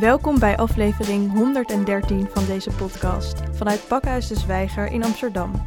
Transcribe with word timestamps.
Welkom 0.00 0.38
bij 0.38 0.56
aflevering 0.56 1.32
113 1.32 2.28
van 2.28 2.46
deze 2.46 2.70
podcast 2.70 3.40
vanuit 3.52 3.88
Pakhuis 3.88 4.28
de 4.28 4.38
Zwijger 4.38 4.86
in 4.86 5.04
Amsterdam. 5.04 5.66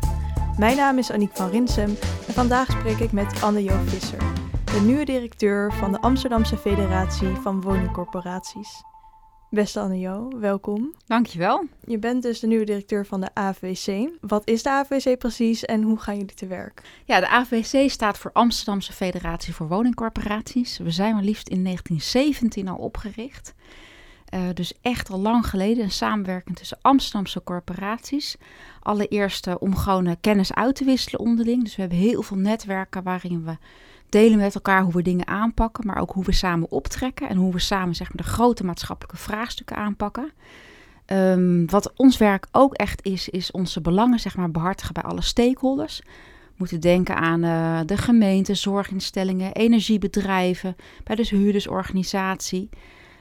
Mijn 0.58 0.78
naam 0.78 0.98
is 0.98 1.12
Aniek 1.12 1.36
van 1.36 1.50
Rinsem 1.50 1.90
en 2.28 2.34
vandaag 2.34 2.72
spreek 2.72 2.98
ik 2.98 3.12
met 3.12 3.42
Anne-Jo 3.42 3.80
Visser, 3.86 4.20
de 4.64 4.82
nieuwe 4.86 5.06
directeur 5.06 5.74
van 5.74 5.92
de 5.92 6.02
Amsterdamse 6.02 6.58
Federatie 6.58 7.36
van 7.36 7.62
Woningcorporaties. 7.62 8.84
Beste 9.50 9.80
Anne-Jo, 9.80 10.30
welkom. 10.40 10.94
Dankjewel. 11.06 11.66
Je 11.86 12.00
bent 12.00 12.22
dus 12.24 12.40
de 12.40 12.48
nieuwe 12.48 12.66
directeur 12.66 13.06
van 13.06 13.22
de 13.22 13.30
AVC. 13.34 14.10
Wat 14.22 14.48
is 14.48 14.64
de 14.64 14.70
AVC 14.70 15.18
precies 15.18 15.66
en 15.66 15.82
hoe 15.82 16.00
gaan 16.00 16.18
jullie 16.18 16.36
te 16.36 16.48
werk? 16.48 17.02
Ja, 17.06 17.20
de 17.20 17.30
AVC 17.30 17.90
staat 17.90 18.18
voor 18.18 18.32
Amsterdamse 18.32 18.94
Federatie 18.94 19.54
voor 19.54 19.68
Woningcorporaties. 19.68 20.78
We 20.78 20.92
zijn 20.92 21.14
maar 21.14 21.24
liefst 21.24 21.48
in 21.48 21.64
1917 21.64 22.68
al 22.68 22.78
opgericht. 22.78 23.54
Uh, 24.34 24.40
dus 24.54 24.74
echt 24.82 25.10
al 25.10 25.20
lang 25.20 25.48
geleden 25.48 25.84
een 25.84 25.92
samenwerking 25.92 26.58
tussen 26.58 26.78
Amsterdamse 26.82 27.44
corporaties. 27.44 28.38
Allereerst 28.82 29.48
uh, 29.48 29.56
om 29.60 29.76
gewoon 29.76 30.06
uh, 30.06 30.14
kennis 30.22 30.54
uit 30.54 30.76
te 30.76 30.86
wisselen 30.86 31.20
onderling. 31.20 31.64
Dus 31.64 31.76
we 31.76 31.82
hebben 31.82 32.00
heel 32.00 32.22
veel 32.22 32.38
netwerken 32.38 33.04
waarin 33.04 33.44
we 33.44 33.58
delen 34.10 34.38
met 34.38 34.56
elkaar 34.56 34.82
hoe 34.82 34.94
we 34.94 35.02
dingen 35.02 35.28
aanpakken, 35.28 35.86
maar 35.88 35.98
ook 35.98 36.12
hoe 36.12 36.24
we 36.24 36.32
samen 36.32 36.72
optrekken 36.72 37.30
en 37.30 37.38
hoe 37.38 37.54
we 37.54 37.60
samen 37.60 37.96
zeg 37.96 38.08
maar, 38.08 38.26
de 38.26 38.32
grote 38.32 38.66
maatschappelijke 38.66 39.18
vraagstukken 39.18 39.76
aanpakken. 39.76 40.32
Um, 41.06 41.70
wat 41.70 41.94
ons 41.96 42.18
werk 42.18 42.48
ook 42.52 42.74
echt 42.74 43.06
is, 43.06 43.30
is 43.30 43.52
onze 43.52 43.82
belangen 43.82 44.20
zeg 44.20 44.38
maar, 44.38 44.52
behartigen 44.52 44.94
bij 44.94 45.04
alle 45.04 45.22
stakeholders. 45.22 46.02
Moeten 46.56 46.80
denken 46.80 47.16
aan 47.16 47.42
de 47.86 47.98
gemeente, 47.98 48.56
zorginstellingen, 48.56 49.54
energiebedrijven, 49.54 50.76
bij 51.04 51.16
de 51.16 51.28
huurdersorganisatie. 51.30 52.70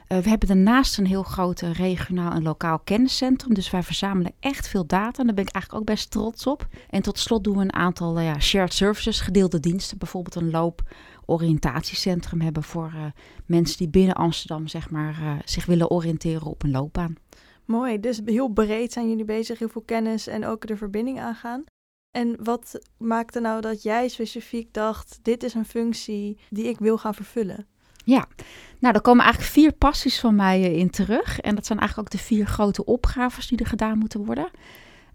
Uh, 0.07 0.17
we 0.17 0.29
hebben 0.29 0.47
daarnaast 0.47 0.97
een 0.97 1.05
heel 1.05 1.23
groot 1.23 1.59
regionaal 1.59 2.31
en 2.31 2.43
lokaal 2.43 2.79
kenniscentrum. 2.79 3.53
Dus 3.53 3.69
wij 3.69 3.83
verzamelen 3.83 4.33
echt 4.39 4.67
veel 4.67 4.85
data. 4.85 5.19
En 5.19 5.25
daar 5.25 5.35
ben 5.35 5.45
ik 5.45 5.53
eigenlijk 5.53 5.81
ook 5.81 5.95
best 5.95 6.11
trots 6.11 6.47
op. 6.47 6.67
En 6.89 7.01
tot 7.01 7.19
slot 7.19 7.43
doen 7.43 7.57
we 7.57 7.63
een 7.63 7.73
aantal 7.73 8.17
uh, 8.17 8.25
ja, 8.25 8.39
shared 8.39 8.73
services, 8.73 9.19
gedeelde 9.19 9.59
diensten. 9.59 9.97
Bijvoorbeeld 9.97 10.35
een 10.35 10.51
loop-oriëntatiecentrum 10.51 12.41
hebben 12.41 12.63
voor 12.63 12.93
mensen 13.45 13.77
die 13.77 13.89
binnen 13.89 14.15
Amsterdam 14.15 14.67
zeg 14.67 14.89
maar, 14.89 15.41
zich 15.45 15.65
willen 15.65 15.89
oriënteren 15.89 16.47
op 16.47 16.63
een 16.63 16.71
loopbaan. 16.71 17.15
Mooi, 17.65 17.99
dus 17.99 18.21
heel 18.25 18.47
breed 18.47 18.93
zijn 18.93 19.09
jullie 19.09 19.25
bezig, 19.25 19.59
heel 19.59 19.69
veel 19.69 19.81
kennis 19.81 20.27
en 20.27 20.45
ook 20.45 20.67
de 20.67 20.77
verbinding 20.77 21.19
aangaan. 21.19 21.63
En 22.11 22.43
wat 22.43 22.79
maakte 22.97 23.39
nou 23.39 23.61
dat 23.61 23.83
jij 23.83 24.07
specifiek 24.07 24.73
dacht: 24.73 25.19
dit 25.21 25.43
is 25.43 25.53
een 25.53 25.65
functie 25.65 26.37
die 26.49 26.65
ik 26.65 26.79
wil 26.79 26.97
gaan 26.97 27.13
vervullen? 27.13 27.67
Ja, 28.07 28.27
nou, 28.79 28.93
daar 28.93 29.01
komen 29.01 29.23
eigenlijk 29.23 29.53
vier 29.53 29.71
passies 29.71 30.19
van 30.19 30.35
mij 30.35 30.63
eh, 30.63 30.77
in 30.77 30.89
terug. 30.89 31.39
En 31.39 31.55
dat 31.55 31.65
zijn 31.65 31.79
eigenlijk 31.79 32.07
ook 32.07 32.19
de 32.19 32.25
vier 32.25 32.45
grote 32.45 32.85
opgaves 32.85 33.47
die 33.47 33.57
er 33.57 33.65
gedaan 33.65 33.97
moeten 33.97 34.25
worden. 34.25 34.49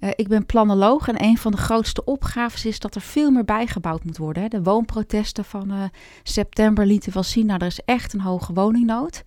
Uh, 0.00 0.10
ik 0.14 0.28
ben 0.28 0.46
planoloog 0.46 1.08
en 1.08 1.22
een 1.22 1.38
van 1.38 1.52
de 1.52 1.56
grootste 1.56 2.04
opgaves 2.04 2.64
is 2.64 2.78
dat 2.78 2.94
er 2.94 3.00
veel 3.00 3.30
meer 3.30 3.44
bijgebouwd 3.44 4.04
moet 4.04 4.16
worden. 4.16 4.42
Hè. 4.42 4.48
De 4.48 4.62
woonprotesten 4.62 5.44
van 5.44 5.72
uh, 5.72 5.82
september 6.22 6.86
lieten 6.86 7.12
wel 7.12 7.22
zien, 7.22 7.46
nou, 7.46 7.60
er 7.60 7.66
is 7.66 7.80
echt 7.84 8.12
een 8.12 8.20
hoge 8.20 8.52
woningnood. 8.52 9.22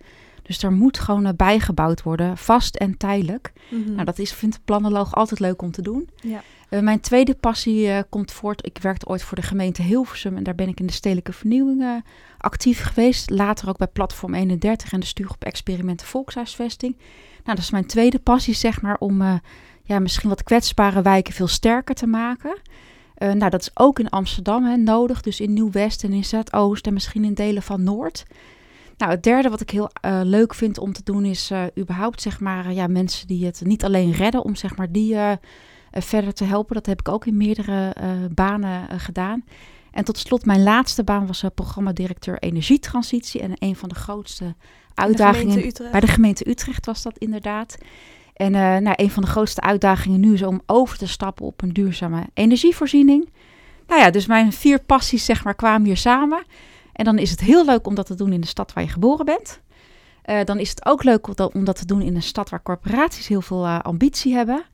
Dus 0.46 0.62
er 0.62 0.72
moet 0.72 0.98
gewoon 0.98 1.36
bijgebouwd 1.36 2.02
worden, 2.02 2.36
vast 2.36 2.76
en 2.76 2.96
tijdelijk. 2.96 3.52
Mm 3.68 3.84
-hmm. 3.84 3.92
Nou, 3.92 4.04
dat 4.04 4.18
is, 4.18 4.32
vindt 4.32 4.54
de 4.54 4.60
planoloog 4.64 5.14
altijd 5.14 5.40
leuk 5.40 5.62
om 5.62 5.70
te 5.70 5.82
doen. 5.82 6.08
Ja. 6.22 6.42
Uh, 6.70 6.80
mijn 6.80 7.00
tweede 7.00 7.34
passie 7.34 7.86
uh, 7.86 7.98
komt 8.08 8.32
voort. 8.32 8.66
Ik 8.66 8.78
werkte 8.78 9.06
ooit 9.06 9.22
voor 9.22 9.36
de 9.36 9.42
gemeente 9.42 9.82
Hilversum 9.82 10.36
en 10.36 10.42
daar 10.42 10.54
ben 10.54 10.68
ik 10.68 10.80
in 10.80 10.86
de 10.86 10.92
stedelijke 10.92 11.32
vernieuwing 11.32 12.02
actief 12.38 12.82
geweest. 12.82 13.30
Later 13.30 13.68
ook 13.68 13.78
bij 13.78 13.86
Platform 13.86 14.34
31 14.34 14.92
en 14.92 15.00
de 15.00 15.06
stuurgroep 15.06 15.44
Experimenten 15.44 16.06
Volkshuisvesting. 16.06 16.96
Nou, 17.44 17.56
dat 17.56 17.58
is 17.58 17.70
mijn 17.70 17.86
tweede 17.86 18.18
passie, 18.18 18.54
zeg 18.54 18.82
maar, 18.82 18.96
om 18.98 19.40
ja, 19.82 19.98
misschien 19.98 20.28
wat 20.28 20.42
kwetsbare 20.42 21.02
wijken 21.02 21.34
veel 21.34 21.46
sterker 21.46 21.94
te 21.94 22.06
maken. 22.06 22.58
nou, 23.18 23.50
dat 23.50 23.60
is 23.60 23.70
ook 23.74 23.98
in 23.98 24.08
Amsterdam 24.08 24.64
hè, 24.64 24.76
nodig, 24.76 25.20
dus 25.20 25.40
in 25.40 25.52
Nieuw-West 25.52 26.04
en 26.04 26.12
in 26.12 26.24
Zuidoost 26.24 26.86
en 26.86 26.92
misschien 26.92 27.24
in 27.24 27.34
delen 27.34 27.62
van 27.62 27.82
Noord. 27.82 28.24
Nou, 28.96 29.10
het 29.10 29.22
derde 29.22 29.48
wat 29.48 29.60
ik 29.60 29.70
heel 29.70 29.90
uh, 30.04 30.20
leuk 30.22 30.54
vind 30.54 30.78
om 30.78 30.92
te 30.92 31.02
doen 31.04 31.24
is 31.24 31.50
uh, 31.50 31.64
überhaupt 31.78 32.22
zeg 32.22 32.40
maar 32.40 32.72
ja, 32.72 32.86
mensen 32.86 33.26
die 33.26 33.46
het 33.46 33.60
niet 33.64 33.84
alleen 33.84 34.12
redden 34.12 34.44
om 34.44 34.54
zeg 34.54 34.76
maar 34.76 34.92
die 34.92 35.14
uh, 35.14 35.32
verder 35.92 36.32
te 36.32 36.44
helpen. 36.44 36.74
Dat 36.74 36.86
heb 36.86 37.00
ik 37.00 37.08
ook 37.08 37.26
in 37.26 37.36
meerdere 37.36 37.94
banen 38.34 39.00
gedaan. 39.00 39.44
En 39.90 40.04
tot 40.04 40.18
slot 40.18 40.44
mijn 40.44 40.62
laatste 40.62 41.04
baan 41.04 41.26
was 41.26 41.44
programmadirecteur 41.54 42.38
energietransitie 42.38 43.40
en 43.40 43.52
een 43.54 43.76
van 43.76 43.88
de 43.88 43.94
grootste 43.94 44.54
uitdagingen 44.94 45.56
de 45.56 45.88
bij 45.90 46.00
de 46.00 46.06
gemeente 46.06 46.48
Utrecht 46.48 46.86
was 46.86 47.02
dat 47.02 47.18
inderdaad. 47.18 47.78
En 48.34 48.52
nou, 48.82 48.92
een 48.96 49.10
van 49.10 49.22
de 49.22 49.28
grootste 49.28 49.60
uitdagingen 49.60 50.20
nu 50.20 50.32
is 50.32 50.42
om 50.42 50.62
over 50.66 50.98
te 50.98 51.08
stappen 51.08 51.46
op 51.46 51.62
een 51.62 51.72
duurzame 51.72 52.26
energievoorziening. 52.34 53.28
Nou 53.86 54.00
ja, 54.00 54.10
dus 54.10 54.26
mijn 54.26 54.52
vier 54.52 54.78
passies 54.78 55.24
zeg 55.24 55.44
maar 55.44 55.54
kwamen 55.54 55.86
hier 55.86 55.96
samen. 55.96 56.44
En 56.96 57.04
dan 57.04 57.18
is 57.18 57.30
het 57.30 57.40
heel 57.40 57.64
leuk 57.64 57.86
om 57.86 57.94
dat 57.94 58.06
te 58.06 58.14
doen 58.14 58.32
in 58.32 58.40
de 58.40 58.46
stad 58.46 58.72
waar 58.72 58.84
je 58.84 58.90
geboren 58.90 59.24
bent. 59.24 59.60
Uh, 60.26 60.44
dan 60.44 60.58
is 60.58 60.70
het 60.70 60.86
ook 60.86 61.04
leuk 61.04 61.54
om 61.54 61.64
dat 61.64 61.76
te 61.76 61.86
doen 61.86 62.02
in 62.02 62.14
een 62.14 62.22
stad 62.22 62.50
waar 62.50 62.62
corporaties 62.62 63.28
heel 63.28 63.42
veel 63.42 63.64
uh, 63.64 63.80
ambitie 63.80 64.34
hebben. 64.34 64.64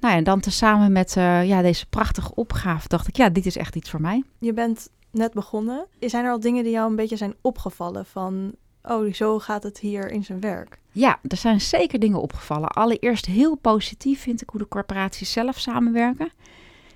Nou 0.00 0.12
ja, 0.12 0.18
en 0.18 0.24
dan 0.24 0.40
tezamen 0.40 0.92
met 0.92 1.16
uh, 1.16 1.44
ja, 1.48 1.62
deze 1.62 1.86
prachtige 1.86 2.34
opgave 2.34 2.88
dacht 2.88 3.08
ik, 3.08 3.16
ja, 3.16 3.28
dit 3.28 3.46
is 3.46 3.56
echt 3.56 3.76
iets 3.76 3.90
voor 3.90 4.00
mij. 4.00 4.22
Je 4.38 4.52
bent 4.52 4.88
net 5.10 5.32
begonnen. 5.32 5.86
Zijn 6.00 6.24
er 6.24 6.30
al 6.30 6.40
dingen 6.40 6.64
die 6.64 6.72
jou 6.72 6.90
een 6.90 6.96
beetje 6.96 7.16
zijn 7.16 7.34
opgevallen 7.40 8.06
van, 8.06 8.52
oh, 8.82 9.12
zo 9.12 9.38
gaat 9.38 9.62
het 9.62 9.78
hier 9.78 10.10
in 10.10 10.24
zijn 10.24 10.40
werk? 10.40 10.78
Ja, 10.92 11.18
er 11.28 11.36
zijn 11.36 11.60
zeker 11.60 11.98
dingen 11.98 12.20
opgevallen. 12.20 12.68
Allereerst 12.68 13.26
heel 13.26 13.54
positief 13.54 14.20
vind 14.20 14.42
ik 14.42 14.50
hoe 14.50 14.60
de 14.60 14.68
corporaties 14.68 15.32
zelf 15.32 15.58
samenwerken. 15.58 16.30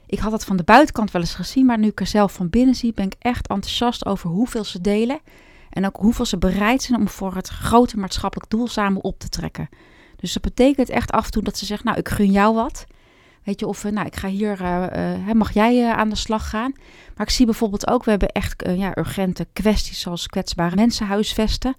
Ik 0.06 0.18
had 0.18 0.32
het 0.32 0.44
van 0.44 0.56
de 0.56 0.62
buitenkant 0.62 1.10
wel 1.10 1.22
eens 1.22 1.34
gezien, 1.34 1.66
maar 1.66 1.78
nu 1.78 1.88
ik 1.88 2.00
er 2.00 2.06
zelf 2.06 2.32
van 2.32 2.50
binnen 2.50 2.74
zie, 2.74 2.92
ben 2.92 3.06
ik 3.06 3.14
echt 3.18 3.48
enthousiast 3.48 4.06
over 4.06 4.30
hoeveel 4.30 4.64
ze 4.64 4.80
delen. 4.80 5.20
En 5.70 5.86
ook 5.86 5.96
hoeveel 5.96 6.24
ze 6.24 6.38
bereid 6.38 6.82
zijn 6.82 7.00
om 7.00 7.08
voor 7.08 7.34
het 7.34 7.48
grote 7.48 7.98
maatschappelijk 7.98 8.50
doel 8.50 8.68
samen 8.68 9.04
op 9.04 9.18
te 9.18 9.28
trekken. 9.28 9.68
Dus 10.16 10.32
dat 10.32 10.42
betekent 10.42 10.88
echt 10.88 11.10
af 11.10 11.24
en 11.24 11.30
toe 11.30 11.42
dat 11.42 11.58
ze 11.58 11.66
zeggen, 11.66 11.86
nou 11.86 11.98
ik 11.98 12.08
gun 12.08 12.30
jou 12.30 12.54
wat. 12.54 12.86
Weet 13.44 13.60
je, 13.60 13.66
of 13.66 13.84
nou, 13.84 14.06
ik 14.06 14.16
ga 14.16 14.28
hier, 14.28 14.60
uh, 14.60 14.86
uh, 15.26 15.32
mag 15.32 15.52
jij 15.52 15.92
aan 15.92 16.08
de 16.08 16.16
slag 16.16 16.48
gaan? 16.48 16.72
Maar 17.16 17.26
ik 17.26 17.32
zie 17.32 17.46
bijvoorbeeld 17.46 17.88
ook, 17.88 18.04
we 18.04 18.10
hebben 18.10 18.28
echt 18.28 18.64
ja, 18.76 18.98
urgente 18.98 19.46
kwesties 19.52 20.00
zoals 20.00 20.26
kwetsbare 20.26 20.76
mensen 20.76 21.06
huisvesten 21.06 21.74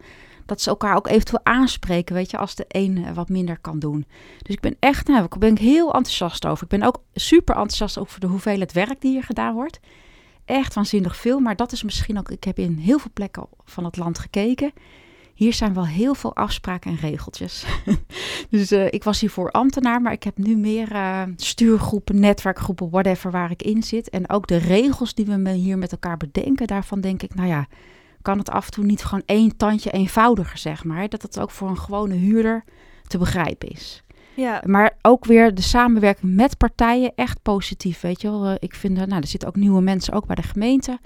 dat 0.47 0.62
ze 0.62 0.69
elkaar 0.69 0.96
ook 0.96 1.08
eventueel 1.08 1.40
aanspreken, 1.44 2.16
weet 2.16 2.31
je, 2.31 2.38
als 2.38 2.56
de 2.56 2.66
een 2.68 3.13
wat 3.13 3.30
minder 3.30 3.58
kan 3.59 3.80
doen. 3.80 4.06
Dus 4.41 4.56
ik 4.56 4.59
ben 4.59 4.75
echt, 4.80 5.08
nou, 5.08 5.28
ben 5.40 5.58
heel 5.58 5.94
enthousiast 5.94 6.46
over. 6.46 6.63
Ik 6.63 6.69
ben 6.69 6.84
ook 6.84 7.02
super 7.13 7.56
enthousiast 7.56 7.97
over 7.97 8.19
de 8.19 8.28
hoeveelheid 8.28 8.72
werk 8.72 9.02
die 9.02 9.12
hier 9.12 9.24
gedaan 9.24 9.53
wordt. 9.53 9.80
Echt 10.46 10.74
waanzinnig 10.74 11.16
veel, 11.16 11.40
maar 11.40 11.56
dat 11.56 11.72
is 11.72 11.84
misschien 11.84 12.18
ook, 12.18 12.31
ik 12.31 12.44
heb 12.44 12.59
in 12.59 12.78
heel 12.78 13.00
veel 13.00 13.12
plekken 13.13 13.47
van 13.66 13.86
het 13.86 13.97
land 13.97 14.19
gekeken. 14.19 14.72
Hier 15.34 15.53
zijn 15.53 15.74
wel 15.74 15.88
heel 15.88 16.16
veel 16.16 16.36
afspraken 16.36 16.91
en 16.91 16.97
regeltjes. 16.97 17.66
dus 18.50 18.72
uh, 18.72 18.86
ik 18.86 19.03
was 19.03 19.19
hiervoor 19.19 19.52
ambtenaar, 19.52 20.02
maar 20.02 20.12
ik 20.12 20.24
heb 20.24 20.38
nu 20.38 20.56
meer 20.56 20.91
uh, 20.91 21.22
stuurgroepen, 21.36 22.19
netwerkgroepen, 22.19 22.90
whatever 22.90 23.31
waar 23.31 23.52
ik 23.52 23.63
in 23.63 23.84
zit. 23.84 24.09
En 24.09 24.30
ook 24.30 24.47
de 24.47 24.57
regels 24.57 25.13
die 25.13 25.25
we 25.25 25.52
hier 25.52 25.78
met 25.78 25.91
elkaar 25.91 26.18
bedenken, 26.18 26.68
daarvan 26.68 27.02
denk 27.02 27.22
ik, 27.24 27.36
nou 27.36 27.47
ja, 27.47 27.68
kan 28.28 28.38
het 28.38 28.50
af 28.50 28.66
en 28.66 28.72
toe 28.72 28.84
niet 28.84 29.04
gewoon 29.04 29.24
één 29.26 29.58
tandje 29.58 29.92
eenvoudiger, 29.92 30.58
zeg 30.58 30.84
maar. 30.84 31.10
Dat 31.10 31.22
het 31.22 31.40
ook 31.40 31.52
voor 31.52 31.70
een 31.70 31.78
gewone 31.78 32.16
huurder 32.16 32.64
te 33.08 33.18
begrijpen 33.18 33.70
is. 33.70 34.04
Ja. 34.36 34.64
Maar 34.66 34.98
ook 35.02 35.26
weer 35.26 35.56
de 35.56 35.62
samenwerking 35.62 36.36
met 36.36 36.58
partijen 36.58 37.12
echt 37.16 37.42
positief, 37.42 38.02
weet 38.02 38.22
je 38.22 38.30
wel. 38.30 38.58
Ik 38.60 38.76
vind, 38.76 38.96
nou, 38.96 39.22
er 39.22 39.28
zitten 39.28 39.50
ook 39.50 39.56
nieuwe 39.56 39.82
mensen 39.82 40.14
ook 40.14 40.26
bij 40.26 40.36
de 40.36 40.42
gemeente. 40.44 41.00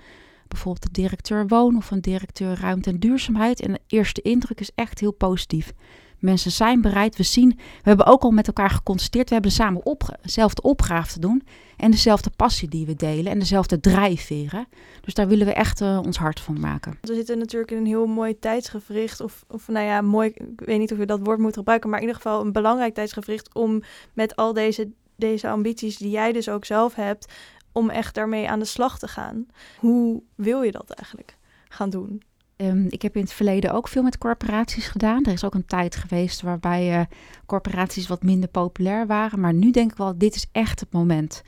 Bijvoorbeeld 0.48 0.84
de 0.84 1.02
directeur 1.02 1.48
woon 1.48 1.78
of 1.78 1.92
een 1.92 2.02
directeur 2.02 2.60
ruimte 2.60 2.90
en 2.90 3.00
duurzaamheid. 3.00 3.62
En 3.62 3.72
de 3.72 3.82
eerste 3.88 4.22
indruk 4.22 4.60
is 4.60 4.72
echt 4.76 5.00
heel 5.00 5.14
positief. 5.14 5.74
Mensen 6.22 6.52
zijn 6.52 6.82
bereid. 6.82 7.18
We 7.18 7.24
zien, 7.24 7.50
we 7.58 7.90
hebben 7.90 8.06
ook 8.06 8.22
al 8.24 8.32
met 8.32 8.48
elkaar 8.48 8.70
geconstateerd. 8.70 9.28
We 9.28 9.34
hebben 9.34 9.52
samen 9.52 9.86
op, 9.86 10.18
dezelfde 10.22 10.62
opgave 10.62 11.14
te 11.14 11.20
doen. 11.20 11.44
En 11.78 11.92
dezelfde 11.92 12.30
passie 12.36 12.70
die 12.70 12.86
we 12.86 12.96
delen. 12.96 13.32
En 13.32 13.40
dezelfde 13.40 13.80
drijfveren. 13.80 14.68
Dus 15.02 15.14
daar 15.14 15.28
willen 15.28 15.46
we 15.46 15.54
echt 15.54 15.82
uh, 15.82 16.00
ons 16.06 16.18
hart 16.18 16.40
van 16.40 16.60
maken. 16.60 16.98
We 17.02 17.16
zitten 17.16 17.38
natuurlijk 17.38 17.72
in 17.72 17.78
een 17.78 17.86
heel 17.86 18.06
mooi 18.06 18.40
tijdsgevricht. 18.40 19.22
Of, 19.22 19.46
of 19.48 19.68
nou 19.68 19.86
ja, 19.86 20.02
mooi. 20.02 20.30
Ik 20.30 20.62
weet 20.66 20.80
niet 20.80 20.92
of 20.92 20.98
je 20.98 21.06
dat 21.06 21.20
woord 21.24 21.40
moet 21.40 21.58
gebruiken. 21.58 21.90
Maar 21.90 22.00
in 22.00 22.06
ieder 22.06 22.22
geval 22.22 22.42
een 22.42 22.52
belangrijk 22.52 22.94
tijdsgevricht. 22.94 23.54
Om 23.54 23.82
met 24.14 24.36
al 24.36 24.54
deze, 24.54 24.92
deze 25.16 25.50
ambities 25.50 25.98
die 25.98 26.10
jij 26.10 26.32
dus 26.32 26.50
ook 26.50 26.66
zelf 26.66 26.96
hebt. 26.96 27.32
Om 27.72 27.90
echt 27.90 28.16
daarmee 28.16 28.50
aan 28.50 28.60
de 28.60 28.66
slag 28.66 29.00
te 29.00 29.08
gaan. 29.08 29.46
Hoe 29.78 30.24
wil 30.36 30.62
je 30.62 30.72
dat 30.72 30.90
eigenlijk 30.90 31.38
gaan 31.68 31.90
doen? 31.90 32.22
Um, 32.62 32.86
ik 32.90 33.02
heb 33.02 33.16
in 33.16 33.22
het 33.22 33.34
verleden 33.34 33.74
ook 33.74 33.88
veel 33.88 34.04
met 34.04 34.18
corporaties 34.18 34.88
gedaan. 34.88 35.26
Er 35.26 35.32
is 35.32 35.44
ook 35.44 35.54
een 35.54 35.66
tijd 35.66 35.96
geweest 35.96 36.42
waarbij 36.42 36.98
uh, 36.98 37.06
corporaties 37.46 38.08
wat 38.08 38.24
minder 38.24 38.50
populair 38.50 39.08
waren. 39.08 39.40
Maar 39.40 39.54
nu 39.54 39.72
denk 39.72 39.92
ik 39.92 39.98
wel, 39.98 40.18
dit 40.18 40.36
is 40.36 40.48
echt 40.52 40.80
het 40.80 40.92
moment. 40.92 41.44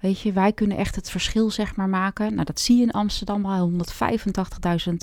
Weet 0.00 0.20
je, 0.20 0.32
wij 0.32 0.52
kunnen 0.52 0.76
echt 0.76 0.94
het 0.96 1.10
verschil 1.10 1.50
zeg 1.50 1.76
maar 1.76 1.88
maken. 1.88 2.34
Nou, 2.34 2.44
dat 2.44 2.60
zie 2.60 2.76
je 2.76 2.82
in 2.82 2.90
Amsterdam 2.90 3.46
al. 3.46 3.70
185.000 3.70 4.94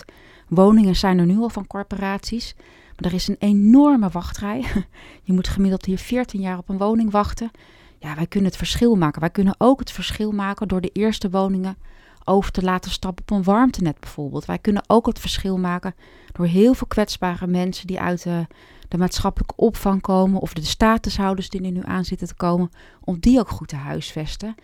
woningen 0.47 0.95
zijn 0.95 1.19
er 1.19 1.25
nu 1.25 1.37
al 1.37 1.49
van 1.49 1.67
corporaties. 1.67 2.55
Maar 2.57 3.11
Er 3.11 3.13
is 3.13 3.27
een 3.27 3.35
enorme 3.39 4.09
wachtrij. 4.09 4.65
Je 5.23 5.33
moet 5.33 5.47
gemiddeld 5.47 5.85
hier 5.85 5.97
14 5.97 6.41
jaar 6.41 6.57
op 6.57 6.69
een 6.69 6.77
woning 6.77 7.11
wachten. 7.11 7.51
Ja, 7.99 8.15
wij 8.15 8.27
kunnen 8.27 8.49
het 8.49 8.59
verschil 8.59 8.95
maken. 8.95 9.21
Wij 9.21 9.29
kunnen 9.29 9.55
ook 9.57 9.79
het 9.79 9.91
verschil 9.91 10.31
maken 10.31 10.67
door 10.67 10.81
de 10.81 10.91
eerste 10.93 11.29
woningen 11.29 11.77
over 12.23 12.51
te 12.51 12.61
laten 12.61 12.91
stappen 12.91 13.23
op 13.23 13.37
een 13.37 13.43
warmtenet 13.43 13.99
bijvoorbeeld. 13.99 14.45
Wij 14.45 14.57
kunnen 14.57 14.83
ook 14.87 15.05
het 15.05 15.19
verschil 15.19 15.57
maken 15.57 15.95
door 16.31 16.45
heel 16.45 16.73
veel 16.73 16.87
kwetsbare 16.87 17.47
mensen 17.47 17.87
die 17.87 17.99
uit 17.99 18.23
de, 18.23 18.47
de 18.87 18.97
maatschappelijke 18.97 19.55
opvang 19.55 20.01
komen 20.01 20.41
of 20.41 20.53
de 20.53 20.63
statushouders 20.63 21.49
die 21.49 21.63
er 21.63 21.71
nu 21.71 21.81
aan 21.83 22.05
zitten 22.05 22.27
te 22.27 22.35
komen, 22.35 22.71
om 23.03 23.19
die 23.19 23.39
ook 23.39 23.49
goed 23.49 23.67
te 23.67 23.75
huisvesten. 23.75 24.55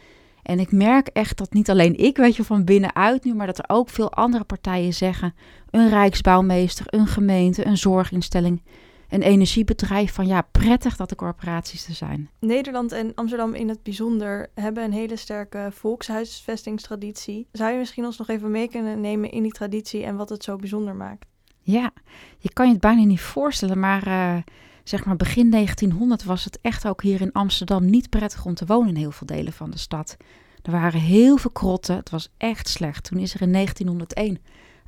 En 0.43 0.59
ik 0.59 0.71
merk 0.71 1.07
echt 1.07 1.37
dat 1.37 1.53
niet 1.53 1.69
alleen 1.69 1.97
ik, 1.97 2.17
weet 2.17 2.35
je, 2.35 2.43
van 2.43 2.63
binnenuit 2.63 3.23
nu, 3.23 3.33
maar 3.33 3.47
dat 3.47 3.57
er 3.57 3.65
ook 3.67 3.89
veel 3.89 4.11
andere 4.11 4.43
partijen 4.43 4.93
zeggen, 4.93 5.33
een 5.69 5.89
rijksbouwmeester, 5.89 6.85
een 6.89 7.07
gemeente, 7.07 7.65
een 7.65 7.77
zorginstelling, 7.77 8.61
een 9.09 9.21
energiebedrijf, 9.21 10.13
van 10.13 10.27
ja, 10.27 10.41
prettig 10.41 10.95
dat 10.95 11.09
de 11.09 11.15
corporaties 11.15 11.87
er 11.87 11.93
zijn. 11.93 12.29
Nederland 12.39 12.91
en 12.91 13.11
Amsterdam 13.15 13.53
in 13.53 13.69
het 13.69 13.83
bijzonder 13.83 14.49
hebben 14.53 14.83
een 14.83 14.91
hele 14.91 15.15
sterke 15.15 15.69
volkshuisvestingstraditie. 15.71 17.47
Zou 17.51 17.71
je 17.71 17.77
misschien 17.77 18.05
ons 18.05 18.17
nog 18.17 18.27
even 18.27 18.51
mee 18.51 18.69
kunnen 18.69 19.01
nemen 19.01 19.31
in 19.31 19.43
die 19.43 19.51
traditie 19.51 20.03
en 20.03 20.15
wat 20.15 20.29
het 20.29 20.43
zo 20.43 20.55
bijzonder 20.55 20.95
maakt? 20.95 21.25
Ja, 21.61 21.91
je 22.37 22.53
kan 22.53 22.65
je 22.65 22.71
het 22.71 22.81
bijna 22.81 23.03
niet 23.03 23.21
voorstellen, 23.21 23.79
maar 23.79 24.07
uh, 24.07 24.37
zeg 24.83 25.05
maar 25.05 25.15
begin 25.15 25.49
1900 25.49 26.23
was 26.23 26.43
het 26.43 26.59
echt 26.61 26.87
ook 26.87 27.01
hier 27.01 27.21
in 27.21 27.31
Amsterdam 27.31 27.85
niet 27.85 28.09
prettig 28.09 28.45
om 28.45 28.53
te 28.53 28.65
wonen 28.65 28.89
in 28.89 28.95
heel 28.95 29.11
veel 29.11 29.27
delen 29.27 29.53
van 29.53 29.69
de 29.69 29.77
stad. 29.77 30.17
Er 30.61 30.71
waren 30.71 30.99
heel 30.99 31.37
veel 31.37 31.51
krotten, 31.51 31.95
het 31.95 32.09
was 32.09 32.29
echt 32.37 32.67
slecht. 32.67 33.03
Toen 33.03 33.19
is 33.19 33.33
er 33.33 33.41
in 33.41 33.51
1901 33.51 34.39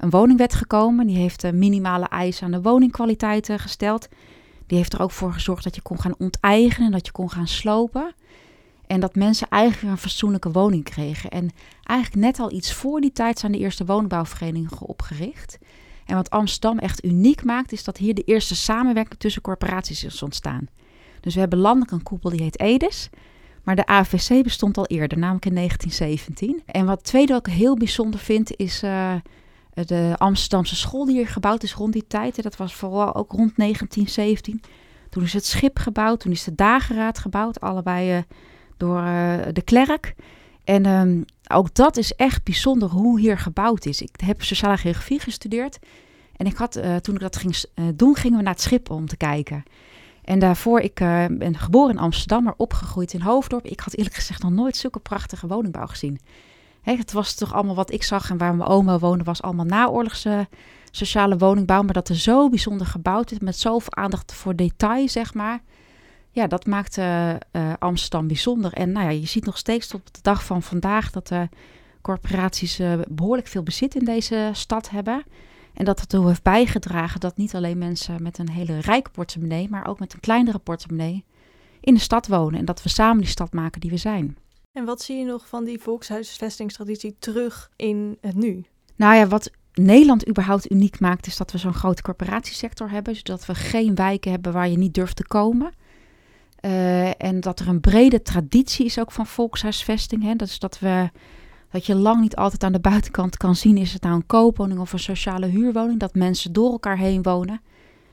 een 0.01 0.09
woningwet 0.09 0.53
gekomen, 0.53 1.07
die 1.07 1.17
heeft 1.17 1.43
uh, 1.43 1.51
minimale 1.51 2.05
eisen 2.05 2.45
aan 2.45 2.51
de 2.51 2.61
woningkwaliteit 2.61 3.49
uh, 3.49 3.57
gesteld. 3.59 4.07
Die 4.67 4.77
heeft 4.77 4.93
er 4.93 5.01
ook 5.01 5.11
voor 5.11 5.33
gezorgd 5.33 5.63
dat 5.63 5.75
je 5.75 5.81
kon 5.81 5.99
gaan 5.99 6.15
onteigenen, 6.17 6.91
dat 6.91 7.05
je 7.05 7.11
kon 7.11 7.29
gaan 7.29 7.47
slopen. 7.47 8.13
En 8.87 8.99
dat 8.99 9.15
mensen 9.15 9.47
eigenlijk 9.49 9.93
een 9.93 9.97
fatsoenlijke 9.97 10.51
woning 10.51 10.83
kregen. 10.83 11.29
En 11.29 11.49
eigenlijk 11.83 12.25
net 12.25 12.39
al 12.39 12.51
iets 12.51 12.73
voor 12.73 13.01
die 13.01 13.11
tijd 13.11 13.39
zijn 13.39 13.51
de 13.51 13.57
eerste 13.57 13.85
woningbouwverenigingen 13.85 14.87
opgericht. 14.87 15.57
En 16.05 16.15
wat 16.15 16.29
Amsterdam 16.29 16.79
echt 16.79 17.05
uniek 17.05 17.43
maakt, 17.43 17.71
is 17.71 17.83
dat 17.83 17.97
hier 17.97 18.13
de 18.13 18.23
eerste 18.23 18.55
samenwerking 18.55 19.19
tussen 19.19 19.41
corporaties 19.41 20.03
is 20.03 20.23
ontstaan. 20.23 20.67
Dus 21.19 21.33
we 21.33 21.39
hebben 21.39 21.59
landelijk 21.59 21.91
een 21.91 22.03
koepel 22.03 22.29
die 22.29 22.41
heet 22.41 22.59
EDIS. 22.59 23.09
Maar 23.63 23.75
de 23.75 23.85
AVC 23.85 24.43
bestond 24.43 24.77
al 24.77 24.85
eerder, 24.85 25.17
namelijk 25.17 25.45
in 25.45 25.55
1917. 25.55 26.61
En 26.65 26.85
wat 26.85 27.03
tweede 27.03 27.33
ook 27.33 27.47
heel 27.47 27.75
bijzonder 27.75 28.19
vind, 28.19 28.55
is 28.55 28.83
uh, 28.83 29.13
de 29.73 30.13
Amsterdamse 30.17 30.75
school 30.75 31.05
die 31.05 31.15
hier 31.15 31.27
gebouwd 31.27 31.63
is 31.63 31.73
rond 31.73 31.93
die 31.93 32.07
tijd. 32.07 32.43
Dat 32.43 32.57
was 32.57 32.73
vooral 32.73 33.15
ook 33.15 33.31
rond 33.31 33.55
1917. 33.55 34.61
Toen 35.09 35.23
is 35.23 35.33
het 35.33 35.45
schip 35.45 35.79
gebouwd, 35.79 36.19
toen 36.19 36.31
is 36.31 36.43
de 36.43 36.55
dageraad 36.55 37.19
gebouwd, 37.19 37.59
allebei 37.59 38.15
uh, 38.15 38.21
door 38.77 39.01
uh, 39.01 39.37
de 39.53 39.61
klerk. 39.61 40.15
En 40.63 40.85
um, 40.85 41.25
ook 41.47 41.73
dat 41.73 41.97
is 41.97 42.13
echt 42.13 42.43
bijzonder 42.43 42.89
hoe 42.89 43.19
hier 43.19 43.37
gebouwd 43.37 43.85
is. 43.85 44.01
Ik 44.01 44.19
heb 44.25 44.43
sociale 44.43 44.77
geografie 44.77 45.19
gestudeerd. 45.19 45.79
En 46.35 46.45
ik 46.45 46.55
had, 46.55 46.77
uh, 46.77 46.95
toen 46.95 47.15
ik 47.15 47.21
dat 47.21 47.37
ging 47.37 47.63
doen, 47.95 48.15
gingen 48.15 48.37
we 48.37 48.43
naar 48.43 48.53
het 48.53 48.61
schip 48.61 48.89
om 48.89 49.07
te 49.07 49.17
kijken. 49.17 49.63
En 50.23 50.39
daarvoor, 50.39 50.79
ik 50.79 50.95
ben 51.29 51.57
geboren 51.57 51.95
in 51.95 52.01
Amsterdam, 52.01 52.43
maar 52.43 52.53
opgegroeid 52.57 53.13
in 53.13 53.21
Hoofddorp. 53.21 53.65
Ik 53.65 53.79
had 53.79 53.93
eerlijk 53.93 54.15
gezegd 54.15 54.43
nog 54.43 54.51
nooit 54.51 54.77
zulke 54.77 54.99
prachtige 54.99 55.47
woningbouw 55.47 55.85
gezien. 55.85 56.19
Het 56.81 57.11
was 57.11 57.33
toch 57.33 57.53
allemaal 57.53 57.75
wat 57.75 57.91
ik 57.91 58.03
zag 58.03 58.29
en 58.29 58.37
waar 58.37 58.55
mijn 58.55 58.69
oma 58.69 58.99
woonde, 58.99 59.23
was 59.23 59.41
allemaal 59.41 59.65
naoorlogse 59.65 60.47
sociale 60.91 61.37
woningbouw. 61.37 61.81
Maar 61.81 61.93
dat 61.93 62.09
er 62.09 62.17
zo 62.17 62.49
bijzonder 62.49 62.87
gebouwd 62.87 63.31
is, 63.31 63.39
met 63.39 63.57
zoveel 63.57 63.95
aandacht 63.95 64.33
voor 64.33 64.55
detail, 64.55 65.09
zeg 65.09 65.33
maar 65.33 65.61
ja, 66.31 66.47
dat 66.47 66.65
maakt 66.65 66.97
uh, 66.97 67.33
Amsterdam 67.79 68.27
bijzonder. 68.27 68.73
En 68.73 68.91
nou 68.91 69.05
ja, 69.05 69.11
je 69.11 69.25
ziet 69.25 69.45
nog 69.45 69.57
steeds 69.57 69.87
tot 69.87 70.13
de 70.13 70.19
dag 70.21 70.45
van 70.45 70.61
vandaag 70.61 71.11
dat 71.11 71.27
de 71.27 71.49
corporaties 72.01 72.79
uh, 72.79 72.93
behoorlijk 73.09 73.47
veel 73.47 73.63
bezit 73.63 73.95
in 73.95 74.05
deze 74.05 74.49
stad 74.53 74.89
hebben. 74.89 75.23
En 75.73 75.85
dat 75.85 75.99
ertoe 75.99 76.27
heeft 76.27 76.43
bijgedragen 76.43 77.19
dat 77.19 77.37
niet 77.37 77.55
alleen 77.55 77.77
mensen 77.77 78.23
met 78.23 78.37
een 78.37 78.49
hele 78.49 78.79
rijke 78.79 79.09
portemonnee, 79.09 79.69
maar 79.69 79.87
ook 79.87 79.99
met 79.99 80.13
een 80.13 80.19
kleinere 80.19 80.59
portemonnee 80.59 81.25
in 81.79 81.93
de 81.93 81.99
stad 81.99 82.27
wonen. 82.27 82.59
En 82.59 82.65
dat 82.65 82.83
we 82.83 82.89
samen 82.89 83.21
die 83.21 83.31
stad 83.31 83.53
maken 83.53 83.81
die 83.81 83.89
we 83.89 83.97
zijn. 83.97 84.37
En 84.71 84.85
wat 84.85 85.01
zie 85.01 85.17
je 85.17 85.25
nog 85.25 85.47
van 85.47 85.63
die 85.63 85.79
volkshuisvestingstraditie 85.79 87.15
terug 87.19 87.71
in 87.75 88.17
het 88.21 88.35
nu? 88.35 88.65
Nou 88.95 89.15
ja, 89.15 89.27
wat 89.27 89.51
Nederland 89.73 90.27
überhaupt 90.29 90.71
uniek 90.71 90.99
maakt, 90.99 91.27
is 91.27 91.37
dat 91.37 91.51
we 91.51 91.57
zo'n 91.57 91.73
grote 91.73 92.01
corporatiesector 92.01 92.89
hebben. 92.89 93.15
Zodat 93.15 93.45
we 93.45 93.55
geen 93.55 93.95
wijken 93.95 94.31
hebben 94.31 94.53
waar 94.53 94.69
je 94.69 94.77
niet 94.77 94.93
durft 94.93 95.15
te 95.15 95.27
komen. 95.27 95.73
Uh, 96.61 97.21
en 97.21 97.39
dat 97.39 97.59
er 97.59 97.67
een 97.67 97.79
brede 97.79 98.21
traditie 98.21 98.85
is 98.85 98.99
ook 98.99 99.11
van 99.11 99.27
volkshuisvesting. 99.27 100.23
Hè? 100.23 100.35
Dat 100.35 100.47
is 100.47 100.59
dat, 100.59 100.79
we, 100.79 101.09
dat 101.71 101.85
je 101.85 101.95
lang 101.95 102.21
niet 102.21 102.35
altijd 102.35 102.63
aan 102.63 102.71
de 102.71 102.79
buitenkant 102.79 103.37
kan 103.37 103.55
zien: 103.55 103.77
is 103.77 103.93
het 103.93 104.01
nou 104.01 104.15
een 104.15 104.25
koopwoning 104.25 104.79
of 104.79 104.93
een 104.93 104.99
sociale 104.99 105.45
huurwoning? 105.45 105.99
Dat 105.99 106.15
mensen 106.15 106.53
door 106.53 106.71
elkaar 106.71 106.97
heen 106.97 107.21
wonen. 107.21 107.61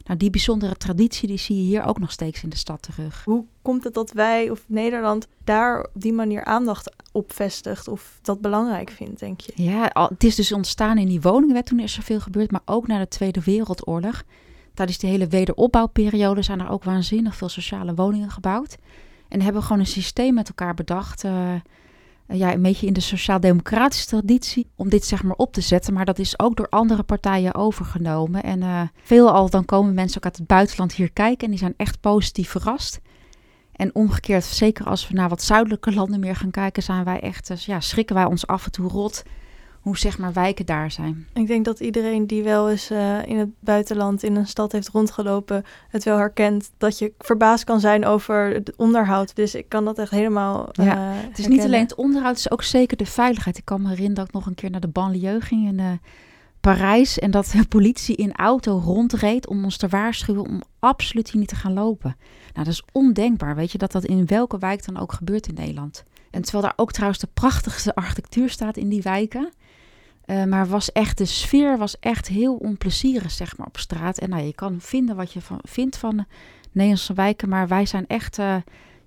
Nou, 0.09 0.21
die 0.21 0.31
bijzondere 0.31 0.77
traditie 0.77 1.29
die 1.29 1.39
zie 1.39 1.57
je 1.57 1.63
hier 1.63 1.85
ook 1.85 1.99
nog 1.99 2.11
steeds 2.11 2.43
in 2.43 2.49
de 2.49 2.57
stad 2.57 2.83
terug. 2.83 3.23
Hoe 3.25 3.45
komt 3.63 3.85
het 3.85 3.95
dat 3.95 4.13
wij 4.13 4.51
of 4.51 4.65
Nederland 4.67 5.27
daar 5.45 5.81
op 5.81 5.91
die 6.03 6.13
manier 6.13 6.45
aandacht 6.45 6.95
op 7.13 7.33
vestigt 7.33 7.89
of 7.89 8.19
dat 8.23 8.41
belangrijk 8.41 8.91
vindt, 8.91 9.21
denk 9.21 9.41
je? 9.41 9.53
Ja, 9.55 10.09
het 10.09 10.25
is 10.25 10.35
dus 10.35 10.53
ontstaan 10.53 10.99
in 10.99 11.09
die 11.09 11.21
woningwet 11.21 11.67
toen 11.67 11.81
is 11.81 11.97
er 11.97 12.03
veel 12.03 12.21
gebeurd, 12.21 12.51
maar 12.51 12.61
ook 12.65 12.87
na 12.87 12.99
de 12.99 13.09
Tweede 13.09 13.43
Wereldoorlog. 13.45 14.23
Tijdens 14.75 14.99
die 14.99 15.11
hele 15.11 15.27
wederopbouwperiode 15.27 16.43
zijn 16.43 16.61
er 16.61 16.71
ook 16.71 16.85
waanzinnig 16.85 17.37
veel 17.37 17.49
sociale 17.49 17.95
woningen 17.95 18.31
gebouwd. 18.31 18.77
En 19.29 19.41
hebben 19.41 19.63
gewoon 19.63 19.79
een 19.79 19.87
systeem 19.87 20.35
met 20.35 20.49
elkaar 20.49 20.75
bedacht. 20.75 21.25
Uh, 21.25 21.55
ja, 22.29 22.53
een 22.53 22.63
beetje 22.63 22.87
in 22.87 22.93
de 22.93 23.01
sociaal-democratische 23.01 24.07
traditie. 24.07 24.71
Om 24.77 24.89
dit 24.89 25.05
zeg 25.05 25.23
maar 25.23 25.37
op 25.37 25.53
te 25.53 25.61
zetten. 25.61 25.95
Maar 25.95 26.05
dat 26.05 26.19
is 26.19 26.39
ook 26.39 26.57
door 26.57 26.69
andere 26.69 27.03
partijen 27.03 27.55
overgenomen. 27.55 28.43
En 28.43 28.61
uh, 28.61 28.83
veelal 29.03 29.51
dan 29.51 29.65
komen 29.65 29.95
mensen 29.95 30.17
ook 30.17 30.25
uit 30.25 30.37
het 30.37 30.47
buitenland 30.47 30.93
hier 30.93 31.13
kijken. 31.13 31.45
En 31.45 31.51
die 31.51 31.59
zijn 31.59 31.75
echt 31.77 32.01
positief 32.01 32.51
verrast. 32.51 33.01
En 33.73 33.95
omgekeerd, 33.95 34.45
zeker 34.45 34.87
als 34.87 35.09
we 35.09 35.15
naar 35.15 35.29
wat 35.29 35.43
zuidelijke 35.43 35.95
landen 35.95 36.21
meer 36.21 36.37
gaan 36.37 36.51
kijken, 36.51 36.83
zijn 36.83 37.05
wij 37.05 37.21
echt, 37.21 37.51
uh, 37.51 37.57
ja, 37.57 37.81
schrikken 37.81 38.15
wij 38.15 38.25
ons 38.25 38.47
af 38.47 38.65
en 38.65 38.71
toe 38.71 38.89
rot 38.89 39.23
hoe 39.81 39.99
zeg 39.99 40.19
maar 40.19 40.33
wijken 40.33 40.67
daar 40.67 40.91
zijn. 40.91 41.27
Ik 41.33 41.47
denk 41.47 41.65
dat 41.65 41.81
iedereen 41.81 42.27
die 42.27 42.43
wel 42.43 42.71
eens 42.71 42.91
uh, 42.91 43.27
in 43.27 43.39
het 43.39 43.49
buitenland 43.61 44.23
in 44.23 44.37
een 44.37 44.47
stad 44.47 44.73
heeft 44.73 44.89
rondgelopen, 44.89 45.65
het 45.89 46.05
wel 46.05 46.17
herkent 46.17 46.71
dat 46.79 46.99
je 46.99 47.13
verbaasd 47.19 47.65
kan 47.65 47.81
zijn 47.81 48.05
over 48.05 48.55
het 48.55 48.77
onderhoud. 48.77 49.37
Dus 49.37 49.55
ik 49.55 49.69
kan 49.69 49.85
dat 49.85 49.99
echt 49.99 50.11
helemaal. 50.11 50.69
Uh, 50.81 50.87
ja, 50.87 51.13
het 51.13 51.39
is 51.39 51.47
niet 51.47 51.63
alleen 51.63 51.83
het 51.83 51.95
onderhoud, 51.95 52.37
het 52.37 52.39
is 52.39 52.51
ook 52.51 52.63
zeker 52.63 52.97
de 52.97 53.07
veiligheid. 53.07 53.59
Ik 53.59 53.65
kan 53.65 53.83
me 53.83 53.89
herinneren 53.89 54.15
dat 54.15 54.27
ik 54.27 54.33
nog 54.33 54.47
een 54.47 54.55
keer 54.55 54.71
naar 54.71 54.81
de 54.81 54.89
banlieue 54.89 55.41
ging 55.41 55.69
in 55.69 55.79
uh, 55.79 55.91
Parijs 56.61 57.19
en 57.19 57.31
dat 57.31 57.47
de 57.47 57.67
politie 57.69 58.17
in 58.17 58.33
auto 58.33 58.79
rondreed 58.79 59.47
om 59.47 59.65
ons 59.65 59.77
te 59.77 59.89
waarschuwen 59.89 60.47
om 60.47 60.63
absoluut 60.79 61.31
hier 61.31 61.41
niet 61.41 61.49
te 61.49 61.55
gaan 61.55 61.73
lopen. 61.73 62.17
Nou, 62.53 62.65
dat 62.65 62.75
is 62.75 62.83
ondenkbaar, 62.93 63.57
weet 63.57 63.73
je, 63.73 63.79
dat 63.79 63.93
dat 63.93 64.05
in 64.05 64.27
welke 64.27 64.59
wijk 64.59 64.85
dan 64.85 64.97
ook 64.97 65.13
gebeurt 65.13 65.49
in 65.49 65.55
Nederland. 65.55 66.05
En 66.31 66.43
terwijl 66.43 66.65
daar 66.65 66.73
ook 66.77 66.93
trouwens 66.93 67.21
de 67.21 67.29
prachtigste 67.35 67.95
architectuur 67.95 68.51
staat 68.51 68.77
in 68.77 68.89
die 68.89 69.03
wijken. 69.03 69.53
Uh, 70.31 70.45
maar 70.45 70.67
was 70.67 70.93
echt, 70.93 71.19
de 71.19 71.25
sfeer 71.25 71.79
was 71.79 71.99
echt 72.01 72.29
heel 72.29 72.55
onplezierig, 72.55 73.31
zeg 73.31 73.57
maar, 73.57 73.67
op 73.67 73.79
straat. 73.79 74.19
En 74.19 74.31
nou, 74.31 74.43
je 74.43 74.55
kan 74.55 74.77
vinden 74.81 75.17
wat 75.17 75.33
je 75.33 75.41
van, 75.41 75.59
vindt 75.63 75.97
van 75.97 76.27
Nederlandse 76.73 77.13
wijken, 77.13 77.49
maar 77.49 77.69
wij 77.69 77.87
zijn 77.87 78.07
echt, 78.07 78.39
uh, 78.39 78.57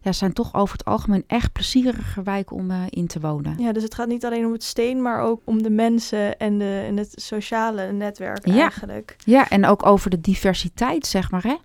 ja, 0.02 0.12
zijn 0.12 0.34
toch 0.34 0.54
over 0.54 0.78
het 0.78 0.86
algemeen 0.86 1.24
echt 1.28 1.52
plezierige 1.52 2.24
wijken 2.24 2.56
om 2.56 2.72
uh, 2.72 2.82
in 2.90 3.08
te 3.08 3.20
wonen. 3.20 3.56
Ja, 3.58 3.72
dus 3.72 3.84
het 3.84 3.96
gaat 3.96 4.08
niet 4.08 4.26
alleen 4.26 4.46
om 4.46 4.52
het 4.52 4.64
steen, 4.64 5.02
maar 5.02 5.22
ook 5.22 5.42
om 5.44 5.64
de 5.64 5.70
mensen 5.70 6.40
en, 6.40 6.58
de, 6.58 6.84
en 6.88 6.98
het 6.98 7.14
sociale 7.16 7.92
netwerk 7.92 8.46
ja. 8.46 8.62
eigenlijk. 8.62 9.16
Ja, 9.26 9.50
en 9.50 9.66
ook 9.66 9.86
over 9.86 10.10
de 10.10 10.22
diversiteit, 10.22 11.08
zeg 11.08 11.32
maar, 11.32 11.44
hè. 11.44 11.56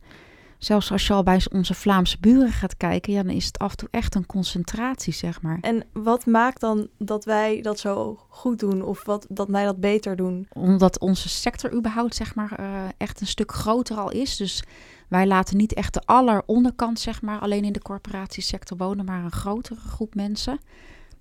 Zelfs 0.59 0.93
als 0.93 1.07
je 1.07 1.13
al 1.13 1.23
bij 1.23 1.41
onze 1.53 1.75
Vlaamse 1.75 2.17
buren 2.21 2.53
gaat 2.53 2.77
kijken, 2.77 3.13
ja, 3.13 3.23
dan 3.23 3.35
is 3.35 3.47
het 3.47 3.59
af 3.59 3.71
en 3.71 3.77
toe 3.77 3.89
echt 3.91 4.15
een 4.15 4.27
concentratie, 4.27 5.13
zeg 5.13 5.43
maar. 5.43 5.59
En 5.61 5.85
wat 5.93 6.27
maakt 6.27 6.61
dan 6.61 6.89
dat 6.99 7.25
wij 7.25 7.61
dat 7.63 7.79
zo 7.79 8.21
goed 8.29 8.59
doen 8.59 8.83
of 8.83 9.05
wat, 9.05 9.27
dat 9.29 9.49
wij 9.49 9.65
dat 9.65 9.81
beter 9.81 10.17
doen? 10.17 10.47
Omdat 10.53 10.99
onze 10.99 11.29
sector 11.29 11.73
überhaupt, 11.73 12.15
zeg 12.15 12.35
maar, 12.35 12.61
uh, 12.61 12.67
echt 12.97 13.21
een 13.21 13.27
stuk 13.27 13.53
groter 13.53 13.97
al 13.97 14.11
is. 14.11 14.37
Dus 14.37 14.63
wij 15.09 15.27
laten 15.27 15.57
niet 15.57 15.75
echt 15.75 15.95
de 15.95 16.03
alleronderkant, 16.05 17.01
zeg 17.01 17.23
maar, 17.23 17.39
alleen 17.39 17.65
in 17.65 17.73
de 17.73 17.83
corporatiesector 17.83 18.77
wonen, 18.77 19.05
maar 19.05 19.25
een 19.25 19.33
grotere 19.33 19.81
groep 19.81 20.15
mensen. 20.15 20.59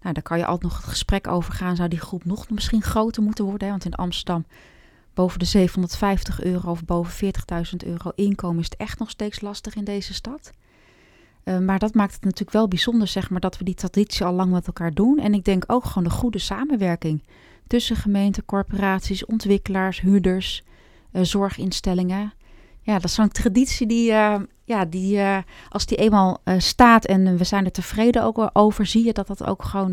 Nou, 0.02 0.14
daar 0.14 0.24
kan 0.24 0.38
je 0.38 0.46
altijd 0.46 0.72
nog 0.72 0.82
het 0.82 0.90
gesprek 0.90 1.28
over 1.28 1.54
gaan. 1.54 1.76
Zou 1.76 1.90
die 1.90 2.00
groep 2.00 2.26
nog 2.26 2.50
misschien 2.50 2.82
groter 2.82 3.24
moeten 3.24 3.46
worden? 3.46 3.64
Hè? 3.64 3.70
Want 3.70 3.86
in 3.86 3.96
Amsterdam 3.96 4.46
boven 5.16 5.40
de 5.40 5.46
750 5.46 6.44
euro 6.44 6.72
of 6.72 6.86
boven 6.86 7.34
40.000 7.34 7.88
euro 7.88 8.12
inkomen 8.16 8.60
is 8.60 8.70
het 8.70 8.78
echt 8.78 9.00
nog 9.00 9.10
steeds 9.10 9.42
lastig 9.42 9.76
in 9.76 9.84
deze 9.84 10.14
stad. 10.14 10.52
Uh, 11.44 11.60
maar 11.60 11.80
dat 11.80 11.94
maakt 11.94 12.14
het 12.14 12.24
natuurlijk 12.24 12.52
wel 12.52 12.68
bijzonder, 12.68 13.08
zeg 13.08 13.30
maar, 13.30 13.40
dat 13.40 13.58
we 13.58 13.64
die 13.64 13.74
traditie 13.74 14.26
al 14.26 14.34
lang 14.34 14.52
met 14.52 14.68
elkaar 14.68 14.94
doen. 14.94 15.20
En 15.20 15.34
ik 15.34 15.46
denk 15.46 15.64
ook 15.68 15.86
gewoon 15.86 16.04
de 16.04 16.10
goede 16.10 16.40
samenwerking 16.40 17.24
tussen 17.68 17.96
gemeenten, 17.96 18.46
corporaties, 18.46 19.26
ontwikkelaars, 19.26 20.02
huurders, 20.02 20.64
uh, 21.12 21.22
zorginstellingen. 21.24 22.34
Ja, 22.82 22.94
dat 22.94 23.04
is 23.04 23.14
zo'n 23.14 23.30
traditie 23.30 23.88
die, 23.88 24.12
uh, 24.12 24.36
ja, 24.64 24.86
die 24.86 25.20
als 25.70 25.86
die 25.86 25.98
eenmaal 25.98 26.42
staat 26.58 27.06
en 27.06 27.38
we 27.38 27.44
zijn 27.44 27.66
er 27.66 27.72
tevreden 27.72 28.24
ook 28.24 28.50
over, 28.54 28.86
zie 28.86 29.06
je 29.06 29.14
dat 29.14 29.28
dat 29.28 29.46
ook 29.46 29.64
gewoon 29.64 29.92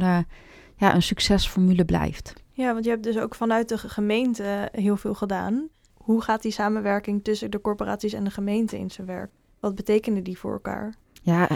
ja, 0.77 0.95
een 0.95 1.03
succesformule 1.03 1.85
blijft. 1.85 2.42
Ja, 2.53 2.73
want 2.73 2.85
je 2.85 2.91
hebt 2.91 3.03
dus 3.03 3.19
ook 3.19 3.35
vanuit 3.35 3.69
de 3.69 3.79
gemeente 3.79 4.69
heel 4.73 4.97
veel 4.97 5.15
gedaan. 5.15 5.69
Hoe 5.95 6.21
gaat 6.21 6.43
die 6.43 6.53
samenwerking 6.53 7.25
tussen 7.25 7.51
de 7.51 7.61
corporaties 7.61 8.13
en 8.13 8.25
de 8.25 8.31
gemeente 8.31 8.79
in 8.79 8.91
zijn 8.91 9.07
werk? 9.07 9.31
Wat 9.61 9.75
betekenen 9.75 10.25
die 10.25 10.39
voor 10.39 10.53
elkaar? 10.53 10.95
Ja, 11.23 11.49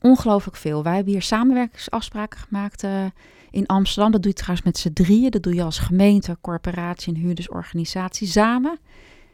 ongelooflijk 0.00 0.56
veel. 0.56 0.82
Wij 0.82 0.94
hebben 0.94 1.12
hier 1.12 1.22
samenwerkingsafspraken 1.22 2.38
gemaakt 2.38 2.82
uh, 2.82 3.04
in 3.50 3.66
Amsterdam. 3.66 4.12
Dat 4.12 4.22
doe 4.22 4.30
je 4.30 4.36
trouwens 4.36 4.66
met 4.66 4.78
z'n 4.78 4.92
drieën. 4.92 5.30
Dat 5.30 5.42
doe 5.42 5.54
je 5.54 5.62
als 5.62 5.78
gemeente, 5.78 6.36
corporatie 6.40 7.14
en 7.14 7.20
huurdersorganisatie 7.20 8.26
samen. 8.26 8.78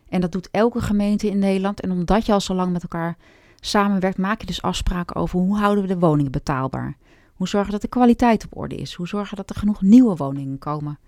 En 0.09 0.21
dat 0.21 0.33
doet 0.33 0.49
elke 0.51 0.81
gemeente 0.81 1.29
in 1.29 1.39
Nederland. 1.39 1.81
En 1.81 1.91
omdat 1.91 2.27
je 2.27 2.33
al 2.33 2.41
zo 2.41 2.55
lang 2.55 2.73
met 2.73 2.83
elkaar 2.83 3.17
samenwerkt, 3.61 4.19
maak 4.19 4.41
je 4.41 4.47
dus 4.47 4.63
afspraken 4.63 5.17
over 5.17 5.39
hoe 5.39 5.57
houden 5.57 5.83
we 5.83 5.89
de 5.89 5.99
woningen 5.99 6.33
betaalbaar. 6.33 6.97
Hoe 7.39 7.49
zorgen 7.49 7.73
dat 7.73 7.81
de 7.81 7.89
kwaliteit 7.89 8.45
op 8.45 8.57
orde 8.57 8.75
is? 8.75 8.95
Hoe 8.95 9.09
zorgen 9.09 9.37
dat 9.37 9.51
er 9.51 9.57
genoeg 9.57 9.83
nieuwe 9.83 10.17
woningen 10.17 10.59
komen? 10.59 10.99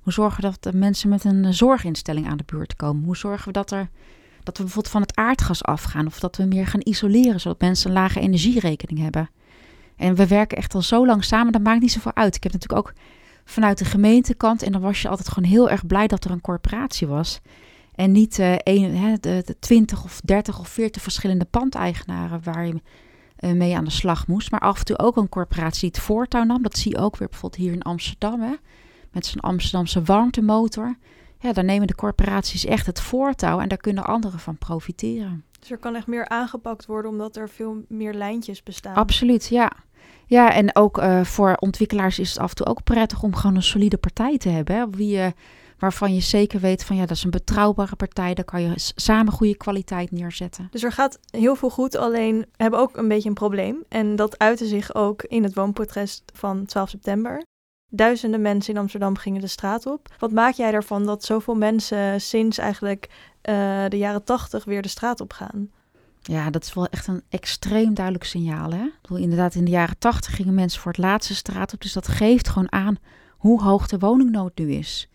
Hoe 0.00 0.12
zorgen 0.12 0.42
dat 0.42 0.62
de 0.62 0.74
mensen 0.74 1.08
met 1.08 1.24
een 1.24 1.54
zorginstelling 1.54 2.28
aan 2.28 2.36
de 2.36 2.44
buurt 2.46 2.76
komen? 2.76 3.04
Hoe 3.04 3.16
zorgen 3.16 3.46
we 3.46 3.52
dat, 3.52 3.70
er, 3.70 3.88
dat 4.42 4.56
we 4.56 4.62
bijvoorbeeld 4.62 4.92
van 4.92 5.00
het 5.00 5.16
aardgas 5.16 5.64
afgaan 5.64 6.06
of 6.06 6.20
dat 6.20 6.36
we 6.36 6.44
meer 6.44 6.66
gaan 6.66 6.80
isoleren, 6.82 7.40
zodat 7.40 7.60
mensen 7.60 7.88
een 7.88 7.96
lage 7.96 8.20
energierekening 8.20 8.98
hebben? 8.98 9.30
En 9.96 10.14
we 10.14 10.26
werken 10.26 10.56
echt 10.56 10.74
al 10.74 10.82
zo 10.82 11.06
lang 11.06 11.24
samen, 11.24 11.52
dat 11.52 11.62
maakt 11.62 11.80
niet 11.80 11.92
zoveel 11.92 12.14
uit. 12.14 12.36
Ik 12.36 12.42
heb 12.42 12.52
natuurlijk 12.52 12.86
ook 12.86 12.94
vanuit 13.44 13.78
de 13.78 13.84
gemeentekant, 13.84 14.62
en 14.62 14.72
dan 14.72 14.80
was 14.80 15.02
je 15.02 15.08
altijd 15.08 15.28
gewoon 15.28 15.50
heel 15.50 15.70
erg 15.70 15.86
blij 15.86 16.06
dat 16.06 16.24
er 16.24 16.30
een 16.30 16.40
corporatie 16.40 17.06
was. 17.06 17.40
En 17.94 18.12
niet 18.12 18.38
uh, 18.38 18.54
hè, 18.64 19.14
de, 19.20 19.56
20 19.60 20.04
of 20.04 20.20
30 20.20 20.58
of 20.58 20.68
40 20.68 21.02
verschillende 21.02 21.44
pandeigenaren 21.44 22.40
waar 22.44 22.66
je 22.66 22.82
mee 23.40 23.76
aan 23.76 23.84
de 23.84 23.90
slag 23.90 24.26
moest. 24.26 24.50
Maar 24.50 24.60
af 24.60 24.78
en 24.78 24.84
toe 24.84 24.98
ook 24.98 25.16
een 25.16 25.28
corporatie 25.28 25.80
die 25.80 25.90
het 25.90 26.00
voortouw 26.00 26.44
nam. 26.44 26.62
Dat 26.62 26.78
zie 26.78 26.90
je 26.90 26.98
ook 26.98 27.16
weer 27.16 27.28
bijvoorbeeld 27.28 27.62
hier 27.62 27.72
in 27.72 27.82
Amsterdam. 27.82 28.40
Hè, 28.40 28.54
met 29.12 29.26
zijn 29.26 29.40
Amsterdamse 29.40 30.02
warmtemotor. 30.02 30.96
Ja, 31.40 31.52
daar 31.52 31.64
nemen 31.64 31.86
de 31.86 31.94
corporaties 31.94 32.64
echt 32.64 32.86
het 32.86 33.00
voortouw 33.00 33.60
en 33.60 33.68
daar 33.68 33.78
kunnen 33.78 34.04
anderen 34.04 34.38
van 34.38 34.58
profiteren. 34.58 35.44
Dus 35.60 35.70
er 35.70 35.78
kan 35.78 35.94
echt 35.94 36.06
meer 36.06 36.28
aangepakt 36.28 36.86
worden 36.86 37.10
omdat 37.10 37.36
er 37.36 37.48
veel 37.48 37.84
meer 37.88 38.14
lijntjes 38.14 38.62
bestaan. 38.62 38.94
Absoluut, 38.94 39.46
ja. 39.48 39.72
Ja, 40.26 40.52
en 40.52 40.76
ook 40.76 40.98
uh, 40.98 41.24
voor 41.24 41.54
ontwikkelaars 41.54 42.18
is 42.18 42.28
het 42.28 42.38
af 42.38 42.48
en 42.48 42.56
toe 42.56 42.66
ook 42.66 42.84
prettig 42.84 43.22
om 43.22 43.34
gewoon 43.34 43.56
een 43.56 43.62
solide 43.62 43.96
partij 43.96 44.38
te 44.38 44.48
hebben. 44.48 44.76
Hè, 44.76 44.90
wie 44.90 45.08
je, 45.08 45.32
waarvan 45.78 46.14
je 46.14 46.20
zeker 46.20 46.60
weet 46.60 46.84
van 46.84 46.96
ja, 46.96 47.06
dat 47.06 47.16
is 47.16 47.24
een 47.24 47.30
betrouwbare 47.30 47.96
partij. 47.96 48.34
Daar 48.34 48.44
kan 48.44 48.62
je 48.62 48.72
samen 48.76 49.32
goede 49.32 49.56
kwaliteit 49.56 50.10
neerzetten. 50.10 50.68
Dus 50.70 50.82
er 50.82 50.92
gaat 50.92 51.18
heel 51.30 51.56
veel 51.56 51.70
goed, 51.70 51.96
alleen 51.96 52.38
we 52.38 52.46
hebben 52.62 52.80
ook 52.80 52.96
een 52.96 53.08
beetje 53.08 53.28
een 53.28 53.34
probleem. 53.34 53.84
En 53.88 54.16
dat 54.16 54.38
uitte 54.38 54.66
zich 54.66 54.94
ook 54.94 55.22
in 55.22 55.42
het 55.42 55.54
woonportret 55.54 56.22
van 56.34 56.64
12 56.64 56.88
september. 56.88 57.42
Duizenden 57.90 58.42
mensen 58.42 58.74
in 58.74 58.80
Amsterdam 58.80 59.16
gingen 59.16 59.40
de 59.40 59.46
straat 59.46 59.86
op. 59.86 60.08
Wat 60.18 60.32
maak 60.32 60.54
jij 60.54 60.72
ervan 60.72 61.06
dat 61.06 61.24
zoveel 61.24 61.54
mensen 61.54 62.20
sinds 62.20 62.58
eigenlijk 62.58 63.08
uh, 63.42 63.84
de 63.88 63.98
jaren 63.98 64.24
tachtig 64.24 64.64
weer 64.64 64.82
de 64.82 64.88
straat 64.88 65.20
op 65.20 65.32
gaan? 65.32 65.70
Ja, 66.22 66.50
dat 66.50 66.64
is 66.64 66.74
wel 66.74 66.86
echt 66.86 67.06
een 67.06 67.22
extreem 67.28 67.94
duidelijk 67.94 68.24
signaal. 68.24 68.70
Hè? 68.70 68.84
Ik 68.84 68.98
bedoel, 69.02 69.18
inderdaad, 69.18 69.54
in 69.54 69.64
de 69.64 69.70
jaren 69.70 69.98
tachtig 69.98 70.36
gingen 70.36 70.54
mensen 70.54 70.80
voor 70.80 70.92
het 70.92 71.00
laatste 71.00 71.34
straat 71.34 71.72
op. 71.74 71.80
Dus 71.80 71.92
dat 71.92 72.08
geeft 72.08 72.48
gewoon 72.48 72.72
aan 72.72 72.96
hoe 73.30 73.62
hoog 73.62 73.88
de 73.88 73.98
woningnood 73.98 74.58
nu 74.58 74.72
is. 74.72 75.08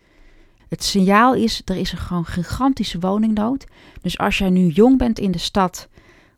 Het 0.74 0.84
signaal 0.84 1.34
is, 1.34 1.62
er 1.64 1.76
is 1.76 1.92
een 1.92 1.98
gewoon 1.98 2.24
gigantische 2.24 2.98
woningnood. 2.98 3.66
Dus 4.02 4.18
als 4.18 4.38
jij 4.38 4.50
nu 4.50 4.68
jong 4.68 4.98
bent 4.98 5.18
in 5.18 5.30
de 5.30 5.38
stad, 5.38 5.88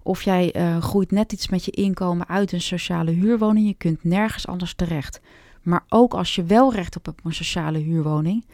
of 0.03 0.23
jij 0.23 0.57
uh, 0.57 0.83
groeit 0.83 1.11
net 1.11 1.33
iets 1.33 1.49
met 1.49 1.65
je 1.65 1.71
inkomen 1.71 2.29
uit 2.29 2.53
een 2.53 2.61
sociale 2.61 3.11
huurwoning, 3.11 3.67
je 3.67 3.75
kunt 3.75 4.05
nergens 4.05 4.47
anders 4.47 4.75
terecht. 4.75 5.21
Maar 5.63 5.85
ook 5.89 6.15
als 6.15 6.35
je 6.35 6.45
wel 6.45 6.73
recht 6.73 6.97
op 6.97 7.13
een 7.23 7.35
sociale 7.35 7.79
huurwoning, 7.79 8.45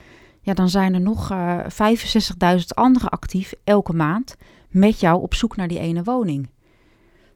ja, 0.41 0.55
dan 0.55 0.69
zijn 0.69 0.95
er 0.95 1.01
nog 1.01 1.31
uh, 1.31 1.59
65.000 1.59 1.69
anderen 2.75 3.11
actief 3.11 3.55
elke 3.65 3.93
maand 3.93 4.37
met 4.69 5.01
jou 5.01 5.23
op 5.23 5.35
zoek 5.35 5.57
naar 5.57 5.69
die 5.69 5.79
ene 5.79 6.03
woning. 6.03 6.49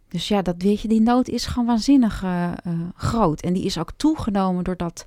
Dus 0.09 0.29
ja, 0.29 0.43
dat 0.43 0.55
weet 0.59 0.81
je, 0.81 0.88
die 0.88 1.00
nood 1.00 1.29
is 1.29 1.47
gewoon 1.47 1.67
waanzinnig 1.67 2.23
uh, 2.23 2.50
groot. 2.95 3.41
En 3.41 3.53
die 3.53 3.65
is 3.65 3.79
ook 3.79 3.93
toegenomen 3.97 4.65
doordat 4.65 5.07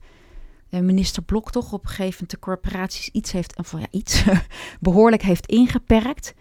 minister 0.70 1.24
Blok 1.24 1.52
toch 1.52 1.74
op 1.74 1.82
een 1.82 1.90
gegeven 1.90 2.14
moment 2.14 2.32
de 2.32 2.40
corporaties 2.40 3.10
iets 3.10 3.32
heeft, 3.32 3.58
of 3.58 3.72
ja, 3.72 3.88
iets 3.92 4.24
behoorlijk 4.80 5.22
heeft 5.22 5.46
ingeperkt. 5.46 6.34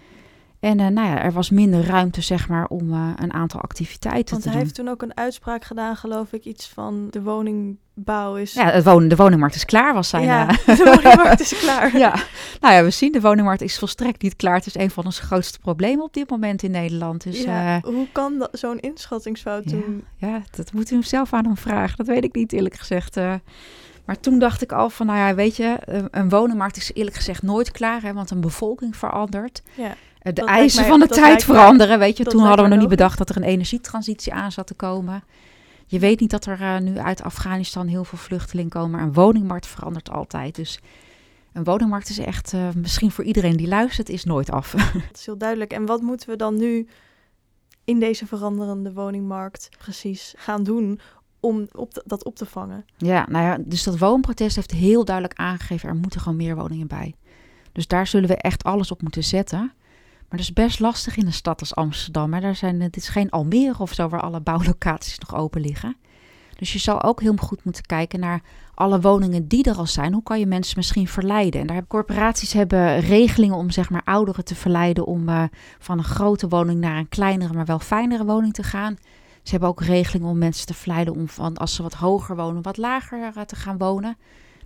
En 0.61 0.79
uh, 0.79 0.87
nou 0.87 1.09
ja, 1.09 1.23
er 1.23 1.33
was 1.33 1.51
minder 1.51 1.85
ruimte, 1.85 2.21
zeg 2.21 2.49
maar, 2.49 2.67
om 2.67 2.93
uh, 2.93 3.11
een 3.17 3.33
aantal 3.33 3.61
activiteiten 3.61 4.31
Want 4.31 4.43
te 4.43 4.49
hij 4.49 4.59
doen. 4.59 4.67
heeft 4.67 4.75
toen 4.75 4.89
ook 4.89 5.03
een 5.03 5.17
uitspraak 5.17 5.65
gedaan, 5.65 5.97
geloof 5.97 6.33
ik, 6.33 6.45
iets 6.45 6.69
van 6.69 7.07
de 7.11 7.23
woningbouw 7.23 8.37
is... 8.37 8.53
Ja, 8.53 8.71
het 8.71 8.85
wonen, 8.85 9.09
de 9.09 9.17
woningmarkt 9.17 9.55
is 9.55 9.65
klaar, 9.65 9.95
was 9.95 10.09
zijn... 10.09 10.25
Ja, 10.25 10.51
uh, 10.51 10.57
de 10.79 10.85
woningmarkt 10.85 11.41
is 11.41 11.59
klaar. 11.65 11.99
ja, 11.99 12.15
nou 12.61 12.75
ja, 12.75 12.83
we 12.85 12.91
zien, 12.91 13.13
de 13.13 13.21
woningmarkt 13.21 13.63
is 13.63 13.79
volstrekt 13.79 14.23
niet 14.23 14.37
klaar. 14.37 14.55
Het 14.55 14.67
is 14.67 14.75
een 14.75 14.91
van 14.91 15.05
onze 15.05 15.23
grootste 15.23 15.59
problemen 15.59 16.05
op 16.05 16.15
dit 16.15 16.31
moment 16.31 16.63
in 16.63 16.71
Nederland. 16.71 17.23
Dus, 17.23 17.43
ja, 17.43 17.81
hoe 17.83 18.07
kan 18.13 18.49
zo'n 18.53 18.79
inschattingsfout 18.79 19.65
ja, 19.65 19.71
doen? 19.71 20.05
Ja, 20.17 20.43
dat 20.51 20.73
moet 20.73 20.91
u 20.91 21.03
zelf 21.03 21.33
aan 21.33 21.45
hem 21.45 21.57
vragen. 21.57 21.97
Dat 21.97 22.07
weet 22.07 22.25
ik 22.25 22.35
niet, 22.35 22.53
eerlijk 22.53 22.75
gezegd. 22.75 23.17
Maar 24.09 24.21
toen 24.21 24.39
dacht 24.39 24.63
ik 24.63 24.73
al 24.73 24.91
van, 24.91 25.07
nou 25.07 25.19
ja, 25.19 25.35
weet 25.35 25.57
je, 25.57 25.79
een 26.11 26.29
woningmarkt 26.29 26.77
is 26.77 26.91
eerlijk 26.95 27.17
gezegd 27.17 27.43
nooit 27.43 27.71
klaar, 27.71 28.03
hè, 28.03 28.13
want 28.13 28.31
een 28.31 28.41
bevolking 28.41 28.97
verandert. 28.97 29.63
Ja. 29.75 29.95
De 30.23 30.33
Dat 30.33 30.49
eisen 30.49 30.85
van 30.85 31.01
de 31.01 31.07
tijd 31.07 31.45
veranderen, 31.45 31.99
weet 31.99 32.17
je. 32.17 32.25
Toen 32.25 32.41
hadden 32.41 32.65
we 32.65 32.71
nog 32.71 32.81
niet 32.81 32.89
bedacht 32.89 33.19
dat 33.19 33.29
er 33.29 33.37
een 33.37 33.43
energietransitie 33.43 34.33
aan 34.33 34.53
zat 34.53 34.67
te 34.67 34.75
komen. 34.75 35.23
Je 35.87 35.99
weet 35.99 36.21
niet 36.21 36.31
dat 36.31 36.47
er 36.47 36.61
eh, 36.61 36.79
nu 36.79 36.99
uit 36.99 37.23
Afghanistan 37.23 37.87
heel 37.87 38.05
veel 38.05 38.19
vluchtelingen 38.19 38.71
komen, 38.71 38.91
maar 38.91 39.03
een 39.03 39.13
woningmarkt 39.13 39.67
verandert 39.67 40.11
altijd. 40.11 40.55
Dus 40.55 40.81
een 41.53 41.65
woningmarkt 41.65 42.09
is 42.09 42.19
echt, 42.19 42.53
eh, 42.53 42.69
misschien 42.75 43.11
voor 43.11 43.25
iedereen 43.25 43.57
die 43.57 43.69
luistert, 43.69 44.09
is 44.09 44.25
nooit 44.25 44.51
af. 44.51 44.71
Dat 45.09 45.19
is 45.19 45.27
heel 45.27 45.39
duidelijk. 45.39 45.73
En 45.73 45.87
wat 45.87 46.01
moeten 46.01 46.29
we 46.29 46.37
dan 46.37 46.57
nu 46.57 46.89
in 47.85 48.01
deze 48.01 48.27
veranderende 48.27 48.93
woningmarkt 48.93 49.69
precies 49.79 50.35
gaan 50.37 50.63
doen 50.63 51.01
om 51.41 51.69
op 51.73 52.03
dat 52.07 52.25
op 52.25 52.37
te 52.37 52.47
vangen? 52.47 52.85
Ja, 52.97 53.27
nou 53.29 53.45
ja, 53.45 53.59
dus 53.61 53.83
dat 53.83 53.99
woonprotest 53.99 54.57
heeft 54.57 54.71
heel 54.71 55.05
duidelijk 55.05 55.39
aangegeven, 55.39 55.89
er 55.89 55.95
moeten 55.95 56.21
gewoon 56.21 56.37
meer 56.37 56.57
woningen 56.57 56.87
bij. 56.87 57.15
Dus 57.73 57.87
daar 57.87 58.07
zullen 58.07 58.29
we 58.29 58.37
echt 58.37 58.65
alles 58.65 58.91
op 58.91 59.03
moeten 59.03 59.25
zetten. 59.25 59.73
Maar 60.29 60.39
dat 60.39 60.49
is 60.49 60.53
best 60.53 60.81
lastig 60.81 61.17
in 61.17 61.27
een 61.27 61.33
stad 61.33 61.61
als 61.61 61.75
Amsterdam. 61.75 62.33
Hè. 62.33 62.41
Daar 62.41 62.57
zijn, 62.57 62.81
het 62.81 62.97
is 62.97 63.09
geen 63.09 63.31
Almere 63.31 63.79
of 63.79 63.93
zo 63.93 64.09
waar 64.09 64.21
alle 64.21 64.41
bouwlocaties 64.41 65.19
nog 65.19 65.35
open 65.35 65.61
liggen. 65.61 65.97
Dus 66.57 66.73
je 66.73 66.79
zal 66.79 67.03
ook 67.03 67.21
heel 67.21 67.37
goed 67.37 67.65
moeten 67.65 67.83
kijken 67.83 68.21
naar 68.21 68.43
alle 68.75 69.01
woningen 69.01 69.49
die 69.49 69.65
er 69.65 69.77
al 69.77 69.87
zijn. 69.87 70.13
Hoe 70.13 70.23
kan 70.23 70.39
je 70.39 70.47
mensen 70.47 70.75
misschien 70.77 71.09
verleiden? 71.09 71.61
En 71.61 71.67
daar 71.67 71.77
hebben 71.77 71.99
corporaties 71.99 72.53
hebben 72.53 73.01
regelingen 73.01 73.57
om 73.57 73.71
zeg 73.71 73.91
maar 73.91 74.03
ouderen 74.05 74.45
te 74.45 74.55
verleiden 74.55 75.07
om 75.07 75.29
eh, 75.29 75.43
van 75.79 75.99
een 75.99 76.05
grote 76.05 76.49
woning 76.49 76.81
naar 76.81 76.97
een 76.97 77.09
kleinere, 77.09 77.53
maar 77.53 77.65
wel 77.65 77.79
fijnere 77.79 78.25
woning 78.25 78.53
te 78.53 78.63
gaan. 78.63 78.97
Ze 79.49 79.55
hebben 79.55 79.69
ook 79.69 79.83
regelingen 79.83 80.29
om 80.29 80.39
mensen 80.39 80.67
te 80.67 80.75
verleiden 80.75 81.15
om 81.15 81.29
van 81.29 81.57
als 81.57 81.75
ze 81.75 81.83
wat 81.83 81.95
hoger 81.95 82.37
wonen, 82.37 82.63
wat 82.63 82.77
lager 82.77 83.33
eh, 83.37 83.43
te 83.43 83.57
gaan 83.57 83.79
wonen. 83.79 84.17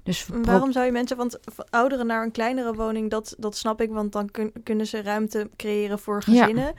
Dus 0.02 0.28
Waarom 0.42 0.72
zou 0.72 0.84
je 0.86 0.92
mensen, 0.92 1.16
want 1.16 1.38
ouderen 1.70 2.06
naar 2.06 2.22
een 2.22 2.30
kleinere 2.30 2.74
woning, 2.74 3.10
dat, 3.10 3.34
dat 3.38 3.56
snap 3.56 3.80
ik, 3.80 3.90
want 3.90 4.12
dan 4.12 4.30
kun- 4.30 4.52
kunnen 4.62 4.86
ze 4.86 5.02
ruimte 5.02 5.50
creëren 5.56 5.98
voor 5.98 6.22
Ja. 6.26 6.40
gezinnen. 6.40 6.72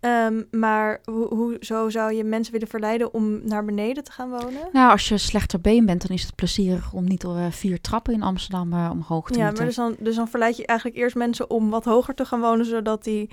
Ehm, 0.00 0.42
maar 0.50 1.00
hoe, 1.04 1.34
hoe 1.34 1.56
zo 1.60 1.88
zou 1.90 2.12
je 2.12 2.24
mensen 2.24 2.52
willen 2.52 2.68
verleiden 2.68 3.14
om 3.14 3.40
naar 3.48 3.64
beneden 3.64 4.04
te 4.04 4.12
gaan 4.12 4.30
wonen? 4.30 4.68
Nou, 4.72 4.90
als 4.90 5.08
je 5.08 5.18
slechter 5.18 5.60
been 5.60 5.86
bent, 5.86 6.06
dan 6.08 6.16
is 6.16 6.22
het 6.22 6.34
plezierig 6.34 6.92
om 6.92 7.04
niet 7.04 7.24
eh, 7.24 7.46
vier 7.50 7.80
trappen 7.80 8.12
in 8.14 8.22
Amsterdam 8.22 8.72
eh, 8.72 8.88
omhoog 8.92 9.26
te 9.30 9.38
Ja, 9.38 9.44
moeten. 9.44 9.58
maar 9.58 9.66
dus 9.66 9.76
dan, 9.76 9.96
dus 9.98 10.16
dan 10.16 10.28
verleid 10.28 10.56
je 10.56 10.66
eigenlijk 10.66 10.98
eerst 10.98 11.16
mensen 11.16 11.50
om 11.50 11.70
wat 11.70 11.84
hoger 11.84 12.14
te 12.14 12.24
gaan 12.24 12.40
wonen, 12.40 12.64
zodat 12.66 13.04
die 13.04 13.30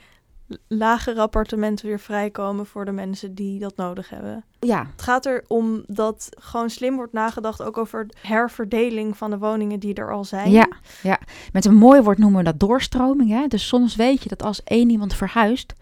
lagere 0.68 1.22
appartementen 1.22 1.86
weer 1.86 2.00
vrijkomen 2.00 2.66
voor 2.66 2.86
de 2.86 2.92
mensen 2.92 3.36
die 3.36 3.60
dat 3.60 3.76
nodig 3.76 4.10
hebben. 4.10 4.44
Ja, 4.60 4.88
Het 4.92 5.02
gaat 5.02 5.26
erom 5.26 5.84
dat 5.88 6.30
gewoon 6.40 6.70
slim 6.70 6.96
wordt 6.96 7.14
nagedacht 7.14 7.62
ook 7.64 7.78
over 7.78 8.08
herverdeling 8.22 9.18
van 9.18 9.30
de 9.30 9.38
woningen 9.38 9.80
die 9.80 9.94
er 9.94 10.12
al 10.14 10.24
zijn. 10.24 10.52
Ja, 10.52 10.68
ja, 11.04 11.20
met 11.52 11.66
een 11.66 11.76
mooi 11.76 12.02
woord 12.02 12.18
noemen 12.18 12.38
we 12.38 12.44
dat 12.52 12.60
doorstroming. 12.60 13.30
Hè? 13.30 13.48
Dus 13.48 13.68
soms 13.68 13.96
weet 13.96 14.24
je 14.24 14.30
dat 14.30 14.44
als 14.44 14.64
één 14.64 14.90
iemand 14.90 15.14
verhuist, 15.14 15.74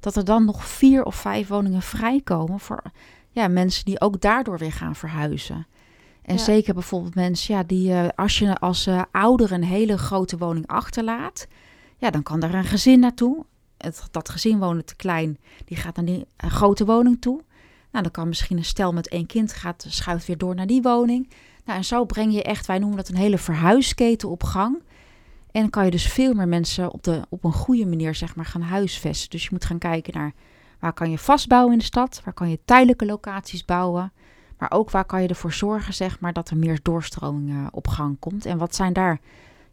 dat 0.00 0.16
er 0.16 0.24
dan 0.24 0.44
nog 0.44 0.64
vier 0.64 1.04
of 1.04 1.14
vijf 1.14 1.48
woningen 1.48 1.82
vrijkomen 1.82 2.60
voor 2.60 2.82
ja, 3.30 3.48
mensen 3.48 3.84
die 3.84 4.00
ook 4.00 4.20
daardoor 4.20 4.58
weer 4.58 4.72
gaan 4.72 4.94
verhuizen. 4.96 5.66
En 6.22 6.36
Ja. 6.36 6.40
zeker 6.42 6.74
bijvoorbeeld 6.74 7.14
mensen, 7.14 7.54
ja, 7.54 7.62
die 7.62 7.92
eh, 7.92 8.08
als 8.14 8.38
je 8.38 8.58
als 8.58 8.86
eh, 8.86 9.02
ouder 9.10 9.52
een 9.52 9.64
hele 9.64 9.98
grote 9.98 10.36
woning 10.38 10.66
achterlaat, 10.66 11.46
ja, 11.96 12.10
dan 12.10 12.22
kan 12.22 12.40
daar 12.40 12.54
een 12.54 12.64
gezin 12.64 13.00
naartoe. 13.00 13.44
Het, 13.84 14.08
dat 14.10 14.28
gezin 14.28 14.58
woont 14.58 14.86
te 14.86 14.96
klein, 14.96 15.38
die 15.64 15.76
gaat 15.76 15.96
naar 15.96 16.04
die 16.04 16.26
eh, 16.36 16.50
grote 16.50 16.84
woning 16.84 17.20
toe. 17.20 17.42
Nou, 17.90 18.02
dan 18.02 18.10
kan 18.12 18.28
misschien 18.28 18.56
een 18.56 18.64
stel 18.64 18.92
met 18.92 19.08
één 19.08 19.26
kind 19.26 19.52
gaat, 19.52 19.86
schuift 19.88 20.26
weer 20.26 20.38
door 20.38 20.54
naar 20.54 20.66
die 20.66 20.82
woning. 20.82 21.30
Nou, 21.64 21.78
en 21.78 21.84
zo 21.84 22.04
breng 22.04 22.32
je 22.32 22.42
echt, 22.42 22.66
wij 22.66 22.78
noemen 22.78 22.96
dat 22.96 23.08
een 23.08 23.16
hele 23.16 23.38
verhuisketen 23.38 24.28
op 24.28 24.42
gang. 24.42 24.82
En 25.50 25.60
dan 25.60 25.70
kan 25.70 25.84
je 25.84 25.90
dus 25.90 26.06
veel 26.06 26.34
meer 26.34 26.48
mensen 26.48 26.92
op, 26.92 27.02
de, 27.02 27.22
op 27.28 27.44
een 27.44 27.52
goede 27.52 27.86
manier 27.86 28.14
zeg 28.14 28.36
maar, 28.36 28.44
gaan 28.44 28.62
huisvesten. 28.62 29.30
Dus 29.30 29.42
je 29.42 29.48
moet 29.52 29.64
gaan 29.64 29.78
kijken 29.78 30.14
naar 30.14 30.32
waar 30.78 30.92
kan 30.92 31.10
je 31.10 31.18
vastbouwen 31.18 31.72
in 31.72 31.78
de 31.78 31.84
stad, 31.84 32.20
waar 32.24 32.34
kan 32.34 32.50
je 32.50 32.58
tijdelijke 32.64 33.06
locaties 33.06 33.64
bouwen, 33.64 34.12
maar 34.58 34.70
ook 34.70 34.90
waar 34.90 35.04
kan 35.04 35.22
je 35.22 35.28
ervoor 35.28 35.52
zorgen 35.52 35.94
zeg 35.94 36.20
maar, 36.20 36.32
dat 36.32 36.50
er 36.50 36.56
meer 36.56 36.78
doorstroming 36.82 37.50
uh, 37.50 37.66
op 37.70 37.88
gang 37.88 38.18
komt. 38.18 38.46
En 38.46 38.58
wat 38.58 38.74
zijn 38.74 38.92
daar 38.92 39.20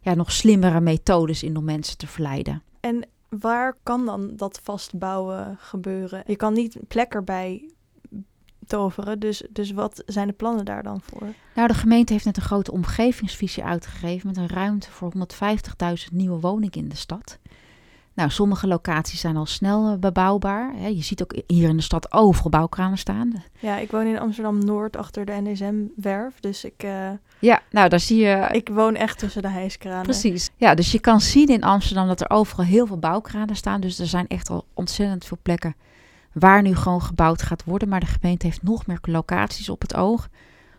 ja, 0.00 0.14
nog 0.14 0.32
slimmere 0.32 0.80
methodes 0.80 1.42
in 1.42 1.56
om 1.56 1.64
mensen 1.64 1.96
te 1.96 2.06
verleiden. 2.06 2.62
En 2.80 3.06
waar 3.40 3.76
kan 3.82 4.06
dan 4.06 4.36
dat 4.36 4.60
vastbouwen 4.62 5.56
gebeuren? 5.58 6.22
Je 6.26 6.36
kan 6.36 6.52
niet 6.52 6.76
plek 6.88 7.14
erbij 7.14 7.70
toveren. 8.66 9.18
Dus, 9.18 9.42
dus 9.50 9.70
wat 9.70 10.02
zijn 10.06 10.26
de 10.26 10.32
plannen 10.32 10.64
daar 10.64 10.82
dan 10.82 11.00
voor? 11.00 11.26
Nou, 11.54 11.68
de 11.68 11.74
gemeente 11.74 12.12
heeft 12.12 12.24
net 12.24 12.36
een 12.36 12.42
grote 12.42 12.72
omgevingsvisie 12.72 13.64
uitgegeven 13.64 14.26
met 14.26 14.36
een 14.36 14.48
ruimte 14.48 14.90
voor 14.90 15.12
150.000 15.16 16.12
nieuwe 16.12 16.40
woningen 16.40 16.78
in 16.78 16.88
de 16.88 16.96
stad. 16.96 17.38
Nou, 18.14 18.30
sommige 18.30 18.66
locaties 18.66 19.20
zijn 19.20 19.36
al 19.36 19.46
snel 19.46 19.92
eh, 19.92 19.98
bebouwbaar. 19.98 20.90
Je 20.90 21.02
ziet 21.02 21.22
ook 21.22 21.34
hier 21.46 21.68
in 21.68 21.76
de 21.76 21.82
stad 21.82 22.12
overal 22.12 22.50
bouwkranen 22.50 22.98
staan. 22.98 23.42
Ja, 23.58 23.78
ik 23.78 23.90
woon 23.90 24.06
in 24.06 24.18
Amsterdam-Noord 24.18 24.96
achter 24.96 25.24
de 25.24 25.40
NSM-werf. 25.42 26.40
Dus 26.40 26.64
ik... 26.64 26.82
Uh, 26.84 27.10
ja, 27.38 27.62
nou, 27.70 27.88
daar 27.88 28.00
zie 28.00 28.20
je... 28.20 28.48
Ik 28.52 28.68
woon 28.68 28.94
echt 28.94 29.18
tussen 29.18 29.42
de 29.42 29.48
hijskranen. 29.48 30.02
Precies. 30.02 30.50
Ja, 30.56 30.74
dus 30.74 30.92
je 30.92 31.00
kan 31.00 31.20
zien 31.20 31.48
in 31.48 31.64
Amsterdam 31.64 32.06
dat 32.06 32.20
er 32.20 32.30
overal 32.30 32.64
heel 32.64 32.86
veel 32.86 32.98
bouwkranen 32.98 33.56
staan. 33.56 33.80
Dus 33.80 33.98
er 33.98 34.06
zijn 34.06 34.28
echt 34.28 34.50
al 34.50 34.64
ontzettend 34.74 35.24
veel 35.24 35.38
plekken 35.42 35.74
waar 36.32 36.62
nu 36.62 36.76
gewoon 36.76 37.02
gebouwd 37.02 37.42
gaat 37.42 37.64
worden. 37.64 37.88
Maar 37.88 38.00
de 38.00 38.06
gemeente 38.06 38.46
heeft 38.46 38.62
nog 38.62 38.86
meer 38.86 38.98
locaties 39.02 39.68
op 39.68 39.80
het 39.80 39.94
oog. 39.94 40.28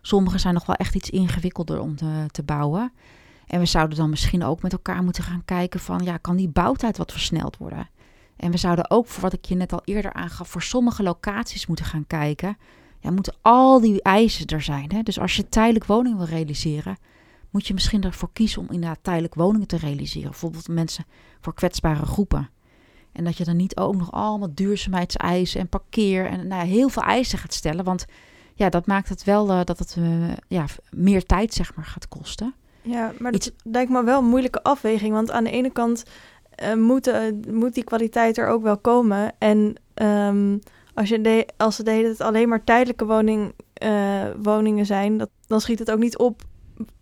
Sommige 0.01 0.37
zijn 0.37 0.53
nog 0.53 0.65
wel 0.65 0.75
echt 0.75 0.95
iets 0.95 1.09
ingewikkelder 1.09 1.79
om 1.79 1.95
te, 1.95 2.25
te 2.31 2.43
bouwen. 2.43 2.91
En 3.53 3.59
we 3.59 3.65
zouden 3.65 3.97
dan 3.97 4.09
misschien 4.09 4.43
ook 4.43 4.61
met 4.61 4.71
elkaar 4.71 5.03
moeten 5.03 5.23
gaan 5.23 5.45
kijken 5.45 5.79
van, 5.79 6.01
ja, 6.03 6.17
kan 6.17 6.35
die 6.35 6.47
bouwtijd 6.47 6.97
wat 6.97 7.11
versneld 7.11 7.57
worden? 7.57 7.89
En 8.35 8.51
we 8.51 8.57
zouden 8.57 8.91
ook, 8.91 9.07
voor 9.07 9.21
wat 9.21 9.33
ik 9.33 9.45
je 9.45 9.55
net 9.55 9.73
al 9.73 9.81
eerder 9.83 10.13
aangaf, 10.13 10.49
voor 10.49 10.61
sommige 10.61 11.03
locaties 11.03 11.65
moeten 11.65 11.85
gaan 11.85 12.07
kijken. 12.07 12.57
Ja, 12.99 13.11
moeten 13.11 13.35
al 13.41 13.81
die 13.81 14.01
eisen 14.01 14.47
er 14.47 14.61
zijn. 14.61 14.91
Hè? 14.91 15.03
Dus 15.03 15.19
als 15.19 15.35
je 15.35 15.49
tijdelijk 15.49 15.85
woningen 15.85 16.17
wil 16.17 16.27
realiseren, 16.27 16.97
moet 17.49 17.67
je 17.67 17.73
misschien 17.73 18.03
ervoor 18.03 18.29
kiezen 18.33 18.61
om 18.61 18.67
inderdaad 18.69 18.99
tijdelijk 19.01 19.35
woningen 19.35 19.67
te 19.67 19.77
realiseren. 19.77 20.29
Bijvoorbeeld 20.29 20.67
mensen 20.67 21.05
voor 21.41 21.53
kwetsbare 21.53 22.05
groepen. 22.05 22.49
En 23.11 23.23
dat 23.23 23.37
je 23.37 23.43
dan 23.43 23.55
niet 23.55 23.77
ook 23.77 23.95
nog 23.95 24.11
allemaal 24.11 24.53
duurzaamheidseisen 24.53 25.59
en 25.59 25.69
parkeer 25.69 26.25
en 26.25 26.47
nou 26.47 26.67
heel 26.67 26.89
veel 26.89 27.03
eisen 27.03 27.39
gaat 27.39 27.53
stellen. 27.53 27.85
Want 27.85 28.05
ja, 28.53 28.69
dat 28.69 28.87
maakt 28.87 29.09
het 29.09 29.23
wel 29.23 29.49
uh, 29.49 29.63
dat 29.63 29.79
het 29.79 29.95
uh, 29.99 30.31
ja, 30.47 30.65
meer 30.89 31.25
tijd 31.25 31.53
zeg 31.53 31.75
maar 31.75 31.85
gaat 31.85 32.07
kosten. 32.07 32.53
Ja, 32.83 33.11
maar 33.19 33.31
dat 33.31 33.45
Iets... 33.45 33.55
lijkt 33.63 33.91
me 33.91 34.03
wel 34.03 34.19
een 34.19 34.29
moeilijke 34.29 34.63
afweging. 34.63 35.13
Want 35.13 35.31
aan 35.31 35.43
de 35.43 35.51
ene 35.51 35.71
kant 35.71 36.03
uh, 36.63 36.73
moet, 36.73 37.11
moet 37.51 37.73
die 37.73 37.83
kwaliteit 37.83 38.37
er 38.37 38.47
ook 38.47 38.63
wel 38.63 38.77
komen. 38.77 39.31
En 39.37 39.75
um, 40.01 40.59
als, 40.93 41.09
je 41.09 41.21
de, 41.21 41.47
als 41.57 41.77
het 41.77 41.85
de 41.85 41.91
hele 41.91 42.07
tijd 42.07 42.21
alleen 42.21 42.49
maar 42.49 42.63
tijdelijke 42.63 43.05
woning, 43.05 43.53
woningen 44.41 44.85
zijn, 44.85 45.17
dat, 45.17 45.29
dan 45.47 45.61
schiet 45.61 45.79
het 45.79 45.91
ook 45.91 45.99
niet 45.99 46.17
op 46.17 46.41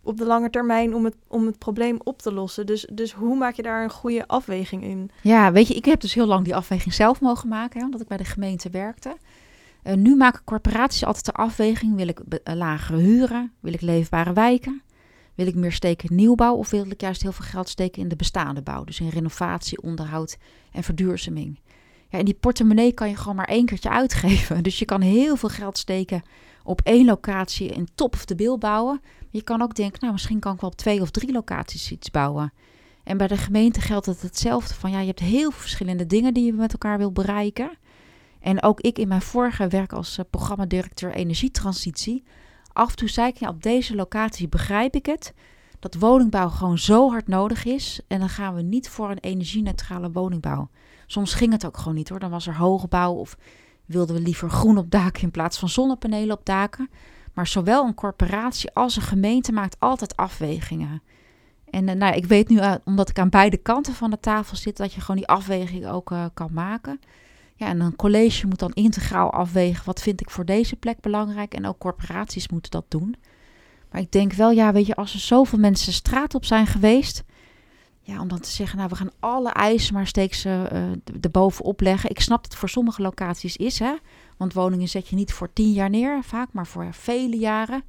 op 0.04 0.18
de 0.18 0.26
lange 0.26 0.50
termijn 0.50 0.96
om 0.96 1.06
het, 1.06 1.16
om 1.28 1.46
het 1.46 1.58
probleem 1.58 1.98
op 2.04 2.22
te 2.22 2.34
lossen. 2.34 2.66
Dus, 2.66 2.88
dus 2.94 3.14
hoe 3.14 3.38
maak 3.38 3.56
je 3.56 3.62
daar 3.62 3.84
een 3.84 3.90
goede 3.90 4.28
afweging 4.28 4.84
in? 4.84 5.12
Ja, 5.22 5.52
weet 5.52 5.68
je, 5.68 5.74
ik 5.74 5.86
heb 5.86 6.02
dus 6.02 6.14
heel 6.14 6.26
lang 6.26 6.44
die 6.44 6.56
afweging 6.56 6.94
zelf 6.94 7.22
mogen 7.22 7.50
maken, 7.50 7.80
hè, 7.80 7.86
omdat 7.86 8.02
ik 8.02 8.08
bij 8.08 8.18
de 8.18 8.24
gemeente 8.24 8.70
werkte. 8.70 9.18
Uh, 9.84 9.94
nu 9.94 10.16
maken 10.16 10.44
corporaties 10.44 11.06
altijd 11.06 11.26
de 11.26 11.32
afweging: 11.32 11.96
wil 11.96 12.08
ik 12.08 12.20
uh, 12.20 12.56
lagere 12.56 12.98
huren? 13.00 13.52
Wil 13.60 13.74
ik 13.74 13.82
leefbare 13.82 14.34
wijken? 14.34 14.82
Wil 15.42 15.50
ik 15.50 15.56
meer 15.56 15.72
steken 15.72 16.10
in 16.10 16.16
nieuwbouw 16.16 16.56
of 16.56 16.70
wil 16.70 16.86
ik 16.90 17.02
juist 17.02 17.22
heel 17.22 17.32
veel 17.32 17.46
geld 17.46 17.70
steken 17.70 18.02
in 18.02 18.08
de 18.08 18.16
bestaande 18.16 18.62
bouw? 18.62 18.84
Dus 18.84 19.00
in 19.00 19.10
renovatie, 19.10 19.82
onderhoud 19.82 20.38
en 20.72 20.84
verduurzaming. 20.84 21.60
Ja, 22.10 22.20
en 22.20 22.26
die 22.26 22.34
portemonnee 22.34 22.94
kan 22.94 23.10
je 23.10 23.16
gewoon 23.16 23.36
maar 23.36 23.48
één 23.48 23.66
keertje 23.66 23.90
uitgeven. 24.02 24.64
Dus 24.64 24.80
je 24.80 24.86
kan 24.86 25.02
heel 25.02 25.36
veel 25.36 25.50
geld 25.50 25.78
steken 25.78 26.22
op 26.64 26.82
één 26.84 27.06
locatie 27.06 27.70
in 27.70 27.88
top 27.96 28.14
of 28.14 28.26
de 28.26 28.36
bil 28.36 28.58
bouwen. 28.58 29.02
Je 29.30 29.42
kan 29.42 29.62
ook 29.62 29.76
denken, 29.76 30.00
nou 30.00 30.12
misschien 30.14 30.40
kan 30.40 30.54
ik 30.54 30.62
wel 30.62 30.70
op 30.70 30.76
twee 30.76 31.02
of 31.02 31.12
drie 31.12 31.32
locaties 31.32 31.92
iets 31.92 32.12
bouwen. 32.12 32.54
En 33.04 33.18
bij 33.18 33.28
de 33.28 33.38
gemeente 33.38 33.82
geldt 33.82 34.06
het 34.06 34.22
hetzelfde 34.22 34.74
van 34.74 34.92
ja, 34.92 35.00
je 35.00 35.08
hebt 35.08 35.20
heel 35.20 35.52
veel 35.52 35.62
verschillende 35.62 36.06
dingen 36.06 36.34
die 36.34 36.46
je 36.46 36.54
met 36.54 36.72
elkaar 36.72 36.98
wil 36.98 37.12
bereiken. 37.12 37.78
En 38.40 38.64
ook 38.64 38.82
ik 38.82 39.00
in 39.00 39.08
mijn 39.08 39.22
vorige 39.22 39.68
werk 39.68 39.94
als 39.94 40.18
uh, 40.18 40.26
programmadirecteur 40.30 41.14
energietransitie. 41.14 42.24
Af 42.74 42.90
en 42.90 42.96
toe 42.96 43.10
zei 43.10 43.28
ik, 43.28 43.38
ja, 43.38 43.50
op 43.50 43.64
deze 43.64 43.96
locatie 43.96 44.48
begrijp 44.48 44.96
ik 44.96 45.06
het. 45.06 45.34
Dat 45.80 45.96
woningbouw 45.96 46.50
gewoon 46.50 46.78
zo 46.78 47.10
hard 47.10 47.28
nodig 47.28 47.66
is. 47.66 48.02
En 48.08 48.20
dan 48.20 48.30
gaan 48.30 48.56
we 48.56 48.62
niet 48.62 48.90
voor 48.90 49.10
een 49.10 49.20
energieneutrale 49.20 50.12
woningbouw. 50.12 50.70
Soms 51.06 51.34
ging 51.34 51.52
het 51.52 51.66
ook 51.66 51.78
gewoon 51.78 51.96
niet 51.96 52.10
hoor. 52.10 52.20
Dan 52.20 52.30
was 52.30 52.48
er 52.48 52.56
hoogbouw 52.56 53.14
of 53.14 53.38
wilden 53.86 54.16
we 54.16 54.22
liever 54.22 54.50
groen 54.50 54.78
op 54.78 54.92
daken 54.92 55.22
in 55.22 55.32
plaats 55.32 55.60
van 55.60 55.70
zonnepanelen 55.70 56.38
op 56.38 56.46
daken. 56.46 56.90
Maar 57.34 57.48
zowel 57.48 57.86
een 57.86 57.94
corporatie 57.94 58.72
als 58.74 58.96
een 58.96 59.02
gemeente 59.02 59.52
maakt 59.52 59.80
altijd 59.80 60.16
afwegingen. 60.16 61.02
En 61.70 61.88
uh, 61.88 61.96
nou, 61.96 62.16
ik 62.16 62.26
weet 62.26 62.50
nu, 62.50 62.58
uh, 62.58 62.74
omdat 62.86 63.10
ik 63.10 63.20
aan 63.20 63.30
beide 63.30 63.58
kanten 63.58 63.94
van 63.94 64.10
de 64.10 64.20
tafel 64.20 64.58
zit, 64.58 64.78
dat 64.78 64.94
je 64.94 65.02
gewoon 65.02 65.16
die 65.16 65.28
afweging 65.28 65.88
ook 65.88 66.12
uh, 66.12 66.26
kan 66.34 66.50
maken. 66.54 67.00
En 67.68 67.80
een 67.80 67.96
college 67.96 68.48
moet 68.48 68.60
dan 68.60 68.74
integraal 68.74 69.32
afwegen 69.32 69.86
wat 69.86 70.02
vind 70.02 70.22
ik 70.22 70.30
voor 70.30 70.46
deze 70.46 70.76
plek 70.76 71.00
belangrijk. 71.00 71.54
En 71.54 71.66
ook 71.66 71.78
corporaties 71.78 72.50
moeten 72.50 72.72
dat 72.72 72.86
doen. 72.88 73.16
Maar 73.92 74.02
ik 74.02 74.12
denk 74.12 74.34
wel, 74.34 74.52
ja, 74.52 74.72
weet 74.74 74.86
je, 74.86 74.96
als 74.96 75.14
er 75.14 75.20
zoveel 75.20 75.60
mensen 75.60 75.94
straat 75.94 76.36
op 76.36 76.46
zijn 76.46 76.68
geweest. 76.68 77.24
Ja, 78.02 78.22
om 78.22 78.28
dan 78.28 78.40
te 78.40 78.50
zeggen, 78.50 78.78
nou, 78.78 78.90
we 78.90 78.96
gaan 78.96 79.12
alle 79.20 79.50
eisen 79.50 79.94
maar 79.94 80.08
steeds 80.08 80.46
uh, 80.46 80.62
erbovenop 81.22 81.82
leggen. 81.82 82.10
Ik 82.10 82.20
snap 82.20 82.42
dat 82.42 82.52
het 82.52 82.60
voor 82.60 82.70
sommige 82.70 83.02
locaties 83.02 83.58
is, 83.58 83.80
hè. 83.80 83.94
Want 84.38 84.54
woningen 84.54 84.88
zet 84.88 85.08
je 85.08 85.16
niet 85.16 85.34
voor 85.34 85.54
tien 85.54 85.72
jaar 85.72 85.90
neer, 85.90 86.24
vaak, 86.24 86.48
maar 86.52 86.68
voor 86.68 86.94
vele 86.94 87.38
jaren. 87.38 87.84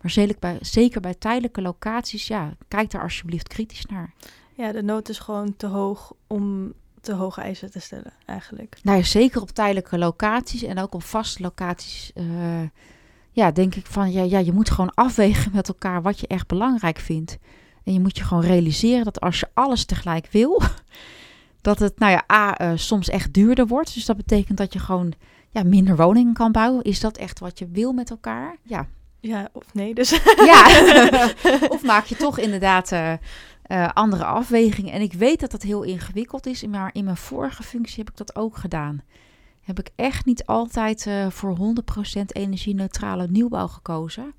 Maar 0.00 0.10
zeker 0.10 0.36
bij, 0.38 0.58
zeker 0.60 1.00
bij 1.00 1.14
tijdelijke 1.14 1.62
locaties, 1.62 2.26
ja, 2.26 2.56
kijk 2.68 2.90
daar 2.90 3.02
alsjeblieft 3.02 3.48
kritisch 3.48 3.86
naar. 3.86 4.14
Ja, 4.54 4.72
de 4.72 4.82
nood 4.82 5.08
is 5.08 5.18
gewoon 5.18 5.56
te 5.56 5.66
hoog 5.66 6.12
om 6.26 6.72
te 7.06 7.14
hoge 7.14 7.40
eisen 7.40 7.70
te 7.70 7.80
stellen, 7.80 8.12
eigenlijk. 8.24 8.78
Nou 8.82 8.98
ja, 8.98 9.04
zeker 9.04 9.40
op 9.40 9.50
tijdelijke 9.50 9.98
locaties 9.98 10.62
en 10.62 10.78
ook 10.78 10.94
op 10.94 11.02
vaste 11.02 11.42
locaties. 11.42 12.10
Uh, 12.14 12.24
ja, 13.30 13.50
denk 13.50 13.74
ik 13.74 13.86
van, 13.86 14.12
ja, 14.12 14.22
ja, 14.22 14.38
je 14.38 14.52
moet 14.52 14.70
gewoon 14.70 14.94
afwegen 14.94 15.52
met 15.54 15.68
elkaar 15.68 16.02
wat 16.02 16.20
je 16.20 16.26
echt 16.26 16.46
belangrijk 16.46 16.98
vindt. 16.98 17.38
En 17.84 17.92
je 17.92 18.00
moet 18.00 18.16
je 18.16 18.24
gewoon 18.24 18.42
realiseren 18.42 19.04
dat 19.04 19.20
als 19.20 19.40
je 19.40 19.48
alles 19.54 19.84
tegelijk 19.84 20.28
wil, 20.30 20.62
dat 21.60 21.78
het, 21.78 21.98
nou 21.98 22.12
ja, 22.12 22.24
A, 22.32 22.60
uh, 22.62 22.78
soms 22.78 23.08
echt 23.08 23.32
duurder 23.32 23.66
wordt. 23.66 23.94
Dus 23.94 24.04
dat 24.04 24.16
betekent 24.16 24.58
dat 24.58 24.72
je 24.72 24.78
gewoon 24.78 25.12
ja, 25.50 25.62
minder 25.62 25.96
woningen 25.96 26.32
kan 26.34 26.52
bouwen. 26.52 26.82
Is 26.82 27.00
dat 27.00 27.16
echt 27.16 27.38
wat 27.38 27.58
je 27.58 27.68
wil 27.68 27.92
met 27.92 28.10
elkaar? 28.10 28.56
Ja. 28.62 28.86
Ja, 29.20 29.48
of 29.52 29.74
nee 29.74 29.94
dus. 29.94 30.10
Ja, 30.36 30.66
of 31.74 31.82
maak 31.82 32.04
je 32.04 32.16
toch 32.16 32.38
inderdaad 32.38 32.92
uh, 32.92 33.12
uh, 33.68 33.88
andere 33.88 34.24
afwegingen. 34.24 34.92
En 34.92 35.00
ik 35.00 35.12
weet 35.12 35.40
dat 35.40 35.50
dat 35.50 35.62
heel 35.62 35.82
ingewikkeld 35.82 36.46
is, 36.46 36.66
maar 36.66 36.90
in 36.92 37.04
mijn 37.04 37.16
vorige 37.16 37.62
functie 37.62 37.98
heb 37.98 38.10
ik 38.10 38.16
dat 38.16 38.36
ook 38.36 38.56
gedaan. 38.56 39.02
Heb 39.60 39.78
ik 39.78 39.90
echt 39.96 40.24
niet 40.24 40.46
altijd 40.46 41.06
uh, 41.06 41.30
voor 41.30 41.56
100% 42.18 42.22
energie-neutrale 42.26 43.26
nieuwbouw 43.28 43.66
gekozen. 43.66 44.34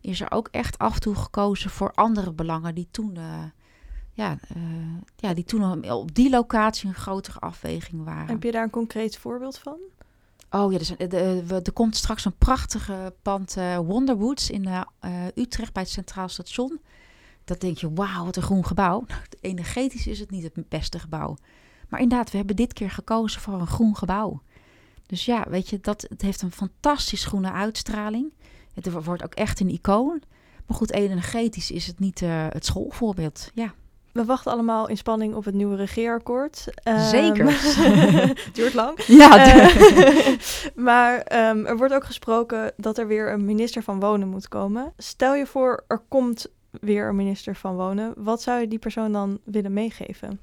Is 0.00 0.20
er 0.20 0.30
ook 0.30 0.48
echt 0.50 0.78
af 0.78 0.94
en 0.94 1.00
toe 1.00 1.14
gekozen 1.14 1.70
voor 1.70 1.92
andere 1.94 2.32
belangen 2.32 2.74
die 2.74 2.88
toen 2.90 3.18
ja, 4.12 4.38
uh, 4.56 4.62
ja, 5.16 5.34
die 5.34 5.44
toen 5.44 5.90
op 5.90 6.14
die 6.14 6.30
locatie 6.30 6.88
een 6.88 6.94
grotere 6.94 7.38
afweging 7.38 8.04
waren. 8.04 8.26
Heb 8.26 8.42
je 8.42 8.52
daar 8.52 8.62
een 8.62 8.70
concreet 8.70 9.18
voorbeeld 9.18 9.58
van? 9.58 9.76
Oh 10.50 10.72
ja, 10.72 10.78
dus, 10.78 10.90
er 11.48 11.72
komt 11.72 11.96
straks 11.96 12.24
een 12.24 12.36
prachtige 12.38 13.14
pand 13.22 13.56
Wonderwoods 13.84 14.50
in 14.50 14.68
Utrecht 15.34 15.72
bij 15.72 15.82
het 15.82 15.92
Centraal 15.92 16.28
Station. 16.28 16.80
Dat 17.48 17.60
denk 17.60 17.78
je, 17.78 17.92
wauw, 17.92 18.24
wat 18.24 18.36
een 18.36 18.42
groen 18.42 18.66
gebouw. 18.66 19.04
Nou, 19.08 19.20
energetisch 19.40 20.06
is 20.06 20.18
het 20.18 20.30
niet 20.30 20.42
het 20.42 20.68
beste 20.68 20.98
gebouw. 20.98 21.36
Maar 21.88 22.00
inderdaad, 22.00 22.30
we 22.30 22.36
hebben 22.36 22.56
dit 22.56 22.72
keer 22.72 22.90
gekozen 22.90 23.40
voor 23.40 23.54
een 23.54 23.66
groen 23.66 23.96
gebouw. 23.96 24.42
Dus 25.06 25.24
ja, 25.24 25.44
weet 25.48 25.68
je, 25.68 25.80
dat, 25.80 26.06
het 26.08 26.22
heeft 26.22 26.42
een 26.42 26.52
fantastisch 26.52 27.24
groene 27.24 27.52
uitstraling. 27.52 28.32
Het 28.74 29.04
wordt 29.04 29.24
ook 29.24 29.34
echt 29.34 29.60
een 29.60 29.68
icoon. 29.68 30.22
Maar 30.66 30.76
goed, 30.76 30.92
energetisch 30.92 31.70
is 31.70 31.86
het 31.86 31.98
niet 31.98 32.20
uh, 32.20 32.46
het 32.48 32.64
schoolvoorbeeld. 32.64 33.50
Ja. 33.54 33.74
We 34.12 34.24
wachten 34.24 34.52
allemaal 34.52 34.88
in 34.88 34.96
spanning 34.96 35.34
op 35.34 35.44
het 35.44 35.54
nieuwe 35.54 35.76
regeerakkoord. 35.76 36.64
Zeker. 37.10 37.46
Um, 37.46 38.32
duurt 38.52 38.74
lang. 38.74 39.02
Ja. 39.06 39.56
Uh, 39.56 40.36
maar 40.74 41.16
um, 41.48 41.66
er 41.66 41.76
wordt 41.76 41.94
ook 41.94 42.04
gesproken 42.04 42.72
dat 42.76 42.98
er 42.98 43.06
weer 43.06 43.32
een 43.32 43.44
minister 43.44 43.82
van 43.82 44.00
Wonen 44.00 44.28
moet 44.28 44.48
komen. 44.48 44.92
Stel 44.96 45.34
je 45.34 45.46
voor, 45.46 45.84
er 45.86 46.02
komt 46.08 46.46
weer 46.70 47.08
een 47.08 47.16
minister 47.16 47.56
van 47.56 47.76
Wonen. 47.76 48.12
Wat 48.16 48.42
zou 48.42 48.60
je 48.60 48.68
die 48.68 48.78
persoon 48.78 49.12
dan 49.12 49.38
willen 49.44 49.72
meegeven? 49.72 50.40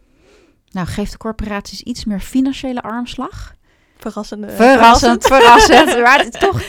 Nou, 0.72 0.88
geef 0.88 1.10
de 1.10 1.18
corporaties 1.18 1.82
iets 1.82 2.06
meer 2.06 2.20
financiële 2.20 2.82
armslag. 2.82 3.54
Verrassende, 3.98 4.50
verrassend, 4.50 5.24
verrassend. 5.24 6.00
maar 6.04 6.30
toch 6.30 6.62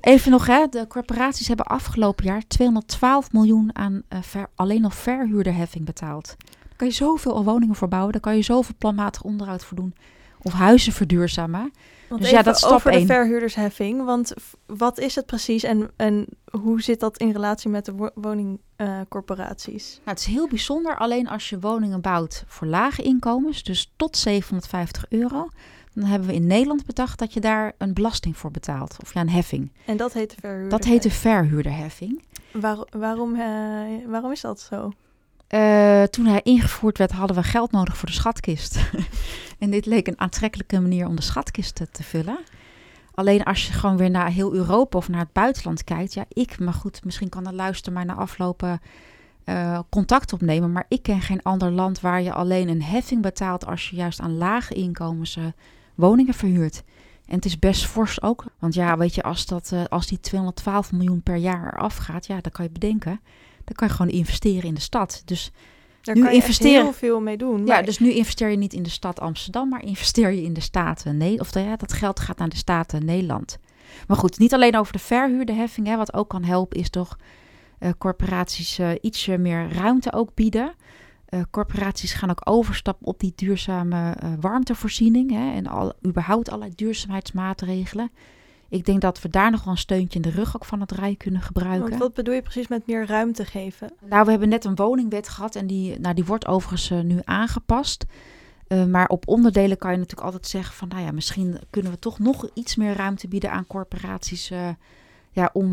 even 0.00 0.30
nog, 0.30 0.46
hè, 0.46 0.66
de 0.70 0.86
corporaties 0.86 1.48
hebben 1.48 1.66
afgelopen 1.66 2.24
jaar 2.24 2.42
212 2.48 3.32
miljoen 3.32 3.70
aan 3.72 4.02
uh, 4.08 4.18
ver, 4.22 4.46
alleen 4.54 4.84
al 4.84 4.90
verhuurderheffing 4.90 5.84
betaald. 5.84 6.36
kan 6.76 6.86
je 6.86 6.92
zoveel 6.92 7.44
woningen 7.44 7.74
voor 7.74 7.88
bouwen. 7.88 8.12
Daar 8.12 8.20
kan 8.20 8.36
je 8.36 8.42
zoveel 8.42 8.74
planmatig 8.78 9.22
onderhoud 9.22 9.64
voor 9.64 9.76
doen. 9.76 9.94
Of 10.42 10.52
huizen 10.52 10.92
verduurzamen. 10.92 11.72
Want 12.10 12.22
Dus 12.22 12.30
ja, 12.30 12.42
dat 12.42 12.54
is 12.54 12.60
stap 12.60 12.72
over 12.72 12.90
de 12.92 13.06
verhuurdersheffing. 13.06 14.04
Want 14.04 14.32
wat 14.66 14.98
is 14.98 15.14
het 15.14 15.26
precies 15.26 15.62
en, 15.62 15.90
en 15.96 16.26
hoe 16.60 16.82
zit 16.82 17.00
dat 17.00 17.18
in 17.18 17.30
relatie 17.32 17.70
met 17.70 17.84
de 17.84 17.92
wo- 17.92 18.10
woningcorporaties? 18.14 19.94
Nou, 19.94 20.00
het 20.16 20.18
is 20.18 20.24
heel 20.24 20.48
bijzonder. 20.48 20.96
Alleen 20.98 21.28
als 21.28 21.48
je 21.48 21.58
woningen 21.60 22.00
bouwt 22.00 22.44
voor 22.46 22.66
lage 22.66 23.02
inkomens, 23.02 23.62
dus 23.62 23.92
tot 23.96 24.16
750 24.16 25.04
euro, 25.08 25.48
dan 25.94 26.04
hebben 26.04 26.28
we 26.28 26.34
in 26.34 26.46
Nederland 26.46 26.86
bedacht 26.86 27.18
dat 27.18 27.32
je 27.32 27.40
daar 27.40 27.72
een 27.78 27.94
belasting 27.94 28.36
voor 28.36 28.50
betaalt. 28.50 28.96
Of 29.02 29.14
ja, 29.14 29.20
een 29.20 29.30
heffing. 29.30 29.72
en 29.86 29.96
dat 29.96 30.12
heet 30.12 30.30
de 30.30 30.36
verhuurder. 30.40 30.68
Dat 30.70 30.84
heet 30.84 31.02
de 31.02 31.10
verhuurderheffing. 31.10 32.22
Waar- 32.52 32.86
waarom, 32.90 33.34
eh, 33.34 33.40
waarom 34.06 34.32
is 34.32 34.40
dat 34.40 34.60
zo? 34.60 34.92
Eh, 35.50 36.02
toen 36.02 36.26
hij 36.26 36.40
ingevoerd 36.42 36.98
werd, 36.98 37.12
hadden 37.12 37.36
we 37.36 37.42
geld 37.42 37.70
nodig 37.70 37.96
voor 37.96 38.08
de 38.08 38.14
schatkist. 38.14 38.90
en 39.58 39.70
dit 39.70 39.86
leek 39.86 40.06
een 40.06 40.20
aantrekkelijke 40.20 40.80
manier 40.80 41.06
om 41.06 41.16
de 41.16 41.22
schatkist 41.22 41.74
te, 41.92 42.02
vullen. 42.02 42.38
Alleen 43.14 43.42
als 43.42 43.66
je 43.66 43.72
gewoon 43.72 43.96
weer 43.96 44.10
naar 44.10 44.30
heel 44.30 44.54
Europa 44.54 44.98
of 44.98 45.08
naar 45.08 45.20
het 45.20 45.32
buitenland 45.32 45.84
kijkt. 45.84 46.14
Ja, 46.14 46.24
ik, 46.28 46.58
maar 46.58 46.74
goed, 46.74 47.04
misschien 47.04 47.28
kan 47.28 47.44
de 47.44 47.52
luister 47.52 47.92
maar 47.92 48.04
na 48.04 48.14
aflopen 48.14 48.80
eh, 49.44 49.78
contact 49.88 50.32
opnemen. 50.32 50.72
Maar 50.72 50.84
ik 50.88 51.02
ken 51.02 51.20
geen 51.20 51.42
ander 51.42 51.70
land 51.70 52.00
waar 52.00 52.22
je 52.22 52.32
alleen 52.32 52.68
een 52.68 52.82
heffing 52.82 53.22
betaalt 53.22 53.66
als 53.66 53.90
je 53.90 53.96
juist 53.96 54.20
aan 54.20 54.38
lage 54.38 54.74
inkomens 54.74 55.36
eh, 55.36 55.44
woningen 55.94 56.34
verhuurt. 56.34 56.82
En 57.26 57.34
het 57.34 57.44
is 57.44 57.58
best 57.58 57.86
fors 57.86 58.22
ook. 58.22 58.44
Want 58.58 58.74
ja, 58.74 58.96
weet 58.96 59.14
je, 59.14 59.22
als, 59.22 59.46
dat, 59.46 59.72
als 59.88 60.06
die 60.06 60.20
212 60.20 60.92
miljoen 60.92 61.22
per 61.22 61.36
jaar 61.36 61.74
eraf 61.74 61.96
gaat, 61.96 62.26
ja, 62.26 62.40
dan 62.40 62.52
kan 62.52 62.64
je 62.64 62.70
bedenken. 62.70 63.20
Dan 63.70 63.78
kan 63.78 63.88
je 63.88 63.94
gewoon 63.94 64.12
investeren 64.12 64.68
in 64.68 64.74
de 64.74 64.80
stad. 64.80 65.22
Dus 65.24 65.50
Daar 66.02 66.14
Nu 66.14 66.22
kan 66.22 66.34
je 66.34 66.42
heel 66.58 66.92
veel 66.92 67.20
mee 67.20 67.36
doen. 67.36 67.58
ja, 67.58 67.64
maar- 67.74 67.84
dus 67.84 67.98
nu 67.98 68.12
investeer 68.12 68.48
je 68.48 68.56
niet 68.56 68.72
in 68.72 68.82
de 68.82 68.90
stad 68.90 69.20
Amsterdam, 69.20 69.68
maar 69.68 69.84
investeer 69.84 70.30
je 70.30 70.42
in 70.42 70.52
de 70.52 70.60
staten. 70.60 71.16
Nee, 71.16 71.40
of 71.40 71.54
ja, 71.54 71.76
dat 71.76 71.92
geld 71.92 72.20
gaat 72.20 72.38
naar 72.38 72.48
de 72.48 72.56
staten 72.56 73.04
Nederland. 73.04 73.58
Maar 74.06 74.16
goed, 74.16 74.38
niet 74.38 74.54
alleen 74.54 74.76
over 74.76 74.92
de 74.92 74.98
verhuurderheffing. 74.98 75.86
Hè, 75.86 75.96
wat 75.96 76.14
ook 76.14 76.28
kan 76.28 76.44
helpen 76.44 76.78
is 76.78 76.90
toch 76.90 77.18
eh, 77.78 77.90
corporaties 77.98 78.78
eh, 78.78 78.90
ietsje 79.00 79.38
meer 79.38 79.72
ruimte 79.72 80.12
ook 80.12 80.34
bieden. 80.34 80.74
Eh, 81.26 81.40
corporaties 81.50 82.12
gaan 82.12 82.30
ook 82.30 82.40
overstappen 82.44 83.06
op 83.06 83.20
die 83.20 83.32
duurzame 83.36 84.16
warmtevoorziening. 84.40 85.30
Hè, 85.30 85.52
en 85.52 85.66
al, 85.66 85.92
überhaupt 86.06 86.48
allerlei 86.50 86.72
duurzaamheidsmaatregelen. 86.74 88.10
Ik 88.70 88.84
denk 88.84 89.00
dat 89.00 89.22
we 89.22 89.28
daar 89.28 89.50
nog 89.50 89.64
wel 89.64 89.72
een 89.72 89.78
steuntje 89.78 90.20
in 90.20 90.30
de 90.30 90.36
rug 90.36 90.56
ook 90.56 90.64
van 90.64 90.80
het 90.80 90.92
Rijk 90.92 91.18
kunnen 91.18 91.40
gebruiken. 91.40 91.88
Want 91.88 92.00
wat 92.00 92.14
bedoel 92.14 92.34
je 92.34 92.42
precies 92.42 92.68
met 92.68 92.86
meer 92.86 93.06
ruimte 93.06 93.44
geven? 93.44 93.92
Nou, 94.08 94.24
we 94.24 94.30
hebben 94.30 94.48
net 94.48 94.64
een 94.64 94.74
woningwet 94.74 95.28
gehad 95.28 95.54
en 95.54 95.66
die, 95.66 96.00
nou, 96.00 96.14
die 96.14 96.24
wordt 96.24 96.46
overigens 96.46 96.90
eh, 96.90 97.00
nu 97.00 97.18
aangepast. 97.24 98.06
Eh, 98.66 98.84
maar 98.84 99.08
op 99.08 99.28
onderdelen 99.28 99.78
kan 99.78 99.90
je 99.90 99.96
natuurlijk 99.96 100.26
altijd 100.26 100.46
zeggen 100.46 100.74
van, 100.74 100.88
nou 100.88 101.02
ja, 101.02 101.10
misschien 101.12 101.58
kunnen 101.70 101.92
we 101.92 101.98
toch 101.98 102.18
nog 102.18 102.48
iets 102.54 102.76
meer 102.76 102.96
ruimte 102.96 103.28
bieden 103.28 103.50
aan 103.50 103.66
corporaties 103.66 104.50
eh, 104.50 104.68
ja, 105.30 105.50
om 105.52 105.70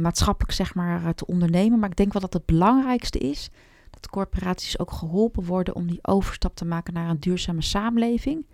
maatschappelijk 0.00 0.52
zeg 0.52 0.74
maar 0.74 1.14
te 1.14 1.26
ondernemen. 1.26 1.78
Maar 1.78 1.90
ik 1.90 1.96
denk 1.96 2.12
wel 2.12 2.22
dat 2.22 2.32
het 2.32 2.46
belangrijkste 2.46 3.18
is 3.18 3.50
dat 3.90 4.08
corporaties 4.08 4.78
ook 4.78 4.92
geholpen 4.92 5.44
worden 5.44 5.74
om 5.74 5.86
die 5.86 5.98
overstap 6.02 6.56
te 6.56 6.64
maken 6.64 6.94
naar 6.94 7.10
een 7.10 7.20
duurzame 7.20 7.62
samenleving. 7.62 8.44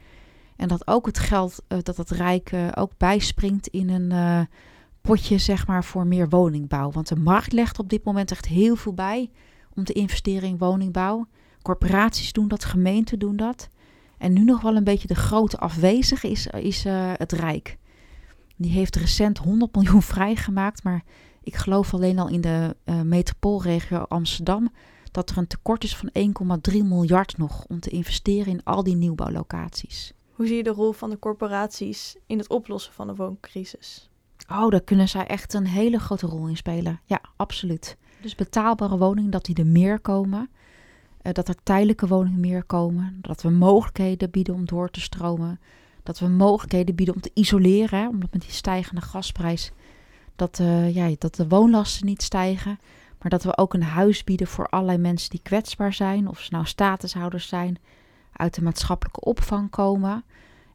En 0.62 0.68
dat 0.68 0.86
ook 0.86 1.06
het 1.06 1.18
geld 1.18 1.62
eh, 1.68 1.78
dat 1.82 1.96
het 1.96 2.10
Rijk 2.10 2.52
ook 2.74 2.92
bijspringt 2.96 3.66
in 3.66 3.88
een 3.88 4.12
eh, 4.12 4.40
potje 5.00 5.38
zeg 5.38 5.66
maar 5.66 5.84
voor 5.84 6.06
meer 6.06 6.28
woningbouw. 6.28 6.90
Want 6.90 7.08
de 7.08 7.16
markt 7.16 7.52
legt 7.52 7.78
op 7.78 7.88
dit 7.88 8.04
moment 8.04 8.30
echt 8.30 8.46
heel 8.46 8.76
veel 8.76 8.92
bij 8.92 9.30
om 9.74 9.84
te 9.84 9.92
investeren 9.92 10.48
in 10.48 10.58
woningbouw. 10.58 11.26
Corporaties 11.62 12.32
doen 12.32 12.48
dat, 12.48 12.64
gemeenten 12.64 13.18
doen 13.18 13.36
dat. 13.36 13.68
En 14.18 14.32
nu 14.32 14.44
nog 14.44 14.60
wel 14.60 14.76
een 14.76 14.84
beetje 14.84 15.08
de 15.08 15.14
grote 15.14 15.58
afwezige 15.58 16.30
is, 16.30 16.46
is 16.46 16.84
eh, 16.84 17.12
het 17.16 17.32
Rijk. 17.32 17.78
Die 18.56 18.70
heeft 18.70 18.96
recent 18.96 19.38
100 19.38 19.74
miljoen 19.74 20.02
vrijgemaakt, 20.14 20.82
maar 20.82 21.02
ik 21.42 21.56
geloof 21.56 21.94
alleen 21.94 22.18
al 22.18 22.28
in 22.28 22.40
de 22.40 22.76
metropoolregio 23.04 23.98
Amsterdam 23.98 24.70
dat 25.10 25.30
er 25.30 25.38
een 25.38 25.46
tekort 25.46 25.84
is 25.84 25.96
van 25.96 26.10
1,3 26.70 26.76
miljard 26.84 27.38
nog 27.38 27.64
om 27.68 27.80
te 27.80 27.90
investeren 27.90 28.52
in 28.52 28.64
al 28.64 28.82
die 28.82 28.96
nieuwbouwlocaties. 28.96 30.12
Hoe 30.42 30.50
zie 30.50 30.60
je 30.60 30.66
de 30.66 30.80
rol 30.80 30.92
van 30.92 31.10
de 31.10 31.18
corporaties 31.18 32.16
in 32.26 32.38
het 32.38 32.48
oplossen 32.48 32.92
van 32.92 33.06
de 33.06 33.14
wooncrisis? 33.14 34.10
Oh, 34.50 34.68
daar 34.68 34.80
kunnen 34.80 35.08
zij 35.08 35.26
echt 35.26 35.54
een 35.54 35.66
hele 35.66 35.98
grote 35.98 36.26
rol 36.26 36.46
in 36.46 36.56
spelen. 36.56 37.00
Ja, 37.04 37.20
absoluut. 37.36 37.96
Dus 38.20 38.34
betaalbare 38.34 38.98
woningen, 38.98 39.30
dat 39.30 39.44
die 39.44 39.54
er 39.54 39.66
meer 39.66 40.00
komen. 40.00 40.50
Eh, 41.22 41.32
dat 41.32 41.48
er 41.48 41.54
tijdelijke 41.62 42.06
woningen 42.06 42.40
meer 42.40 42.64
komen. 42.64 43.18
Dat 43.20 43.42
we 43.42 43.50
mogelijkheden 43.50 44.30
bieden 44.30 44.54
om 44.54 44.64
door 44.64 44.90
te 44.90 45.00
stromen. 45.00 45.60
Dat 46.02 46.18
we 46.18 46.28
mogelijkheden 46.28 46.94
bieden 46.94 47.14
om 47.14 47.20
te 47.20 47.30
isoleren. 47.34 48.08
Omdat 48.08 48.32
met 48.32 48.42
die 48.42 48.52
stijgende 48.52 49.00
gasprijs 49.00 49.72
dat, 50.36 50.58
eh, 50.58 50.94
ja, 50.94 51.14
dat 51.18 51.34
de 51.34 51.48
woonlasten 51.48 52.06
niet 52.06 52.22
stijgen. 52.22 52.78
Maar 53.20 53.30
dat 53.30 53.42
we 53.42 53.56
ook 53.56 53.74
een 53.74 53.82
huis 53.82 54.24
bieden 54.24 54.46
voor 54.46 54.68
allerlei 54.68 54.98
mensen 54.98 55.30
die 55.30 55.42
kwetsbaar 55.42 55.92
zijn. 55.92 56.28
Of 56.28 56.40
ze 56.40 56.48
nou 56.52 56.66
statushouders 56.66 57.48
zijn, 57.48 57.78
uit 58.32 58.54
de 58.54 58.62
maatschappelijke 58.62 59.20
opvang 59.20 59.70
komen. 59.70 60.24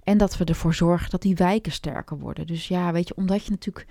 En 0.03 0.17
dat 0.17 0.37
we 0.37 0.45
ervoor 0.45 0.73
zorgen 0.73 1.09
dat 1.09 1.21
die 1.21 1.35
wijken 1.35 1.71
sterker 1.71 2.19
worden. 2.19 2.47
Dus 2.47 2.67
ja, 2.67 2.91
weet 2.91 3.07
je, 3.07 3.15
omdat 3.15 3.45
je 3.45 3.51
natuurlijk 3.51 3.87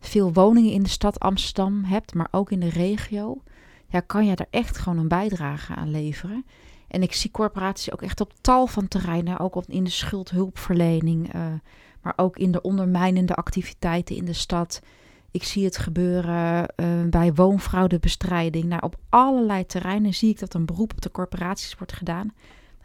veel 0.00 0.32
woningen 0.32 0.72
in 0.72 0.82
de 0.82 0.88
stad 0.88 1.20
Amsterdam 1.20 1.84
hebt, 1.84 2.14
maar 2.14 2.28
ook 2.30 2.50
in 2.50 2.60
de 2.60 2.68
regio, 2.68 3.42
ja, 3.88 4.00
kan 4.00 4.26
je 4.26 4.36
daar 4.36 4.46
echt 4.50 4.78
gewoon 4.78 4.98
een 4.98 5.08
bijdrage 5.08 5.74
aan 5.74 5.90
leveren. 5.90 6.44
En 6.88 7.02
ik 7.02 7.12
zie 7.12 7.30
corporaties 7.30 7.92
ook 7.92 8.02
echt 8.02 8.20
op 8.20 8.32
tal 8.40 8.66
van 8.66 8.88
terreinen, 8.88 9.38
ook 9.38 9.64
in 9.66 9.84
de 9.84 9.90
schuldhulpverlening, 9.90 11.32
eh, 11.32 11.46
maar 12.02 12.12
ook 12.16 12.36
in 12.36 12.52
de 12.52 12.62
ondermijnende 12.62 13.34
activiteiten 13.34 14.16
in 14.16 14.24
de 14.24 14.32
stad. 14.32 14.80
Ik 15.30 15.44
zie 15.44 15.64
het 15.64 15.78
gebeuren 15.78 16.68
eh, 16.68 16.86
bij 17.10 17.34
woonfraudebestrijding. 17.34 18.64
Nou, 18.64 18.82
op 18.82 18.96
allerlei 19.08 19.66
terreinen 19.66 20.14
zie 20.14 20.30
ik 20.30 20.38
dat 20.38 20.54
een 20.54 20.66
beroep 20.66 20.92
op 20.92 21.00
de 21.00 21.10
corporaties 21.10 21.74
wordt 21.74 21.92
gedaan. 21.92 22.32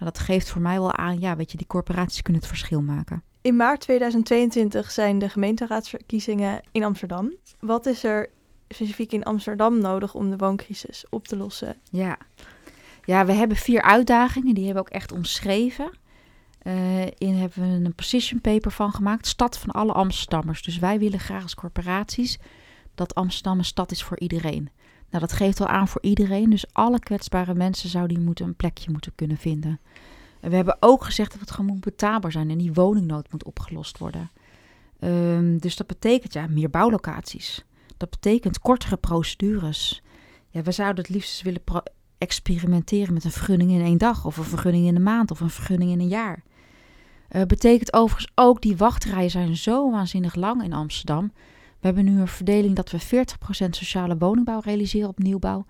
Nou, 0.01 0.13
dat 0.13 0.23
geeft 0.23 0.49
voor 0.49 0.61
mij 0.61 0.79
wel 0.79 0.93
aan, 0.93 1.19
ja, 1.19 1.35
weet 1.35 1.51
je, 1.51 1.57
die 1.57 1.67
corporaties 1.67 2.21
kunnen 2.21 2.41
het 2.41 2.51
verschil 2.51 2.81
maken. 2.81 3.23
In 3.41 3.55
maart 3.55 3.81
2022 3.81 4.91
zijn 4.91 5.19
de 5.19 5.29
gemeenteraadsverkiezingen 5.29 6.61
in 6.71 6.83
Amsterdam. 6.83 7.33
Wat 7.59 7.85
is 7.85 8.03
er 8.03 8.29
specifiek 8.67 9.11
in 9.11 9.23
Amsterdam 9.23 9.79
nodig 9.79 10.13
om 10.13 10.29
de 10.29 10.37
wooncrisis 10.37 11.05
op 11.09 11.27
te 11.27 11.37
lossen? 11.37 11.75
Ja. 11.91 12.17
ja, 13.03 13.25
we 13.25 13.31
hebben 13.31 13.57
vier 13.57 13.81
uitdagingen, 13.81 14.53
die 14.53 14.65
hebben 14.65 14.83
we 14.83 14.89
ook 14.89 14.95
echt 14.95 15.11
omschreven. 15.11 15.91
Eh 16.61 17.05
in 17.05 17.35
hebben 17.35 17.61
we 17.61 17.85
een 17.85 17.95
position 17.95 18.41
paper 18.41 18.71
van 18.71 18.91
gemaakt, 18.91 19.27
stad 19.27 19.57
van 19.57 19.69
alle 19.69 19.93
Amsterdammers. 19.93 20.63
Dus 20.63 20.79
wij 20.79 20.99
willen 20.99 21.19
graag 21.19 21.43
als 21.43 21.55
corporaties 21.55 22.39
dat 22.95 23.15
Amsterdam 23.15 23.57
een 23.57 23.65
stad 23.65 23.91
is 23.91 24.03
voor 24.03 24.19
iedereen. 24.19 24.69
Nou, 25.11 25.23
dat 25.23 25.33
geeft 25.33 25.59
wel 25.59 25.67
aan 25.67 25.87
voor 25.87 26.01
iedereen, 26.01 26.49
dus 26.49 26.65
alle 26.71 26.99
kwetsbare 26.99 27.53
mensen 27.53 27.89
zouden 27.89 28.17
hier 28.17 28.25
moeten 28.25 28.45
een 28.45 28.55
plekje 28.55 28.91
moeten 28.91 29.15
kunnen 29.15 29.37
vinden. 29.37 29.79
We 30.41 30.55
hebben 30.55 30.77
ook 30.79 31.03
gezegd 31.03 31.31
dat 31.31 31.39
het 31.39 31.51
gewoon 31.51 31.71
moet 31.71 31.79
betaalbaar 31.79 32.31
zijn 32.31 32.49
en 32.49 32.57
die 32.57 32.73
woningnood 32.73 33.31
moet 33.31 33.43
opgelost 33.43 33.97
worden. 33.97 34.31
Ehm, 34.99 35.57
dus 35.57 35.75
dat 35.75 35.87
betekent 35.87 36.33
ja, 36.33 36.47
meer 36.47 36.69
bouwlocaties. 36.69 37.65
Dat 37.97 38.09
betekent 38.09 38.59
kortere 38.59 38.97
procedures. 38.97 40.01
Ja, 40.49 40.61
we 40.61 40.71
zouden 40.71 41.03
het 41.03 41.13
liefst 41.13 41.41
willen 41.41 41.61
experimenteren 42.17 43.13
met 43.13 43.23
een 43.23 43.31
vergunning 43.31 43.71
in 43.71 43.81
één 43.81 43.97
dag, 43.97 44.25
of 44.25 44.37
een 44.37 44.43
vergunning 44.43 44.87
in 44.87 44.95
een 44.95 45.03
maand, 45.03 45.31
of 45.31 45.39
een 45.39 45.49
vergunning 45.49 45.91
in 45.91 45.99
een 45.99 46.07
jaar. 46.07 46.43
Eh 47.27 47.41
betekent 47.41 47.93
overigens 47.93 48.31
ook, 48.35 48.61
die 48.61 48.77
wachtrijen 48.77 49.29
zijn 49.29 49.55
zo 49.55 49.91
waanzinnig 49.91 50.35
lang 50.35 50.63
in 50.63 50.73
Amsterdam. 50.73 51.31
We 51.79 51.87
hebben 51.87 52.05
nu 52.05 52.19
een 52.19 52.27
verdeling 52.27 52.75
dat 52.75 52.91
we 52.91 52.99
40% 52.99 53.69
sociale 53.69 54.17
woningbouw 54.17 54.59
realiseren 54.59 55.09
op 55.09 55.19
nieuwbouw, 55.19 55.65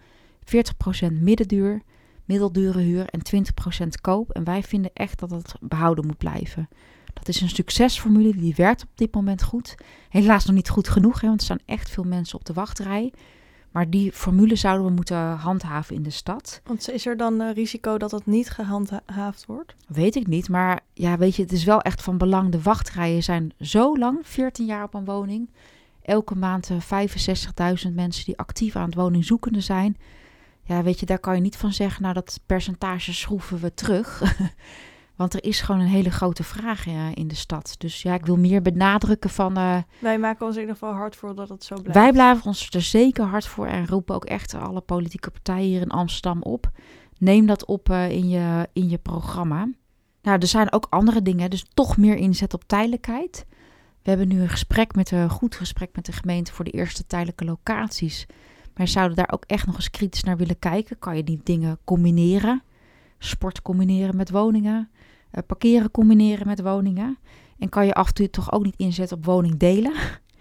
40% 1.09 1.11
middenduur, 1.11 1.81
middeldure 2.31 2.79
huur 2.79 3.05
en 3.05 3.21
20% 3.83 3.87
koop. 4.01 4.29
En 4.29 4.43
wij 4.43 4.63
vinden 4.63 4.91
echt 4.93 5.19
dat 5.19 5.29
dat 5.29 5.55
behouden 5.59 6.05
moet 6.05 6.17
blijven. 6.17 6.69
Dat 7.13 7.27
is 7.27 7.41
een 7.41 7.49
succesformule, 7.49 8.35
die 8.35 8.53
werkt 8.55 8.83
op 8.83 8.89
dit 8.95 9.13
moment 9.13 9.43
goed. 9.43 9.75
Helaas 10.09 10.45
nog 10.45 10.55
niet 10.55 10.69
goed 10.69 10.89
genoeg, 10.89 11.21
hè, 11.21 11.27
want 11.27 11.39
er 11.39 11.45
staan 11.45 11.59
echt 11.65 11.89
veel 11.89 12.03
mensen 12.03 12.39
op 12.39 12.45
de 12.45 12.53
wachtrij. 12.53 13.13
Maar 13.71 13.89
die 13.89 14.11
formule 14.11 14.55
zouden 14.55 14.85
we 14.85 14.91
moeten 14.91 15.17
handhaven 15.17 15.95
in 15.95 16.03
de 16.03 16.09
stad. 16.09 16.61
Want 16.63 16.89
is 16.89 17.05
er 17.05 17.17
dan 17.17 17.41
eh, 17.41 17.53
risico 17.53 17.97
dat 17.97 18.09
dat 18.09 18.25
niet 18.25 18.49
gehandhaafd 18.49 19.45
wordt? 19.45 19.75
Weet 19.87 20.15
ik 20.15 20.27
niet, 20.27 20.49
maar 20.49 20.79
ja, 20.93 21.17
weet 21.17 21.35
je, 21.35 21.41
het 21.41 21.51
is 21.51 21.63
wel 21.63 21.81
echt 21.81 22.01
van 22.01 22.17
belang. 22.17 22.51
De 22.51 22.61
wachtrijen 22.61 23.23
zijn 23.23 23.53
zo 23.59 23.97
lang, 23.97 24.19
14 24.23 24.65
jaar 24.65 24.83
op 24.83 24.93
een 24.93 25.05
woning. 25.05 25.49
Elke 26.01 26.35
maand 26.35 26.69
eh, 26.69 27.07
65.000 27.87 27.93
mensen 27.93 28.25
die 28.25 28.37
actief 28.37 28.75
aan 28.75 28.85
het 28.85 28.95
woningzoekende 28.95 29.61
zijn. 29.61 29.97
Ja, 30.71 30.83
weet 30.83 30.99
je, 30.99 31.05
daar 31.05 31.19
kan 31.19 31.35
je 31.35 31.41
niet 31.41 31.57
van 31.57 31.73
zeggen, 31.73 32.01
nou 32.01 32.13
dat 32.13 32.39
percentage 32.45 33.13
schroeven 33.13 33.59
we 33.59 33.73
terug. 33.73 34.21
Want 35.15 35.33
er 35.33 35.43
is 35.43 35.61
gewoon 35.61 35.81
een 35.81 35.87
hele 35.87 36.11
grote 36.11 36.43
vraag 36.43 36.87
eh, 36.87 36.93
in 37.13 37.27
de 37.27 37.35
stad. 37.35 37.75
Dus 37.77 38.01
ja, 38.01 38.13
ik 38.13 38.25
wil 38.25 38.37
meer 38.37 38.61
benadrukken 38.61 39.29
van... 39.29 39.57
eh, 39.57 39.77
Wij 39.99 40.19
maken 40.19 40.45
ons 40.45 40.55
in 40.55 40.61
ieder 40.61 40.75
geval 40.77 40.93
hard 40.93 41.15
voor 41.15 41.35
dat 41.35 41.49
het 41.49 41.63
zo 41.63 41.75
blijft. 41.75 41.99
wij 41.99 42.11
blijven 42.11 42.45
ons 42.45 42.69
er 42.69 42.81
zeker 42.81 43.23
hard 43.25 43.45
voor 43.47 43.65
en 43.67 43.87
roepen 43.87 44.15
ook 44.15 44.25
echt 44.25 44.53
alle 44.53 44.81
politieke 44.81 45.31
partijen 45.31 45.67
hier 45.67 45.81
in 45.81 45.89
Amsterdam 45.89 46.41
op. 46.41 46.69
neem 47.17 47.45
dat 47.45 47.65
op 47.65 47.89
in, 47.89 48.29
je, 48.29 48.67
in 48.73 48.89
je 48.89 48.97
programma. 48.97 49.67
Nou, 50.21 50.39
er 50.39 50.47
zijn 50.47 50.71
ook 50.71 50.87
andere 50.89 51.21
dingen, 51.21 51.49
dus 51.49 51.65
toch 51.73 51.97
meer 51.97 52.15
inzet 52.15 52.53
op 52.53 52.63
tijdelijkheid. 52.67 53.45
We 54.03 54.09
hebben 54.09 54.27
nu 54.27 54.41
een 54.41 54.49
gesprek 54.49 54.95
met 54.95 55.11
een 55.11 55.29
goed 55.29 55.55
gesprek 55.55 55.89
met 55.95 56.05
de 56.05 56.11
gemeente 56.11 56.53
voor 56.53 56.65
de 56.65 56.71
eerste 56.71 57.05
tijdelijke 57.07 57.45
locaties. 57.45 58.25
Maar 58.81 58.89
zouden 58.89 59.17
daar 59.17 59.31
ook 59.31 59.43
echt 59.45 59.65
nog 59.65 59.75
eens 59.75 59.89
kritisch 59.89 60.23
naar 60.23 60.37
willen 60.37 60.59
kijken. 60.59 60.99
Kan 60.99 61.15
je 61.15 61.23
die 61.23 61.39
dingen 61.43 61.79
combineren? 61.83 62.63
Sport 63.17 63.61
combineren 63.61 64.15
met 64.15 64.29
woningen, 64.29 64.89
uh, 65.31 65.43
parkeren 65.47 65.91
combineren 65.91 66.47
met 66.47 66.61
woningen. 66.61 67.17
En 67.59 67.69
kan 67.69 67.85
je 67.85 67.93
af 67.93 68.07
en 68.07 68.13
toe 68.13 68.29
toch 68.29 68.51
ook 68.51 68.63
niet 68.63 68.75
inzetten 68.77 69.17
op 69.17 69.25
woningdelen? 69.25 69.93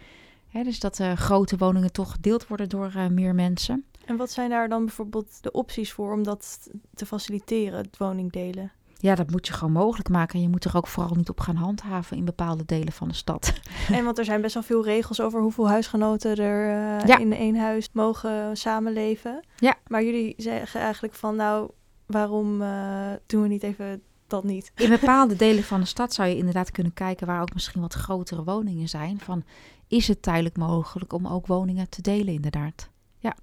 Hè, 0.55 0.63
dus 0.63 0.81
dat 0.81 0.99
uh, 0.99 1.13
grote 1.13 1.57
woningen 1.57 1.93
toch 1.93 2.13
gedeeld 2.13 2.47
worden 2.47 2.69
door 2.69 2.93
uh, 2.97 3.07
meer 3.07 3.35
mensen. 3.35 3.85
En 4.05 4.17
wat 4.17 4.31
zijn 4.31 4.51
daar 4.51 4.69
dan 4.69 4.85
bijvoorbeeld 4.85 5.43
de 5.43 5.53
opties 5.53 5.93
voor 5.93 6.13
om 6.13 6.23
dat 6.23 6.71
te 6.95 7.07
faciliteren, 7.07 7.79
het 7.79 7.97
woningdelen? 7.97 8.73
Ja, 9.01 9.15
dat 9.15 9.31
moet 9.31 9.47
je 9.47 9.53
gewoon 9.53 9.73
mogelijk 9.73 10.09
maken. 10.09 10.35
En 10.35 10.41
je 10.41 10.49
moet 10.49 10.65
er 10.65 10.77
ook 10.77 10.87
vooral 10.87 11.15
niet 11.15 11.29
op 11.29 11.41
gaan 11.41 11.57
handhaven 11.57 12.17
in 12.17 12.25
bepaalde 12.25 12.65
delen 12.65 12.93
van 12.93 13.09
de 13.09 13.15
stad. 13.15 13.53
En 13.93 14.05
want 14.05 14.19
er 14.19 14.25
zijn 14.25 14.41
best 14.41 14.55
wel 14.55 14.63
veel 14.63 14.85
regels 14.85 15.21
over 15.21 15.41
hoeveel 15.41 15.69
huisgenoten 15.69 16.37
er 16.37 17.01
uh, 17.09 17.19
in 17.19 17.33
één 17.33 17.57
huis 17.57 17.89
mogen 17.93 18.57
samenleven. 18.57 19.45
Ja. 19.57 19.77
Maar 19.87 20.05
jullie 20.05 20.35
zeggen 20.37 20.81
eigenlijk 20.81 21.15
van 21.15 21.37
nou, 21.37 21.71
waarom 22.07 22.63
uh, 22.63 23.13
doen 23.27 23.43
we 23.43 23.49
niet 23.49 23.63
even 23.63 24.03
dat 24.27 24.45
niet? 24.45 24.73
In 24.77 24.91
bepaalde 25.01 25.37
delen 25.37 25.65
van 25.65 25.81
de 25.81 25.87
stad 25.87 26.15
zou 26.15 26.29
je 26.29 26.37
inderdaad 26.37 26.71
kunnen 26.71 26.93
kijken 26.93 27.27
waar 27.27 27.41
ook 27.41 27.55
misschien 27.55 27.81
wat 27.81 27.95
grotere 27.95 28.45
woningen 28.45 28.89
zijn. 28.89 29.21
Van 29.21 29.45
is 29.89 30.09
het 30.09 30.23
tijdelijk 30.23 30.57
mogelijk 30.57 31.13
om 31.13 31.27
ook 31.27 31.47
woningen 31.47 31.89
te 31.89 32.03
delen 32.03 32.35
inderdaad? 32.35 32.89
Ja. 33.19 33.37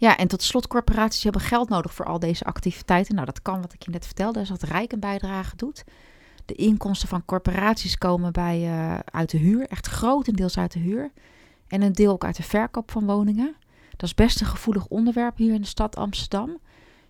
Ja, 0.00 0.16
en 0.16 0.28
tot 0.28 0.42
slot, 0.42 0.66
corporaties 0.66 1.22
hebben 1.22 1.42
geld 1.42 1.68
nodig 1.68 1.94
voor 1.94 2.06
al 2.06 2.18
deze 2.18 2.44
activiteiten. 2.44 3.14
Nou, 3.14 3.26
dat 3.26 3.42
kan 3.42 3.60
wat 3.60 3.72
ik 3.72 3.82
je 3.82 3.90
net 3.90 4.06
vertelde, 4.06 4.40
is 4.40 4.48
dat 4.48 4.62
Rijk 4.62 4.92
een 4.92 5.00
bijdrage 5.00 5.56
doet. 5.56 5.84
De 6.44 6.54
inkomsten 6.54 7.08
van 7.08 7.24
corporaties 7.24 7.98
komen 7.98 8.32
bij, 8.32 8.60
uh, 8.60 8.98
uit 9.04 9.30
de 9.30 9.38
huur, 9.38 9.66
echt 9.66 9.86
grotendeels 9.86 10.58
uit 10.58 10.72
de 10.72 10.78
huur. 10.78 11.10
En 11.68 11.82
een 11.82 11.92
deel 11.92 12.12
ook 12.12 12.24
uit 12.24 12.36
de 12.36 12.42
verkoop 12.42 12.90
van 12.90 13.06
woningen. 13.06 13.54
Dat 13.90 14.08
is 14.08 14.14
best 14.14 14.40
een 14.40 14.46
gevoelig 14.46 14.86
onderwerp 14.86 15.36
hier 15.36 15.54
in 15.54 15.60
de 15.60 15.66
stad 15.66 15.96
Amsterdam. 15.96 16.58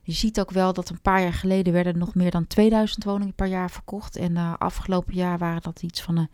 Je 0.02 0.12
ziet 0.12 0.40
ook 0.40 0.50
wel 0.50 0.72
dat 0.72 0.88
een 0.88 1.00
paar 1.00 1.22
jaar 1.22 1.32
geleden 1.32 1.72
werden 1.72 1.98
nog 1.98 2.14
meer 2.14 2.30
dan 2.30 2.46
2000 2.46 3.04
woningen 3.04 3.34
per 3.34 3.46
jaar 3.46 3.70
verkocht. 3.70 4.16
En 4.16 4.32
uh, 4.32 4.54
afgelopen 4.58 5.14
jaar 5.14 5.38
waren 5.38 5.62
dat 5.62 5.82
iets 5.82 6.02
van 6.02 6.18
uh, 6.18 6.24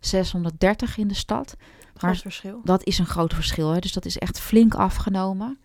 630 0.00 0.96
in 0.96 1.08
de 1.08 1.14
stad. 1.14 1.56
Maar 2.00 2.16
verschil. 2.16 2.60
dat 2.64 2.84
is 2.84 2.98
een 2.98 3.06
groot 3.06 3.34
verschil. 3.34 3.70
Hè? 3.70 3.78
Dus 3.78 3.92
dat 3.92 4.04
is 4.04 4.18
echt 4.18 4.40
flink 4.40 4.74
afgenomen. 4.74 5.58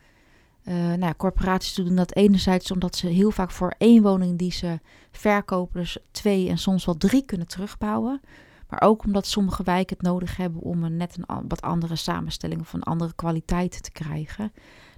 Uh, 0.63 0.76
nou 0.76 1.00
ja, 1.00 1.13
corporaties 1.17 1.74
doen 1.74 1.95
dat 1.95 2.15
enerzijds 2.15 2.72
omdat 2.72 2.95
ze 2.95 3.08
heel 3.08 3.32
vaak 3.32 3.52
voor 3.52 3.74
één 3.78 4.02
woning 4.02 4.38
die 4.38 4.52
ze 4.52 4.80
verkopen, 5.12 5.80
dus 5.80 5.98
twee 6.12 6.50
en 6.50 6.58
soms 6.58 6.86
wel 6.86 6.98
drie 6.98 7.26
kunnen 7.26 7.48
terugbouwen. 7.48 8.22
Maar 8.69 8.82
ook 8.82 9.04
omdat 9.04 9.28
sommige 9.28 9.63
wijken 9.63 9.98
het 9.98 10.06
nodig 10.06 10.38
hebben 10.38 10.62
om 10.62 10.84
een 10.84 10.98
net 10.98 11.17
een 11.17 11.48
wat 11.48 11.62
andere 11.62 11.95
samenstelling 11.95 12.62
of 12.62 12.74
een 12.74 12.84
andere 12.84 13.13
kwaliteit 13.15 13.84
te 13.84 13.91
krijgen. 13.91 14.52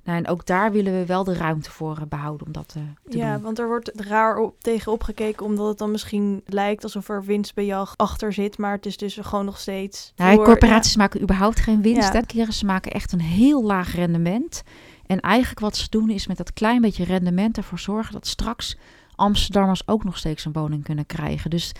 Nou, 0.03 0.17
en 0.17 0.27
ook 0.27 0.45
daar 0.45 0.71
willen 0.71 0.93
we 0.93 1.05
wel 1.05 1.23
de 1.23 1.33
ruimte 1.33 1.71
voor 1.71 1.97
uh, 1.99 2.05
behouden 2.09 2.47
om 2.47 2.53
dat 2.53 2.73
uh, 2.77 2.83
te 3.09 3.17
ja, 3.17 3.33
doen. 3.33 3.41
want 3.43 3.59
er 3.59 3.67
wordt 3.67 3.91
raar 3.95 4.37
op, 4.37 4.55
tegen 4.59 4.91
opgekeken 4.91 5.45
omdat 5.45 5.67
het 5.67 5.77
dan 5.77 5.91
misschien 5.91 6.41
lijkt 6.45 6.83
alsof 6.83 7.09
er 7.09 7.23
winstbejag 7.23 7.93
achter 7.97 8.33
zit. 8.33 8.57
Maar 8.57 8.71
het 8.71 8.85
is 8.85 8.97
dus 8.97 9.17
gewoon 9.21 9.45
nog 9.45 9.59
steeds... 9.59 10.13
Nou, 10.15 10.35
voor- 10.35 10.43
corporaties 10.43 10.95
maken 10.95 11.21
überhaupt 11.21 11.59
geen 11.59 11.81
winst. 11.81 12.13
Ja. 12.13 12.21
Keren, 12.21 12.53
ze 12.53 12.65
maken 12.65 12.91
echt 12.91 13.11
een 13.11 13.21
heel 13.21 13.63
laag 13.63 13.95
rendement. 13.95 14.63
En 15.11 15.19
eigenlijk 15.19 15.59
wat 15.59 15.77
ze 15.77 15.87
doen 15.89 16.09
is 16.09 16.27
met 16.27 16.37
dat 16.37 16.53
klein 16.53 16.81
beetje 16.81 17.03
rendement 17.03 17.57
ervoor 17.57 17.79
zorgen 17.79 18.13
dat 18.13 18.27
straks 18.27 18.77
Amsterdammers 19.15 19.87
ook 19.87 20.03
nog 20.03 20.17
steeds 20.17 20.45
een 20.45 20.51
woning 20.51 20.83
kunnen 20.83 21.05
krijgen. 21.05 21.49
Dus 21.49 21.71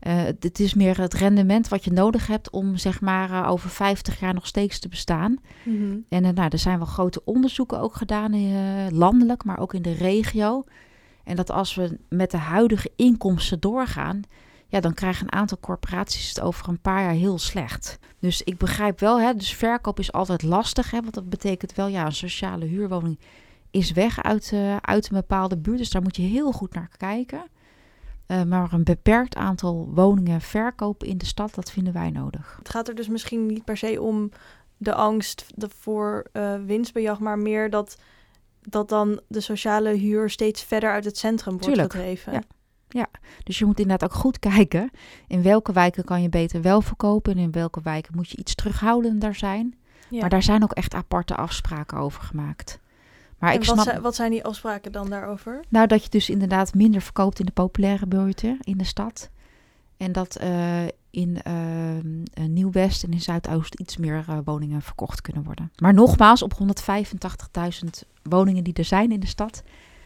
eh, 0.00 0.22
het 0.22 0.60
is 0.60 0.74
meer 0.74 1.00
het 1.00 1.14
rendement 1.14 1.68
wat 1.68 1.84
je 1.84 1.92
nodig 1.92 2.26
hebt 2.26 2.50
om 2.50 2.76
zeg 2.76 3.00
maar 3.00 3.30
eh, 3.30 3.50
over 3.50 3.70
50 3.70 4.20
jaar 4.20 4.34
nog 4.34 4.46
steeds 4.46 4.78
te 4.78 4.88
bestaan. 4.88 5.36
Mhm. 5.62 5.96
En 6.08 6.24
eh, 6.24 6.32
nou, 6.32 6.48
er 6.50 6.58
zijn 6.58 6.78
wel 6.78 6.86
grote 6.86 7.24
onderzoeken 7.24 7.80
ook 7.80 7.94
gedaan, 7.94 8.34
landelijk, 8.92 9.44
maar 9.44 9.58
ook 9.58 9.74
in 9.74 9.82
de 9.82 9.94
regio. 9.94 10.64
En 11.24 11.36
dat 11.36 11.50
als 11.50 11.74
we 11.74 11.98
met 12.08 12.30
de 12.30 12.36
huidige 12.36 12.90
inkomsten 12.96 13.60
doorgaan, 13.60 14.22
ja, 14.68 14.80
dan 14.80 14.94
krijgen 14.94 15.24
een 15.24 15.38
aantal 15.38 15.58
corporaties 15.60 16.28
het 16.28 16.40
over 16.40 16.68
een 16.68 16.80
paar 16.80 17.02
jaar 17.02 17.12
heel 17.12 17.38
slecht. 17.38 17.98
Dus 18.18 18.42
ik 18.42 18.58
begrijp 18.58 19.00
wel, 19.00 19.20
hè, 19.20 19.34
dus 19.34 19.54
verkoop 19.54 19.98
is 19.98 20.12
altijd 20.12 20.42
lastig, 20.42 20.90
hè, 20.90 21.00
want 21.00 21.14
dat 21.14 21.28
betekent 21.28 21.74
wel, 21.74 21.86
ja, 21.86 22.06
een 22.06 22.12
sociale 22.12 22.64
huurwoning 22.64 23.18
is 23.70 23.92
weg 23.92 24.22
uit, 24.22 24.50
eh, 24.52 24.76
uit 24.76 25.08
een 25.10 25.16
bepaalde 25.16 25.56
buurt. 25.56 25.78
Dus 25.78 25.90
daar 25.90 26.02
moet 26.02 26.16
je 26.16 26.22
heel 26.22 26.52
goed 26.52 26.74
naar 26.74 26.90
kijken. 26.96 27.42
Eh, 28.26 28.42
maar 28.42 28.72
een 28.72 28.84
beperkt 28.84 29.34
aantal 29.34 29.88
woningen 29.94 30.40
verkopen 30.40 31.08
in 31.08 31.18
de 31.18 31.26
stad, 31.26 31.54
dat 31.54 31.70
vinden 31.70 31.92
wij 31.92 32.10
nodig. 32.10 32.56
Het 32.58 32.68
gaat 32.68 32.88
er 32.88 32.94
dus 32.94 33.08
misschien 33.08 33.46
niet 33.46 33.64
per 33.64 33.76
se 33.76 34.00
om 34.00 34.30
de 34.76 34.94
angst 34.94 35.46
voor 35.56 36.26
eh, 36.32 36.54
winstbejag, 36.66 37.18
maar 37.18 37.38
meer 37.38 37.70
dat, 37.70 37.96
dat 38.60 38.88
dan 38.88 39.20
de 39.28 39.40
sociale 39.40 39.90
huur 39.90 40.30
steeds 40.30 40.62
verder 40.62 40.90
uit 40.90 41.04
het 41.04 41.18
centrum 41.18 41.52
wordt 41.52 41.66
Tuurlijk, 41.66 41.92
gedreven. 41.92 42.32
ja. 42.32 42.42
Dus 43.44 43.58
je 43.58 43.64
moet 43.64 43.80
inderdaad 43.80 44.10
ook 44.10 44.16
goed 44.16 44.38
kijken 44.54 44.90
in 45.26 45.42
welke 45.42 45.72
wijken 45.72 46.04
kan 46.04 46.22
je 46.22 46.28
beter 46.28 46.62
wel 46.62 46.80
verkopen 46.80 47.32
en 47.32 47.38
in 47.38 47.52
welke 47.52 47.80
wijken 47.82 48.16
moet 48.16 48.30
je 48.30 48.36
iets 48.36 48.54
terughoudender 48.54 49.34
zijn. 49.34 49.74
Ja. 50.10 50.20
Maar 50.20 50.30
daar 50.30 50.42
zijn 50.42 50.62
ook 50.62 50.72
echt 50.72 50.94
aparte 50.94 51.34
afspraken 51.34 51.98
over 51.98 52.22
gemaakt. 52.22 52.78
Maar 53.38 53.52
En 53.52 53.60
ik 53.60 53.64
wat, 53.64 53.80
snap 53.80 54.02
wat 54.02 54.14
zijn 54.14 54.30
die 54.30 54.44
afspraken 54.44 54.92
dan 54.92 55.08
daarover? 55.10 55.60
nou 55.68 55.86
dat 55.86 56.02
je 56.02 56.10
dus 56.10 56.30
inderdaad 56.30 56.74
minder 56.74 57.00
verkoopt 57.00 57.38
in 57.38 57.46
de 57.46 57.52
populaire 57.52 58.06
buurten 58.06 58.58
in 58.60 58.78
de 58.78 58.84
stad. 58.84 59.30
En 59.96 60.12
dat 60.12 60.36
eh, 60.36 60.86
in 61.10 61.42
eh, 61.42 62.44
Nieuw-West 62.46 63.04
en 63.04 63.12
in 63.12 63.20
Zuidoost 63.20 63.74
iets 63.74 63.96
meer 63.96 64.24
eh, 64.28 64.38
woningen 64.44 64.82
verkocht 64.82 65.20
kunnen 65.20 65.42
worden. 65.42 65.72
Maar 65.76 65.94
nogmaals, 65.94 66.42
op 66.42 66.52
185.000 66.52 67.88
woningen 68.22 68.64
die 68.64 68.74
er 68.74 68.84
zijn 68.84 69.12
in 69.12 69.20
de 69.20 69.26
stad, 69.26 69.62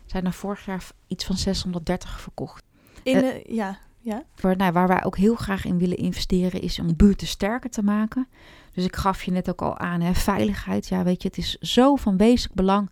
zijn 0.06 0.24
er 0.24 0.32
vorig 0.32 0.64
jaar 0.64 0.86
iets 1.06 1.24
van 1.24 1.36
630 1.36 2.20
verkocht. 2.20 2.64
In, 3.02 3.14
Eh, 3.14 3.20
de- 3.20 3.44
ja, 3.54 3.78
ja. 4.00 4.22
Waar, 4.40 4.56
nou, 4.56 4.72
waar 4.72 4.88
wij 4.88 5.04
ook 5.04 5.16
heel 5.16 5.34
graag 5.34 5.64
in 5.64 5.78
willen 5.78 5.96
investeren 5.96 6.60
is 6.60 6.78
om 6.78 6.96
buurten 6.96 7.26
sterker 7.26 7.70
te 7.70 7.82
maken. 7.82 8.28
Dus 8.72 8.84
ik 8.84 8.96
gaf 8.96 9.22
je 9.22 9.30
net 9.30 9.50
ook 9.50 9.62
al 9.62 9.78
aan, 9.78 10.00
hè, 10.00 10.14
veiligheid. 10.14 10.88
Ja, 10.88 11.02
weet 11.02 11.22
je, 11.22 11.28
het 11.28 11.38
is 11.38 11.58
zo 11.58 11.96
van 11.96 12.16
wezenlijk 12.16 12.54
belang 12.54 12.90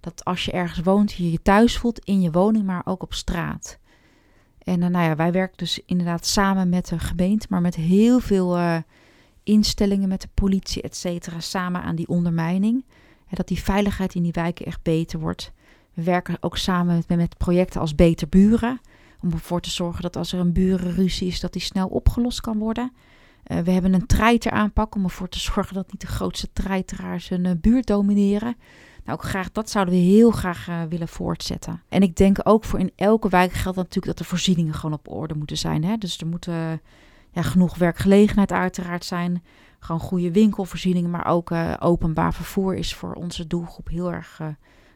dat 0.00 0.24
als 0.24 0.44
je 0.44 0.52
ergens 0.52 0.80
woont, 0.80 1.12
je 1.12 1.30
je 1.30 1.42
thuis 1.42 1.78
voelt 1.78 2.04
in 2.04 2.20
je 2.20 2.30
woning, 2.30 2.64
maar 2.64 2.82
ook 2.84 3.02
op 3.02 3.14
straat. 3.14 3.78
En 4.58 4.82
eh, 4.82 4.88
nou 4.88 5.04
ja, 5.04 5.16
wij 5.16 5.32
werken 5.32 5.56
dus 5.56 5.80
inderdaad 5.86 6.26
samen 6.26 6.68
met 6.68 6.88
de 6.88 6.98
gemeente, 6.98 7.46
maar 7.50 7.60
met 7.60 7.74
heel 7.74 8.20
veel 8.20 8.56
eh, 8.56 8.76
instellingen, 9.42 10.08
met 10.08 10.20
de 10.20 10.28
politie, 10.34 10.82
et 10.82 10.96
cetera, 10.96 11.40
samen 11.40 11.82
aan 11.82 11.96
die 11.96 12.08
ondermijning. 12.08 12.84
Hè, 13.26 13.36
dat 13.36 13.48
die 13.48 13.62
veiligheid 13.62 14.14
in 14.14 14.22
die 14.22 14.32
wijken 14.32 14.66
echt 14.66 14.82
beter 14.82 15.18
wordt. 15.18 15.52
We 15.94 16.02
werken 16.02 16.36
ook 16.40 16.56
samen 16.56 17.02
met, 17.06 17.18
met 17.18 17.36
projecten 17.38 17.80
als 17.80 17.94
Beter 17.94 18.28
Buren. 18.28 18.80
Om 19.22 19.32
ervoor 19.32 19.60
te 19.60 19.70
zorgen 19.70 20.02
dat 20.02 20.16
als 20.16 20.32
er 20.32 20.38
een 20.38 20.52
burenruzie 20.52 21.28
is, 21.28 21.40
dat 21.40 21.52
die 21.52 21.62
snel 21.62 21.88
opgelost 21.88 22.40
kan 22.40 22.58
worden. 22.58 22.92
Eh, 23.42 23.58
we 23.58 23.70
hebben 23.70 23.94
een 23.94 24.06
treiteraanpak 24.06 24.94
om 24.94 25.04
ervoor 25.04 25.28
te 25.28 25.38
zorgen 25.38 25.74
dat 25.74 25.92
niet 25.92 26.00
de 26.00 26.06
grootste 26.06 26.48
treiteraars 26.52 27.30
een 27.30 27.46
eh, 27.46 27.52
buurt 27.60 27.86
domineren. 27.86 28.56
Nou, 29.04 29.18
ook 29.18 29.24
graag, 29.24 29.52
dat 29.52 29.70
zouden 29.70 29.94
we 29.94 30.00
heel 30.00 30.30
graag 30.30 30.68
eh, 30.68 30.82
willen 30.88 31.08
voortzetten. 31.08 31.82
En 31.88 32.02
ik 32.02 32.16
denk 32.16 32.38
ook 32.42 32.64
voor 32.64 32.78
in 32.78 32.92
elke 32.96 33.28
wijk 33.28 33.52
geldt 33.52 33.76
natuurlijk 33.76 34.06
dat 34.06 34.18
de 34.18 34.24
voorzieningen 34.24 34.74
gewoon 34.74 34.98
op 34.98 35.08
orde 35.08 35.34
moeten 35.34 35.56
zijn. 35.56 35.84
Hè? 35.84 35.96
Dus 35.96 36.18
er 36.18 36.26
moet 36.26 36.46
eh, 36.46 36.72
ja, 37.30 37.42
genoeg 37.42 37.76
werkgelegenheid 37.76 38.52
uiteraard 38.52 39.04
zijn. 39.04 39.42
Gewoon 39.78 40.00
goede 40.00 40.30
winkelvoorzieningen, 40.30 41.10
maar 41.10 41.26
ook 41.26 41.52
openbaar 41.78 42.34
vervoer 42.34 42.74
is 42.74 42.94
voor 42.94 43.12
onze 43.12 43.46
doelgroep 43.46 43.88
heel 43.88 44.12
erg 44.12 44.40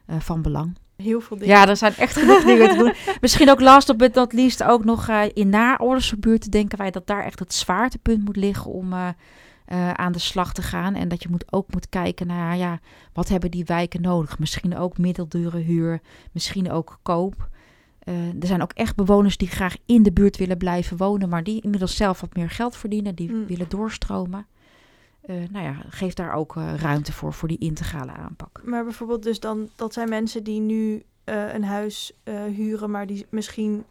van 0.07 0.41
belang. 0.41 0.77
Heel 0.95 1.21
veel 1.21 1.37
dingen. 1.37 1.55
Ja, 1.55 1.67
er 1.67 1.77
zijn 1.77 1.95
echt 1.95 2.17
genoeg 2.17 2.43
dingen 2.43 2.69
te 2.69 2.77
doen. 2.77 2.93
Misschien 3.21 3.49
ook 3.49 3.61
last 3.61 3.97
but 3.97 4.13
not 4.13 4.33
least 4.33 4.63
ook 4.63 4.83
nog 4.85 5.07
eh, 5.07 5.21
in 5.33 5.49
naoorlogsgebuurten 5.49 6.51
denken 6.51 6.77
wij 6.77 6.91
dat 6.91 7.07
daar 7.07 7.23
echt 7.23 7.39
het 7.39 7.53
zwaartepunt 7.53 8.25
moet 8.25 8.35
liggen 8.35 8.71
om 8.71 8.93
eh, 8.93 9.07
eh, 9.65 9.91
aan 9.91 10.11
de 10.11 10.19
slag 10.19 10.53
te 10.53 10.61
gaan. 10.61 10.95
En 10.95 11.07
dat 11.07 11.23
je 11.23 11.29
moet, 11.29 11.53
ook 11.53 11.73
moet 11.73 11.89
kijken 11.89 12.27
naar, 12.27 12.57
ja, 12.57 12.79
wat 13.13 13.29
hebben 13.29 13.51
die 13.51 13.65
wijken 13.65 14.01
nodig? 14.01 14.39
Misschien 14.39 14.77
ook 14.77 14.97
middeldure 14.97 15.59
huur, 15.59 16.01
misschien 16.31 16.71
ook 16.71 16.99
koop. 17.01 17.49
Er 18.39 18.47
zijn 18.47 18.61
ook 18.61 18.71
echt 18.73 18.95
bewoners 18.95 19.37
die 19.37 19.47
graag 19.47 19.75
in 19.85 20.03
de 20.03 20.11
buurt 20.11 20.37
willen 20.37 20.57
blijven 20.57 20.97
wonen, 20.97 21.29
maar 21.29 21.43
die 21.43 21.61
inmiddels 21.61 21.95
zelf 21.95 22.21
wat 22.21 22.35
meer 22.35 22.49
geld 22.49 22.75
verdienen, 22.77 23.15
die 23.15 23.31
Mm. 23.31 23.45
willen 23.47 23.69
doorstromen. 23.69 24.45
Eh, 25.27 25.35
nou 25.51 25.65
ja, 25.65 25.75
geef 25.89 26.13
daar 26.13 26.33
ook 26.33 26.55
eh, 26.55 26.75
ruimte 26.75 27.13
voor, 27.13 27.33
voor 27.33 27.47
die 27.47 27.57
integrale 27.57 28.11
aanpak. 28.11 28.61
Maar 28.63 28.83
bijvoorbeeld 28.83 29.23
dus 29.23 29.39
dan, 29.39 29.69
dat 29.75 29.93
zijn 29.93 30.09
mensen 30.09 30.43
die 30.43 30.59
nu 30.59 31.03
eh, 31.23 31.53
een 31.53 31.63
huis 31.63 32.11
huren, 32.55 32.91
maar 32.91 33.07
die 33.07 33.25
misschien 33.29 33.83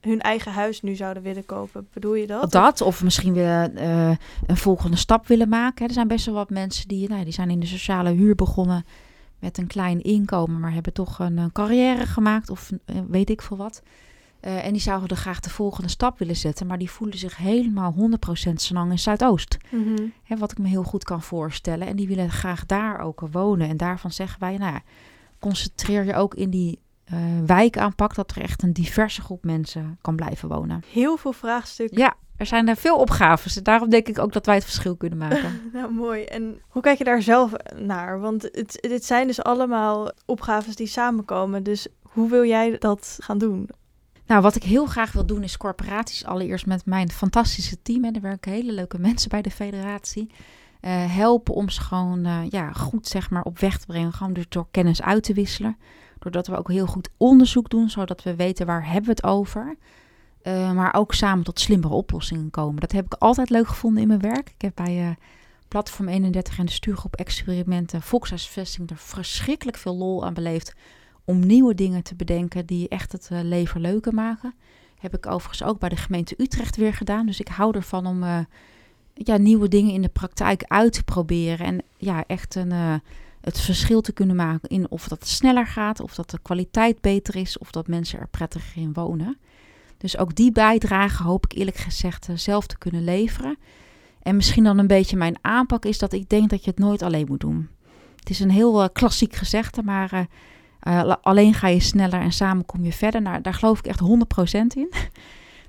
hun 0.00 0.20
eigen 0.20 0.52
huis 0.52 0.82
nu 0.82 0.94
zouden 0.94 1.22
willen 1.22 1.46
kopen. 1.46 1.88
Bedoel 1.92 2.14
je 2.14 2.26
dat? 2.26 2.50
Dat, 2.50 2.80
of 2.80 3.02
misschien 3.02 3.32
willen 3.32 3.82
een 4.46 4.56
volgende 4.56 4.96
stap 4.96 5.26
willen 5.26 5.48
maken. 5.48 5.86
Er 5.86 5.92
zijn 5.92 6.08
best 6.08 6.26
wel 6.26 6.34
wat 6.34 6.50
mensen 6.50 6.88
die, 6.88 7.08
nou, 7.08 7.24
die 7.24 7.32
zijn 7.32 7.50
in 7.50 7.60
de 7.60 7.66
sociale 7.66 8.10
huur 8.10 8.34
begonnen 8.34 8.84
met 9.38 9.58
een 9.58 9.66
klein 9.66 10.02
inkomen, 10.02 10.60
maar 10.60 10.72
hebben 10.72 10.92
toch 10.92 11.18
een, 11.18 11.36
een 11.36 11.52
carrière 11.52 12.06
gemaakt 12.06 12.50
of 12.50 12.70
weet 13.08 13.30
ik 13.30 13.42
veel 13.42 13.56
wat. 13.56 13.82
Uh, 14.40 14.64
en 14.64 14.72
die 14.72 14.80
zouden 14.80 15.08
er 15.08 15.16
graag 15.16 15.40
de 15.40 15.50
volgende 15.50 15.88
stap 15.88 16.18
willen 16.18 16.36
zetten, 16.36 16.66
maar 16.66 16.78
die 16.78 16.90
voelen 16.90 17.18
zich 17.18 17.36
helemaal 17.36 17.94
100% 17.94 18.52
lang 18.72 18.90
in 18.90 18.98
Zuidoost. 18.98 19.56
Mhm. 19.70 20.06
Hè, 20.22 20.36
wat 20.36 20.50
ik 20.50 20.58
me 20.58 20.68
heel 20.68 20.82
goed 20.82 21.04
kan 21.04 21.22
voorstellen. 21.22 21.86
En 21.86 21.96
die 21.96 22.08
willen 22.08 22.30
graag 22.30 22.66
daar 22.66 23.00
ook 23.00 23.22
wonen. 23.30 23.68
En 23.68 23.76
daarvan 23.76 24.10
zeggen 24.12 24.40
wij, 24.40 24.56
nou 24.56 24.72
ja, 24.72 24.82
concentreer 25.38 26.04
je 26.04 26.14
ook 26.14 26.34
in 26.34 26.50
die 26.50 26.78
uh, 27.12 27.18
wijkaanpak, 27.46 28.14
dat 28.14 28.30
er 28.30 28.42
echt 28.42 28.62
een 28.62 28.72
diverse 28.72 29.20
groep 29.20 29.44
mensen 29.44 29.98
kan 30.00 30.16
blijven 30.16 30.48
wonen. 30.48 30.82
Heel 30.92 31.16
veel 31.16 31.32
vraagstukken. 31.32 31.98
Ja, 31.98 32.14
er 32.36 32.46
zijn 32.46 32.68
er 32.68 32.76
veel 32.76 32.96
opgaves. 32.96 33.54
Daarom 33.54 33.90
denk 33.90 34.08
ik 34.08 34.18
ook 34.18 34.32
dat 34.32 34.46
wij 34.46 34.54
het 34.54 34.64
verschil 34.64 34.96
kunnen 34.96 35.18
maken. 35.18 35.60
nou, 35.72 35.92
mooi. 35.92 36.24
En 36.24 36.60
hoe 36.68 36.82
kijk 36.82 36.98
je 36.98 37.04
daar 37.04 37.22
zelf 37.22 37.52
naar? 37.76 38.20
Want 38.20 38.42
het, 38.42 38.78
dit 38.80 39.04
zijn 39.04 39.26
dus 39.26 39.42
allemaal 39.42 40.10
opgaves 40.26 40.76
die 40.76 40.86
samenkomen. 40.86 41.62
Dus 41.62 41.86
hoe 42.02 42.30
wil 42.30 42.44
jij 42.44 42.78
dat 42.78 43.18
gaan 43.20 43.38
doen? 43.38 43.68
Nou, 44.28 44.42
wat 44.42 44.56
ik 44.56 44.62
heel 44.62 44.86
graag 44.86 45.12
wil 45.12 45.26
doen 45.26 45.42
is 45.42 45.56
corporaties 45.56 46.24
allereerst 46.24 46.66
met 46.66 46.86
mijn 46.86 47.10
fantastische 47.10 47.82
team. 47.82 48.04
En 48.04 48.14
er 48.14 48.20
werken 48.20 48.52
hele 48.52 48.72
leuke 48.72 48.98
mensen 48.98 49.28
bij 49.28 49.42
de 49.42 49.50
federatie. 49.50 50.30
Uh, 50.80 51.14
helpen 51.14 51.54
om 51.54 51.68
ze 51.68 51.80
gewoon 51.80 52.26
uh, 52.26 52.40
ja, 52.50 52.72
goed 52.72 53.06
zeg 53.06 53.30
maar, 53.30 53.42
op 53.42 53.58
weg 53.58 53.78
te 53.78 53.86
brengen. 53.86 54.12
Gewoon 54.12 54.36
door 54.48 54.68
kennis 54.70 55.02
uit 55.02 55.22
te 55.22 55.32
wisselen. 55.32 55.76
Doordat 56.18 56.46
we 56.46 56.56
ook 56.56 56.70
heel 56.70 56.86
goed 56.86 57.08
onderzoek 57.16 57.70
doen, 57.70 57.90
zodat 57.90 58.22
we 58.22 58.36
weten 58.36 58.66
waar 58.66 58.86
hebben 58.86 59.04
we 59.04 59.10
het 59.10 59.24
over. 59.24 59.76
Uh, 60.42 60.72
maar 60.72 60.94
ook 60.94 61.14
samen 61.14 61.44
tot 61.44 61.60
slimmere 61.60 61.94
oplossingen 61.94 62.50
komen. 62.50 62.80
Dat 62.80 62.92
heb 62.92 63.04
ik 63.04 63.14
altijd 63.14 63.50
leuk 63.50 63.68
gevonden 63.68 64.02
in 64.02 64.08
mijn 64.08 64.20
werk. 64.20 64.48
Ik 64.48 64.62
heb 64.62 64.72
bij 64.74 65.16
Platform 65.68 66.08
31 66.08 66.58
en 66.58 66.66
de 66.66 66.72
stuurgroep 66.72 67.16
Experimenten 67.16 68.02
Volkshuisvesting 68.02 68.90
er 68.90 68.96
verschrikkelijk 68.96 69.76
veel 69.76 69.96
lol 69.96 70.24
aan 70.24 70.34
beleefd 70.34 70.74
om 71.28 71.46
nieuwe 71.46 71.74
dingen 71.74 72.02
te 72.02 72.14
bedenken 72.14 72.66
die 72.66 72.88
echt 72.88 73.12
het 73.12 73.28
uh, 73.32 73.38
leven 73.42 73.80
leuker 73.80 74.14
maken. 74.14 74.54
Heb 74.98 75.14
ik 75.16 75.26
overigens 75.26 75.62
ook 75.62 75.78
bij 75.78 75.88
de 75.88 75.96
gemeente 75.96 76.34
Utrecht 76.38 76.76
weer 76.76 76.94
gedaan. 76.94 77.26
Dus 77.26 77.40
ik 77.40 77.48
hou 77.48 77.76
ervan 77.76 78.06
om 78.06 78.22
uh, 78.22 78.38
ja, 79.14 79.36
nieuwe 79.36 79.68
dingen 79.68 79.92
in 79.92 80.02
de 80.02 80.08
praktijk 80.08 80.64
uit 80.66 80.92
te 80.92 81.02
proberen. 81.02 81.66
En 81.66 81.82
ja, 81.96 82.24
echt 82.26 82.54
een, 82.54 82.70
uh, 82.70 82.94
het 83.40 83.60
verschil 83.60 84.00
te 84.00 84.12
kunnen 84.12 84.36
maken 84.36 84.68
in 84.68 84.90
of 84.90 85.08
dat 85.08 85.26
sneller 85.26 85.66
gaat, 85.66 86.00
of 86.00 86.14
dat 86.14 86.30
de 86.30 86.38
kwaliteit 86.42 87.00
beter 87.00 87.36
is, 87.36 87.58
of 87.58 87.70
dat 87.70 87.88
mensen 87.88 88.20
er 88.20 88.28
prettiger 88.28 88.82
in 88.82 88.92
wonen. 88.92 89.38
Dus 89.98 90.18
ook 90.18 90.34
die 90.34 90.52
bijdrage 90.52 91.22
hoop 91.22 91.44
ik 91.44 91.58
eerlijk 91.58 91.76
gezegd 91.76 92.28
zelf 92.34 92.66
te 92.66 92.78
kunnen 92.78 93.04
leveren. 93.04 93.58
En 94.22 94.36
misschien 94.36 94.64
dan 94.64 94.78
een 94.78 94.86
beetje 94.86 95.16
mijn 95.16 95.38
aanpak 95.40 95.84
is 95.84 95.98
dat 95.98 96.12
ik 96.12 96.28
denk 96.28 96.50
dat 96.50 96.64
je 96.64 96.70
het 96.70 96.78
nooit 96.78 97.02
alleen 97.02 97.26
moet 97.28 97.40
doen. 97.40 97.68
Het 98.16 98.30
is 98.30 98.40
een 98.40 98.50
heel 98.50 98.90
klassiek 98.90 99.34
gezegde, 99.34 99.82
maar 99.82 100.28
uh, 100.82 101.14
alleen 101.22 101.54
ga 101.54 101.68
je 101.68 101.80
sneller 101.80 102.20
en 102.20 102.32
samen 102.32 102.66
kom 102.66 102.84
je 102.84 102.92
verder. 102.92 103.22
Nou, 103.22 103.40
daar 103.40 103.54
geloof 103.54 103.78
ik 103.78 103.86
echt 103.86 104.00
100% 104.00 104.06
in. 104.74 104.92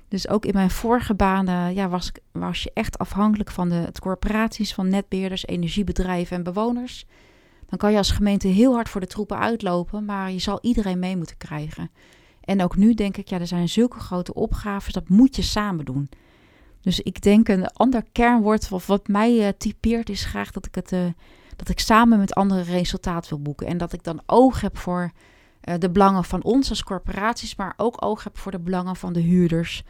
Dus 0.08 0.28
ook 0.28 0.44
in 0.44 0.54
mijn 0.54 0.70
vorige 0.70 1.14
banen 1.14 1.74
ja, 1.74 1.88
was, 1.88 2.12
was 2.32 2.62
je 2.62 2.70
echt 2.74 2.98
afhankelijk 2.98 3.50
van 3.50 3.68
de 3.68 3.74
het 3.74 4.00
corporaties, 4.00 4.74
van 4.74 4.88
netbeheerders, 4.88 5.46
energiebedrijven 5.46 6.36
en 6.36 6.42
bewoners. 6.42 7.06
Dan 7.66 7.78
kan 7.78 7.90
je 7.90 7.96
als 7.96 8.10
gemeente 8.10 8.48
heel 8.48 8.74
hard 8.74 8.88
voor 8.88 9.00
de 9.00 9.06
troepen 9.06 9.38
uitlopen, 9.38 10.04
maar 10.04 10.30
je 10.30 10.38
zal 10.38 10.58
iedereen 10.62 10.98
mee 10.98 11.16
moeten 11.16 11.36
krijgen. 11.36 11.90
En 12.40 12.62
ook 12.62 12.76
nu 12.76 12.94
denk 12.94 13.16
ik, 13.16 13.28
ja, 13.28 13.40
er 13.40 13.46
zijn 13.46 13.68
zulke 13.68 13.98
grote 13.98 14.34
opgaves, 14.34 14.92
dat 14.92 15.08
moet 15.08 15.36
je 15.36 15.42
samen 15.42 15.84
doen. 15.84 16.08
Dus 16.80 17.00
ik 17.00 17.22
denk 17.22 17.48
een 17.48 17.66
ander 17.66 18.02
kernwoord, 18.12 18.72
of 18.72 18.86
wat 18.86 19.08
mij 19.08 19.32
uh, 19.32 19.48
typeert, 19.58 20.08
is 20.08 20.24
graag 20.24 20.50
dat 20.50 20.66
ik 20.66 20.74
het 20.74 20.92
uh, 20.92 21.00
dat 21.60 21.68
ik 21.68 21.80
samen 21.80 22.18
met 22.18 22.34
anderen 22.34 22.64
resultaat 22.64 23.28
wil 23.28 23.40
boeken. 23.40 23.66
En 23.66 23.78
dat 23.78 23.92
ik 23.92 24.04
dan 24.04 24.20
oog 24.26 24.60
heb 24.60 24.78
voor 24.78 25.12
uh, 25.64 25.74
de 25.78 25.90
belangen 25.90 26.24
van 26.24 26.42
ons 26.42 26.68
als 26.68 26.82
corporaties, 26.82 27.56
maar 27.56 27.74
ook 27.76 28.04
oog 28.04 28.24
heb 28.24 28.38
voor 28.38 28.52
de 28.52 28.58
belangen 28.58 28.96
van 28.96 29.12
de 29.12 29.20
huurders, 29.20 29.82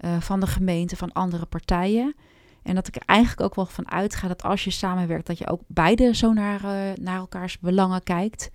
uh, 0.00 0.20
van 0.20 0.40
de 0.40 0.46
gemeente, 0.46 0.96
van 0.96 1.12
andere 1.12 1.46
partijen. 1.46 2.14
En 2.62 2.74
dat 2.74 2.88
ik 2.88 2.96
er 2.96 3.02
eigenlijk 3.06 3.40
ook 3.40 3.54
wel 3.54 3.66
van 3.66 3.90
uitga 3.90 4.28
dat 4.28 4.42
als 4.42 4.64
je 4.64 4.70
samenwerkt, 4.70 5.26
dat 5.26 5.38
je 5.38 5.50
ook 5.50 5.60
beide 5.66 6.14
zo 6.14 6.32
naar, 6.32 6.64
uh, 6.64 6.70
naar 7.00 7.18
elkaars 7.18 7.58
belangen 7.58 8.02
kijkt. 8.02 8.50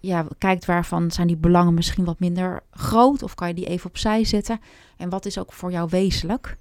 Ja, 0.00 0.26
kijkt 0.38 0.64
waarvan 0.64 1.10
zijn 1.10 1.26
die 1.26 1.36
belangen 1.36 1.74
misschien 1.74 2.04
wat 2.04 2.20
minder 2.20 2.62
groot, 2.70 3.22
of 3.22 3.34
kan 3.34 3.48
je 3.48 3.54
die 3.54 3.66
even 3.66 3.88
opzij 3.88 4.24
zetten? 4.24 4.60
En 4.96 5.08
wat 5.08 5.26
is 5.26 5.38
ook 5.38 5.52
voor 5.52 5.70
jou 5.70 5.88
wezenlijk? 5.90 6.56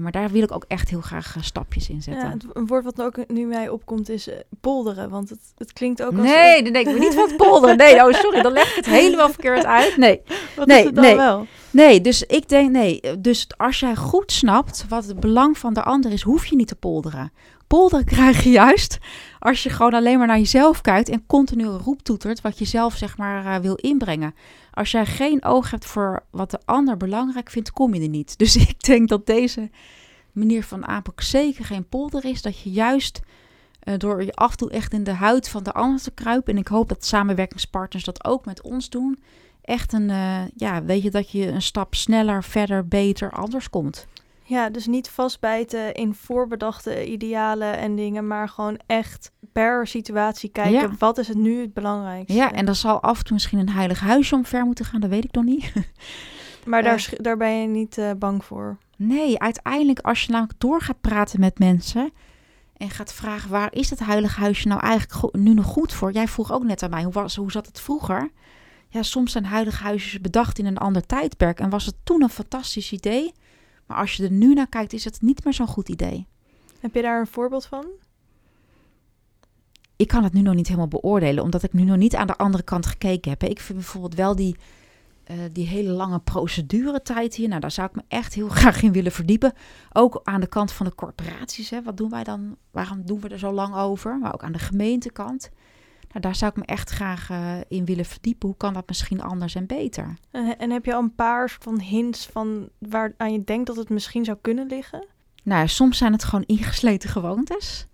Maar 0.00 0.12
daar 0.12 0.30
wil 0.30 0.42
ik 0.42 0.52
ook 0.52 0.64
echt 0.68 0.88
heel 0.88 1.00
graag 1.00 1.36
uh, 1.36 1.42
stapjes 1.42 1.88
in 1.88 2.02
zetten. 2.02 2.24
Ja, 2.24 2.30
het, 2.30 2.68
woord 2.68 2.84
wat 2.84 3.02
ook 3.02 3.28
nu 3.28 3.46
mij 3.46 3.68
opkomt 3.68 4.08
is 4.08 4.28
uh, 4.28 4.34
polderen. 4.60 5.10
Want 5.10 5.30
het, 5.30 5.52
het 5.58 5.72
klinkt 5.72 6.02
ook 6.02 6.12
als... 6.12 6.22
Nee, 6.22 6.62
dan 6.62 6.72
denk 6.72 6.86
ik 6.86 6.98
niet 6.98 7.14
van 7.14 7.36
polderen. 7.36 7.76
Nee, 7.76 8.04
oh 8.04 8.12
sorry, 8.12 8.42
dan 8.42 8.52
leg 8.52 8.68
ik 8.68 8.76
het 8.76 8.86
helemaal 8.86 9.28
verkeerd 9.28 9.64
uit. 9.64 9.96
Nee, 9.96 10.20
wat 10.56 10.66
nee, 10.66 10.78
is 10.78 10.84
het 10.84 10.94
dan 10.94 11.04
nee. 11.04 11.16
wel? 11.16 11.46
Nee, 11.70 12.00
dus 12.00 12.22
ik 12.22 12.48
denk, 12.48 12.70
nee. 12.70 13.00
Dus 13.18 13.46
als 13.56 13.80
jij 13.80 13.96
goed 13.96 14.32
snapt 14.32 14.84
wat 14.88 15.04
het 15.04 15.20
belang 15.20 15.58
van 15.58 15.74
de 15.74 15.82
ander 15.82 16.12
is, 16.12 16.22
hoef 16.22 16.46
je 16.46 16.56
niet 16.56 16.68
te 16.68 16.76
polderen. 16.76 17.32
Polderen 17.72 18.04
krijg 18.04 18.44
je 18.44 18.50
juist 18.50 18.98
als 19.38 19.62
je 19.62 19.70
gewoon 19.70 19.94
alleen 19.94 20.18
maar 20.18 20.26
naar 20.26 20.38
jezelf 20.38 20.80
kijkt 20.80 21.08
en 21.08 21.26
continu 21.26 21.64
roeptoetert 21.64 22.40
wat 22.40 22.58
je 22.58 22.64
zelf 22.64 22.96
zeg 22.96 23.16
maar 23.16 23.44
uh, 23.44 23.56
wil 23.56 23.74
inbrengen. 23.74 24.34
Als 24.72 24.90
jij 24.90 25.06
geen 25.06 25.44
oog 25.44 25.70
hebt 25.70 25.84
voor 25.84 26.24
wat 26.30 26.50
de 26.50 26.58
ander 26.64 26.96
belangrijk 26.96 27.50
vindt, 27.50 27.72
kom 27.72 27.94
je 27.94 28.00
er 28.00 28.08
niet. 28.08 28.38
Dus 28.42 28.56
ik 28.56 28.82
denk 28.82 29.08
dat 29.08 29.26
deze 29.26 29.70
manier 30.32 30.64
van 30.64 30.86
aanpak 30.86 31.20
zeker 31.20 31.64
geen 31.64 31.88
polder 31.88 32.24
is. 32.24 32.42
Dat 32.42 32.60
je 32.60 32.70
juist 32.70 33.20
uh, 33.84 33.94
door 33.98 34.24
je 34.24 34.32
af 34.32 34.50
en 34.50 34.56
toe 34.56 34.70
echt 34.70 34.92
in 34.92 35.04
de 35.04 35.12
huid 35.12 35.48
van 35.48 35.62
de 35.62 35.72
ander 35.72 36.02
te 36.02 36.10
kruipen. 36.10 36.52
En 36.52 36.60
ik 36.60 36.68
hoop 36.68 36.88
dat 36.88 37.04
samenwerkingspartners 37.04 38.04
dat 38.04 38.24
ook 38.24 38.44
met 38.44 38.62
ons 38.62 38.90
doen. 38.90 39.18
Echt 39.62 39.92
een, 39.92 40.08
uh, 40.08 40.40
ja, 40.56 40.84
weet 40.84 41.02
je 41.02 41.10
dat 41.10 41.30
je 41.30 41.48
een 41.48 41.62
stap 41.62 41.94
sneller, 41.94 42.44
verder, 42.44 42.88
beter, 42.88 43.30
anders 43.30 43.70
komt. 43.70 44.06
Ja, 44.44 44.70
dus 44.70 44.86
niet 44.86 45.08
vastbijten 45.08 45.94
in 45.94 46.14
voorbedachte 46.14 47.06
idealen 47.10 47.76
en 47.78 47.96
dingen, 47.96 48.26
maar 48.26 48.48
gewoon 48.48 48.80
echt 48.86 49.30
per 49.52 49.86
situatie 49.86 50.50
kijken. 50.50 50.72
Ja. 50.72 50.90
Wat 50.98 51.18
is 51.18 51.28
het 51.28 51.36
nu 51.36 51.60
het 51.60 51.74
belangrijkste? 51.74 52.34
Ja, 52.34 52.52
en 52.52 52.64
dan 52.64 52.74
zal 52.74 53.02
af 53.02 53.18
en 53.18 53.24
toe 53.24 53.32
misschien 53.34 53.58
een 53.58 53.68
heilig 53.70 54.00
huisje 54.00 54.34
omver 54.34 54.64
moeten 54.64 54.84
gaan, 54.84 55.00
dat 55.00 55.10
weet 55.10 55.24
ik 55.24 55.32
nog 55.32 55.44
niet. 55.44 55.72
Maar 56.66 56.82
daar, 56.82 57.08
Eh. 57.12 57.18
daar 57.22 57.36
ben 57.36 57.60
je 57.60 57.66
niet 57.66 57.98
eh, 57.98 58.10
bang 58.18 58.44
voor. 58.44 58.78
Nee, 58.96 59.38
uiteindelijk 59.38 59.98
als 59.98 60.22
je 60.22 60.30
namelijk 60.32 60.60
door 60.60 60.80
gaat 60.80 61.00
praten 61.00 61.40
met 61.40 61.58
mensen 61.58 62.10
en 62.76 62.90
gaat 62.90 63.12
vragen 63.14 63.50
waar 63.50 63.72
is 63.72 63.90
het 63.90 63.98
heilige 64.04 64.40
huisje 64.40 64.68
nou 64.68 64.80
eigenlijk 64.80 65.36
nu 65.36 65.54
nog 65.54 65.66
goed 65.66 65.92
voor? 65.92 66.12
Jij 66.12 66.28
vroeg 66.28 66.52
ook 66.52 66.62
net 66.64 66.82
aan 66.82 66.90
mij, 66.90 67.02
hoe, 67.02 67.12
was, 67.12 67.36
hoe 67.36 67.50
zat 67.50 67.66
het 67.66 67.80
vroeger? 67.80 68.30
Ja, 68.88 69.02
soms 69.02 69.32
zijn 69.32 69.46
heilige 69.46 69.82
huisjes 69.82 70.20
bedacht 70.20 70.58
in 70.58 70.66
een 70.66 70.78
ander 70.78 71.06
tijdperk 71.06 71.60
en 71.60 71.70
was 71.70 71.86
het 71.86 71.94
toen 72.04 72.22
een 72.22 72.28
fantastisch 72.28 72.92
idee. 72.92 73.32
Maar 73.86 73.96
als 73.96 74.14
je 74.14 74.24
er 74.24 74.30
nu 74.30 74.54
naar 74.54 74.68
kijkt, 74.68 74.92
is 74.92 75.04
het 75.04 75.20
niet 75.20 75.44
meer 75.44 75.54
zo'n 75.54 75.66
goed 75.66 75.88
idee. 75.88 76.26
Heb 76.80 76.94
je 76.94 77.02
daar 77.02 77.20
een 77.20 77.26
voorbeeld 77.26 77.66
van? 77.66 77.86
ik 80.02 80.08
kan 80.08 80.24
het 80.24 80.32
nu 80.32 80.40
nog 80.40 80.54
niet 80.54 80.66
helemaal 80.66 80.88
beoordelen, 80.88 81.44
omdat 81.44 81.62
ik 81.62 81.72
nu 81.72 81.82
nog 81.82 81.96
niet 81.96 82.16
aan 82.16 82.26
de 82.26 82.36
andere 82.36 82.62
kant 82.62 82.86
gekeken 82.86 83.30
heb. 83.30 83.42
Ik 83.42 83.60
vind 83.60 83.78
bijvoorbeeld 83.78 84.14
wel 84.14 84.36
die, 84.36 84.56
eh, 85.24 85.36
die 85.52 85.66
hele 85.66 85.90
lange 85.90 86.18
proceduretijd 86.18 87.34
hier. 87.34 87.48
Nou, 87.48 87.60
daar 87.60 87.70
zou 87.70 87.88
ik 87.88 87.94
me 87.94 88.02
echt 88.08 88.34
heel 88.34 88.48
graag 88.58 88.82
in 88.82 88.92
willen 88.92 89.12
verdiepen. 89.12 89.52
Ook 89.92 90.20
aan 90.24 90.40
de 90.40 90.46
kant 90.46 90.72
van 90.72 90.86
de 90.86 90.94
corporaties. 90.94 91.70
Hè. 91.70 91.82
Wat 91.82 91.96
doen 91.96 92.10
wij 92.10 92.24
dan? 92.24 92.56
Waarom 92.70 93.06
doen 93.06 93.20
we 93.20 93.28
er 93.28 93.38
zo 93.38 93.52
lang 93.52 93.74
over? 93.74 94.18
Maar 94.18 94.34
ook 94.34 94.42
aan 94.42 94.52
de 94.52 94.58
gemeentekant. 94.58 95.50
Nou, 96.12 96.24
daar 96.24 96.34
zou 96.34 96.50
ik 96.50 96.56
me 96.56 96.64
echt 96.64 96.90
graag 96.90 97.30
eh, 97.30 97.54
in 97.68 97.84
willen 97.84 98.04
verdiepen. 98.04 98.48
Hoe 98.48 98.56
kan 98.56 98.72
dat 98.72 98.88
misschien 98.88 99.20
anders 99.20 99.54
en 99.54 99.66
beter? 99.66 100.16
En, 100.30 100.58
en 100.58 100.70
heb 100.70 100.84
je 100.84 100.94
al 100.94 101.02
een 101.02 101.14
paar 101.14 101.56
van 101.60 101.80
hints 101.80 102.26
van 102.26 102.68
waaraan 102.78 103.32
je 103.32 103.44
denkt 103.44 103.66
dat 103.66 103.76
het 103.76 103.88
misschien 103.88 104.24
zou 104.24 104.38
kunnen 104.40 104.66
liggen? 104.66 105.06
Nou, 105.42 105.68
soms 105.68 105.98
zijn 105.98 106.12
het 106.12 106.24
gewoon 106.24 106.44
ingesleten 106.46 107.10
gewoontes. 107.10 107.86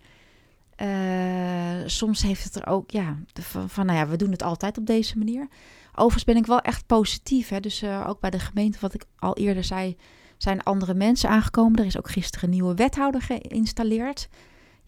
Eh, 0.76 1.86
soms 1.86 2.22
heeft 2.22 2.44
het 2.44 2.54
er 2.54 2.66
ook, 2.66 2.90
ja, 2.90 3.16
van, 3.40 3.68
van, 3.68 3.86
nou 3.86 3.98
ja, 3.98 4.08
we 4.08 4.16
doen 4.16 4.30
het 4.30 4.42
altijd 4.42 4.78
op 4.78 4.86
deze 4.86 5.18
manier. 5.18 5.48
Overigens 5.92 6.24
ben 6.24 6.36
ik 6.36 6.46
wel 6.46 6.60
echt 6.60 6.86
positief. 6.86 7.48
Hè? 7.48 7.60
Dus 7.60 7.82
uh, 7.82 8.04
ook 8.08 8.20
bij 8.20 8.30
de 8.30 8.38
gemeente, 8.38 8.78
wat 8.80 8.94
ik 8.94 9.04
al 9.18 9.36
eerder 9.36 9.64
zei, 9.64 9.96
zijn 10.36 10.62
andere 10.62 10.94
mensen 10.94 11.28
aangekomen. 11.28 11.78
Er 11.78 11.86
is 11.86 11.98
ook 11.98 12.10
gisteren 12.10 12.48
een 12.48 12.54
nieuwe 12.54 12.74
wethouder 12.74 13.22
geïnstalleerd. 13.22 14.28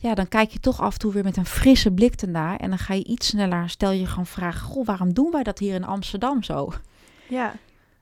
Ja, 0.02 0.14
dan 0.14 0.28
kijk 0.28 0.50
je 0.50 0.60
toch 0.60 0.80
af 0.80 0.92
en 0.92 0.98
toe 0.98 1.12
weer 1.12 1.24
met 1.24 1.36
een 1.36 1.46
frisse 1.46 1.90
blik 1.92 2.14
ernaar. 2.14 2.56
En 2.56 2.68
dan 2.68 2.78
ga 2.78 2.94
je 2.94 3.04
iets 3.04 3.26
sneller, 3.26 3.68
stel 3.68 3.90
je 3.90 4.06
gewoon 4.06 4.26
vragen, 4.26 4.60
goh, 4.60 4.86
waarom 4.86 5.14
doen 5.14 5.30
wij 5.30 5.42
dat 5.42 5.58
hier 5.58 5.74
in 5.74 5.84
Amsterdam 5.84 6.42
zo? 6.42 6.72
Ja. 7.28 7.52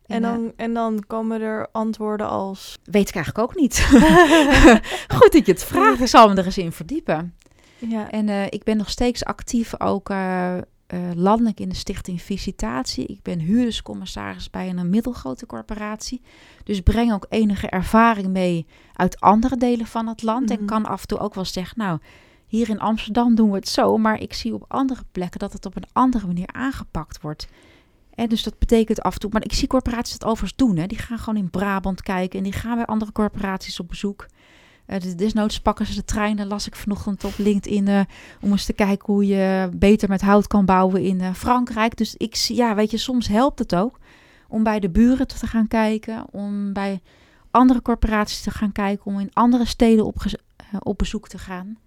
En, 0.07 0.17
En, 0.17 0.25
eh, 0.25 0.31
dan, 0.31 0.53
en 0.57 0.75
dan 0.75 1.05
komen 1.07 1.41
er 1.41 1.69
antwoorden 1.73 2.29
als... 2.29 2.79
Weet 2.85 3.09
ik 3.09 3.15
eigenlijk 3.15 3.49
ook 3.49 3.57
niet. 3.61 3.79
Goed 5.17 5.33
dat 5.33 5.47
je 5.47 5.53
het 5.53 5.65
vraagt. 5.65 6.01
Ik 6.01 6.07
zal 6.07 6.29
me 6.29 6.35
er 6.35 6.45
eens 6.45 6.59
in 6.59 6.73
verdiepen. 6.73 7.35
Ja, 7.79 8.11
En 8.11 8.29
uh, 8.29 8.45
ik 8.45 8.65
ben 8.65 8.77
nog 8.77 8.91
steeds 8.91 9.25
actief 9.25 9.81
ook 9.81 10.11
uh, 10.11 10.55
uh, 10.95 11.01
landelijk 11.15 11.61
in 11.61 11.69
de 11.69 11.75
stichting 11.75 12.23
Visitatie. 12.23 13.07
Ik 13.07 13.23
ben 13.23 13.39
huurderscommissaris 13.39 14.51
bij 14.51 14.69
een, 14.69 14.91
middelgrote 14.91 15.47
corporatie. 15.47 16.23
Dus 16.65 16.81
breng 16.81 17.13
ook 17.13 17.27
enige 17.29 17.69
ervaring 17.69 18.29
mee 18.29 18.67
uit 18.93 19.21
andere 19.21 19.57
delen 19.57 19.87
van 19.87 20.07
het 20.07 20.23
land. 20.23 20.49
Mhm. 20.49 20.59
En 20.59 20.67
kan 20.67 20.87
af 20.87 21.01
en 21.01 21.07
toe 21.07 21.19
ook 21.19 21.35
wel 21.35 21.45
zeggen, 21.45 21.79
nou, 21.79 21.99
hier 22.47 22.69
in 22.69 22.81
Amsterdam 22.81 23.35
doen 23.35 23.51
we 23.51 23.57
het 23.57 23.69
zo, 23.69 23.97
maar 23.97 24.21
ik 24.21 24.35
zie 24.35 24.55
op 24.55 24.65
andere 24.69 25.03
plekken 25.13 25.41
dat 25.41 25.53
het 25.53 25.67
op 25.67 25.77
een 25.77 25.89
andere 25.93 26.27
manier 26.27 26.49
aangepakt 26.53 27.21
wordt. 27.21 27.49
En 28.15 28.29
dus 28.29 28.43
dat 28.43 28.59
betekent 28.59 29.03
af 29.03 29.15
en 29.15 29.21
toe, 29.21 29.31
maar 29.33 29.45
ik 29.45 29.53
zie 29.53 29.69
corporaties 29.69 30.13
het 30.13 30.25
overigens 30.25 30.57
doen. 30.57 30.77
Hè. 30.77 30.87
Die 30.87 30.99
gaan 30.99 31.19
gewoon 31.19 31.43
in 31.43 31.51
Brabant 31.51 32.03
kijken 32.03 32.39
en 32.39 32.45
die 32.45 32.53
gaan 32.53 32.77
bij 32.77 32.87
andere 32.87 33.13
corporaties 33.13 33.81
op 33.81 33.89
bezoek. 33.89 34.27
Uh, 34.89 35.17
desnoods 35.17 35.61
pakken 35.61 35.87
ze 35.87 35.95
de 35.95 36.05
treinen, 36.05 36.47
las 36.47 36.67
ik 36.67 36.77
vanochtend 36.77 37.25
op 37.25 37.33
LinkedIn, 37.37 37.89
uh, 37.89 38.01
om 38.41 38.51
eens 38.51 38.65
te 38.65 38.73
kijken 38.73 39.15
hoe 39.15 39.27
je 39.27 39.69
beter 39.75 40.09
met 40.09 40.21
hout 40.21 40.47
kan 40.47 40.65
bouwen 40.65 41.03
in 41.03 41.21
uh, 41.21 41.35
Frankrijk. 41.35 41.97
Dus 41.97 42.15
ik 42.17 42.35
ja, 42.35 42.75
weet 42.75 42.91
je, 42.91 42.97
soms 42.97 43.29
helpt 43.29 43.59
het 43.59 43.75
ook 43.75 43.99
om 44.49 44.63
bij 44.63 44.81
de 44.81 44.91
buren 44.91 45.27
te 45.27 45.47
gaan 45.47 45.69
kijken, 45.69 46.25
om 46.31 46.73
bij 46.73 47.01
andere 47.51 47.83
corporaties 47.83 48.41
te 48.41 48.51
gaan 48.51 48.73
kijken, 48.73 49.07
om 49.07 49.21
in 49.21 49.31
andere 49.33 49.65
steden 49.65 50.07
op, 50.07 50.17
op 50.79 50.99
bezoek 50.99 51.29
te 51.29 51.39
gaan. 51.39 51.79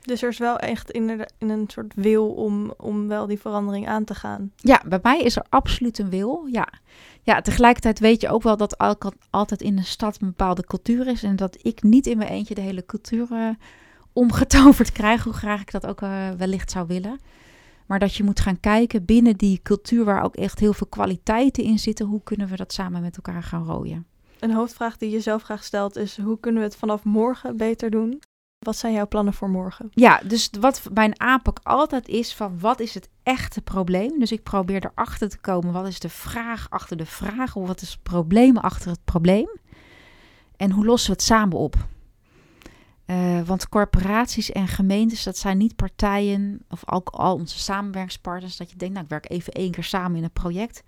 Dus 0.00 0.22
er 0.22 0.28
is 0.28 0.38
wel 0.38 0.58
echt 0.58 0.90
in, 0.90 1.26
in 1.38 1.48
een 1.48 1.64
soort 1.68 1.94
wil 1.94 2.30
om, 2.30 2.72
om 2.76 3.08
wel 3.08 3.26
die 3.26 3.40
verandering 3.40 3.88
aan 3.88 4.04
te 4.04 4.14
gaan. 4.14 4.52
Ja, 4.56 4.82
bij 4.86 4.98
mij 5.02 5.20
is 5.20 5.36
er 5.36 5.46
absoluut 5.48 5.98
een 5.98 6.10
wil. 6.10 6.46
Ja. 6.46 6.68
ja, 7.22 7.40
tegelijkertijd 7.40 7.98
weet 7.98 8.20
je 8.20 8.28
ook 8.28 8.42
wel 8.42 8.56
dat 8.56 8.78
altijd 9.30 9.62
in 9.62 9.78
een 9.78 9.84
stad 9.84 10.20
een 10.20 10.26
bepaalde 10.26 10.64
cultuur 10.64 11.06
is. 11.06 11.22
En 11.22 11.36
dat 11.36 11.58
ik 11.62 11.82
niet 11.82 12.06
in 12.06 12.18
mijn 12.18 12.30
eentje 12.30 12.54
de 12.54 12.60
hele 12.60 12.86
cultuur 12.86 13.28
uh, 13.32 13.48
omgetoverd 14.12 14.92
krijg, 15.00 15.24
hoe 15.24 15.32
graag 15.32 15.60
ik 15.60 15.70
dat 15.70 15.86
ook 15.86 16.00
uh, 16.00 16.30
wellicht 16.30 16.70
zou 16.70 16.86
willen. 16.86 17.20
Maar 17.86 17.98
dat 17.98 18.14
je 18.14 18.24
moet 18.24 18.40
gaan 18.40 18.60
kijken 18.60 19.04
binnen 19.04 19.36
die 19.36 19.60
cultuur 19.62 20.04
waar 20.04 20.22
ook 20.22 20.36
echt 20.36 20.58
heel 20.58 20.72
veel 20.72 20.86
kwaliteiten 20.86 21.64
in 21.64 21.78
zitten. 21.78 22.06
Hoe 22.06 22.22
kunnen 22.22 22.48
we 22.48 22.56
dat 22.56 22.72
samen 22.72 23.02
met 23.02 23.16
elkaar 23.16 23.42
gaan 23.42 23.64
rooien? 23.64 24.06
Een 24.38 24.52
hoofdvraag 24.52 24.96
die 24.96 25.10
je 25.10 25.20
zelf 25.20 25.42
graag 25.42 25.64
stelt 25.64 25.96
is: 25.96 26.18
hoe 26.18 26.40
kunnen 26.40 26.62
we 26.62 26.68
het 26.68 26.76
vanaf 26.76 27.04
morgen 27.04 27.56
beter 27.56 27.90
doen? 27.90 28.20
Wat 28.60 28.76
zijn 28.76 28.92
jouw 28.92 29.08
plannen 29.08 29.34
voor 29.34 29.50
morgen? 29.50 29.90
Ja, 29.90 30.20
dus 30.24 30.50
wat 30.60 30.82
mijn 30.92 31.20
aanpak 31.20 31.58
altijd 31.62 32.08
is 32.08 32.34
van 32.34 32.58
wat 32.58 32.80
is 32.80 32.94
het 32.94 33.08
echte 33.22 33.62
probleem? 33.62 34.18
Dus 34.18 34.32
ik 34.32 34.42
probeer 34.42 34.84
erachter 34.84 35.28
te 35.28 35.38
komen, 35.38 35.72
wat 35.72 35.86
is 35.86 36.00
de 36.00 36.08
vraag 36.08 36.66
achter 36.70 36.96
de 36.96 37.06
vraag? 37.06 37.56
Of 37.56 37.66
wat 37.66 37.80
is 37.80 37.90
het 37.90 38.02
probleem 38.02 38.56
achter 38.56 38.90
het 38.90 39.04
probleem? 39.04 39.48
En 40.56 40.70
hoe 40.70 40.84
lossen 40.84 41.10
we 41.10 41.16
het 41.16 41.26
samen 41.26 41.58
op? 41.58 41.76
Uh, 43.06 43.40
want 43.42 43.68
corporaties 43.68 44.52
en 44.52 44.68
gemeentes, 44.68 45.22
dat 45.22 45.38
zijn 45.38 45.58
niet 45.58 45.76
partijen 45.76 46.64
of 46.68 46.90
ook 46.90 47.08
al 47.08 47.34
onze 47.34 47.58
samenwerkingspartners, 47.58 48.56
dat 48.56 48.70
je 48.70 48.76
denkt, 48.76 48.94
nou 48.94 49.04
ik 49.04 49.10
werk 49.10 49.30
even 49.30 49.52
één 49.52 49.70
keer 49.70 49.84
samen 49.84 50.16
in 50.16 50.24
een 50.24 50.30
project 50.30 50.82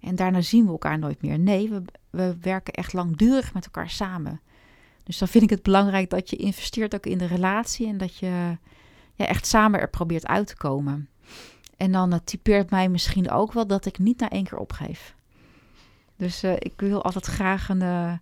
en 0.00 0.14
daarna 0.14 0.40
zien 0.40 0.64
we 0.64 0.70
elkaar 0.70 0.98
nooit 0.98 1.22
meer. 1.22 1.38
Nee, 1.38 1.68
we, 1.68 1.82
we 2.10 2.36
werken 2.40 2.72
echt 2.72 2.92
langdurig 2.92 3.54
met 3.54 3.64
elkaar 3.64 3.90
samen. 3.90 4.40
Dus 5.04 5.18
dan 5.18 5.28
vind 5.28 5.44
ik 5.44 5.50
het 5.50 5.62
belangrijk 5.62 6.10
dat 6.10 6.30
je 6.30 6.36
investeert 6.36 6.94
ook 6.94 7.06
in 7.06 7.18
de 7.18 7.26
relatie 7.26 7.86
en 7.86 7.98
dat 7.98 8.16
je 8.16 8.56
ja, 9.14 9.26
echt 9.26 9.46
samen 9.46 9.80
er 9.80 9.90
probeert 9.90 10.26
uit 10.26 10.46
te 10.46 10.56
komen. 10.56 11.08
En 11.76 11.92
dan 11.92 12.12
uh, 12.12 12.18
typeert 12.24 12.70
mij 12.70 12.88
misschien 12.88 13.30
ook 13.30 13.52
wel 13.52 13.66
dat 13.66 13.86
ik 13.86 13.98
niet 13.98 14.20
na 14.20 14.28
één 14.28 14.44
keer 14.44 14.58
opgeef. 14.58 15.14
Dus 16.16 16.44
uh, 16.44 16.52
ik 16.52 16.72
wil 16.76 17.02
altijd 17.02 17.26
graag 17.26 17.68
een 17.68 17.82
uh, 17.82 18.12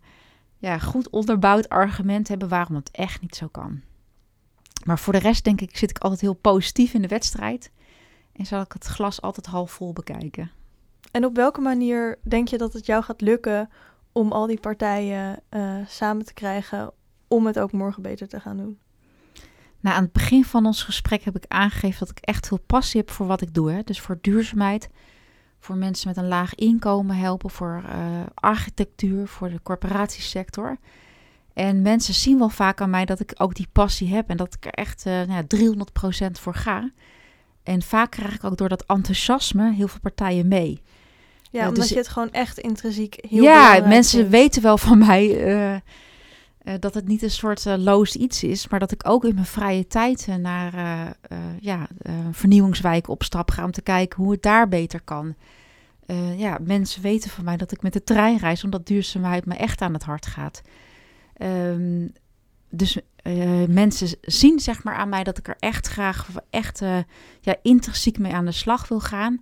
ja, 0.58 0.78
goed 0.78 1.10
onderbouwd 1.10 1.68
argument 1.68 2.28
hebben 2.28 2.48
waarom 2.48 2.74
het 2.74 2.90
echt 2.90 3.20
niet 3.20 3.36
zo 3.36 3.46
kan. 3.46 3.80
Maar 4.84 4.98
voor 4.98 5.12
de 5.12 5.18
rest 5.18 5.44
denk 5.44 5.60
ik, 5.60 5.76
zit 5.76 5.90
ik 5.90 5.98
altijd 5.98 6.20
heel 6.20 6.34
positief 6.34 6.94
in 6.94 7.02
de 7.02 7.08
wedstrijd. 7.08 7.70
En 8.32 8.46
zal 8.46 8.60
ik 8.60 8.72
het 8.72 8.84
glas 8.84 9.22
altijd 9.22 9.46
half 9.46 9.70
vol 9.70 9.92
bekijken. 9.92 10.50
En 11.10 11.24
op 11.24 11.36
welke 11.36 11.60
manier 11.60 12.18
denk 12.22 12.48
je 12.48 12.58
dat 12.58 12.72
het 12.72 12.86
jou 12.86 13.02
gaat 13.02 13.20
lukken 13.20 13.70
om 14.12 14.32
al 14.32 14.46
die 14.46 14.60
partijen 14.60 15.42
uh, 15.50 15.76
samen 15.86 16.24
te 16.24 16.34
krijgen 16.34 16.92
om 17.28 17.46
het 17.46 17.58
ook 17.58 17.72
morgen 17.72 18.02
beter 18.02 18.28
te 18.28 18.40
gaan 18.40 18.56
doen? 18.56 18.78
Nou, 19.80 19.96
aan 19.96 20.02
het 20.02 20.12
begin 20.12 20.44
van 20.44 20.66
ons 20.66 20.82
gesprek 20.82 21.22
heb 21.22 21.36
ik 21.36 21.44
aangegeven 21.48 21.98
dat 21.98 22.10
ik 22.10 22.18
echt 22.24 22.46
veel 22.46 22.60
passie 22.66 23.00
heb 23.00 23.10
voor 23.10 23.26
wat 23.26 23.40
ik 23.40 23.54
doe. 23.54 23.70
Hè. 23.70 23.82
Dus 23.82 24.00
voor 24.00 24.18
duurzaamheid, 24.20 24.88
voor 25.58 25.76
mensen 25.76 26.08
met 26.08 26.16
een 26.16 26.28
laag 26.28 26.54
inkomen 26.54 27.16
helpen, 27.16 27.50
voor 27.50 27.82
uh, 27.86 28.20
architectuur, 28.34 29.26
voor 29.26 29.48
de 29.48 29.62
corporatiesector. 29.62 30.78
En 31.52 31.82
mensen 31.82 32.14
zien 32.14 32.38
wel 32.38 32.48
vaak 32.48 32.80
aan 32.80 32.90
mij 32.90 33.04
dat 33.04 33.20
ik 33.20 33.32
ook 33.36 33.54
die 33.54 33.68
passie 33.72 34.14
heb 34.14 34.28
en 34.28 34.36
dat 34.36 34.54
ik 34.54 34.66
er 34.66 34.72
echt 34.72 35.06
uh, 35.06 35.12
nou 35.12 35.44
ja, 35.48 36.26
300% 36.28 36.30
voor 36.30 36.54
ga. 36.54 36.90
En 37.62 37.82
vaak 37.82 38.10
krijg 38.10 38.34
ik 38.34 38.44
ook 38.44 38.56
door 38.56 38.68
dat 38.68 38.84
enthousiasme 38.86 39.72
heel 39.72 39.88
veel 39.88 40.00
partijen 40.00 40.48
mee. 40.48 40.82
Ja, 41.50 41.68
omdat 41.68 41.82
dus, 41.82 41.88
je 41.88 41.96
het 41.96 42.08
gewoon 42.08 42.30
echt 42.30 42.58
intrinsiek 42.58 43.16
heel 43.28 43.42
Ja, 43.42 43.82
mensen 43.86 44.28
weten 44.28 44.62
wel 44.62 44.78
van 44.78 44.98
mij 45.06 45.46
uh, 45.46 45.72
uh, 45.72 46.74
dat 46.80 46.94
het 46.94 47.08
niet 47.08 47.22
een 47.22 47.30
soort 47.30 47.64
uh, 47.64 47.74
loos 47.76 48.16
iets 48.16 48.42
is, 48.42 48.68
maar 48.68 48.80
dat 48.80 48.92
ik 48.92 49.08
ook 49.08 49.24
in 49.24 49.34
mijn 49.34 49.46
vrije 49.46 49.86
tijd 49.86 50.26
naar 50.38 50.74
ja, 51.60 51.88
vernieuwingswijk 52.30 53.08
op 53.08 53.22
stap 53.22 53.50
ga 53.50 53.64
om 53.64 53.72
te 53.72 53.82
kijken 53.82 54.22
hoe 54.22 54.32
het 54.32 54.42
daar 54.42 54.68
beter 54.68 55.00
kan. 55.00 55.34
ja, 56.36 56.58
mensen 56.62 57.02
weten 57.02 57.30
van 57.30 57.44
mij 57.44 57.56
dat 57.56 57.72
ik 57.72 57.82
met 57.82 57.92
de 57.92 58.04
trein 58.04 58.38
reis, 58.38 58.64
omdat 58.64 58.86
duurzaamheid 58.86 59.46
me 59.46 59.54
echt 59.54 59.80
aan 59.80 59.92
het 59.92 60.02
hart 60.02 60.26
gaat. 60.26 60.62
Um, 61.42 62.12
dus 62.68 62.98
mensen 63.68 64.08
zien 64.20 64.60
zeg 64.60 64.84
maar 64.84 64.94
aan 64.94 65.08
mij 65.08 65.24
dat 65.24 65.38
ik 65.38 65.48
er 65.48 65.56
echt 65.58 65.86
graag, 65.86 66.28
echt 66.50 66.78
ja, 67.40 67.56
intrinsiek 67.62 68.18
mee 68.18 68.32
aan 68.32 68.44
de 68.44 68.52
slag 68.52 68.88
wil 68.88 69.00
gaan. 69.00 69.40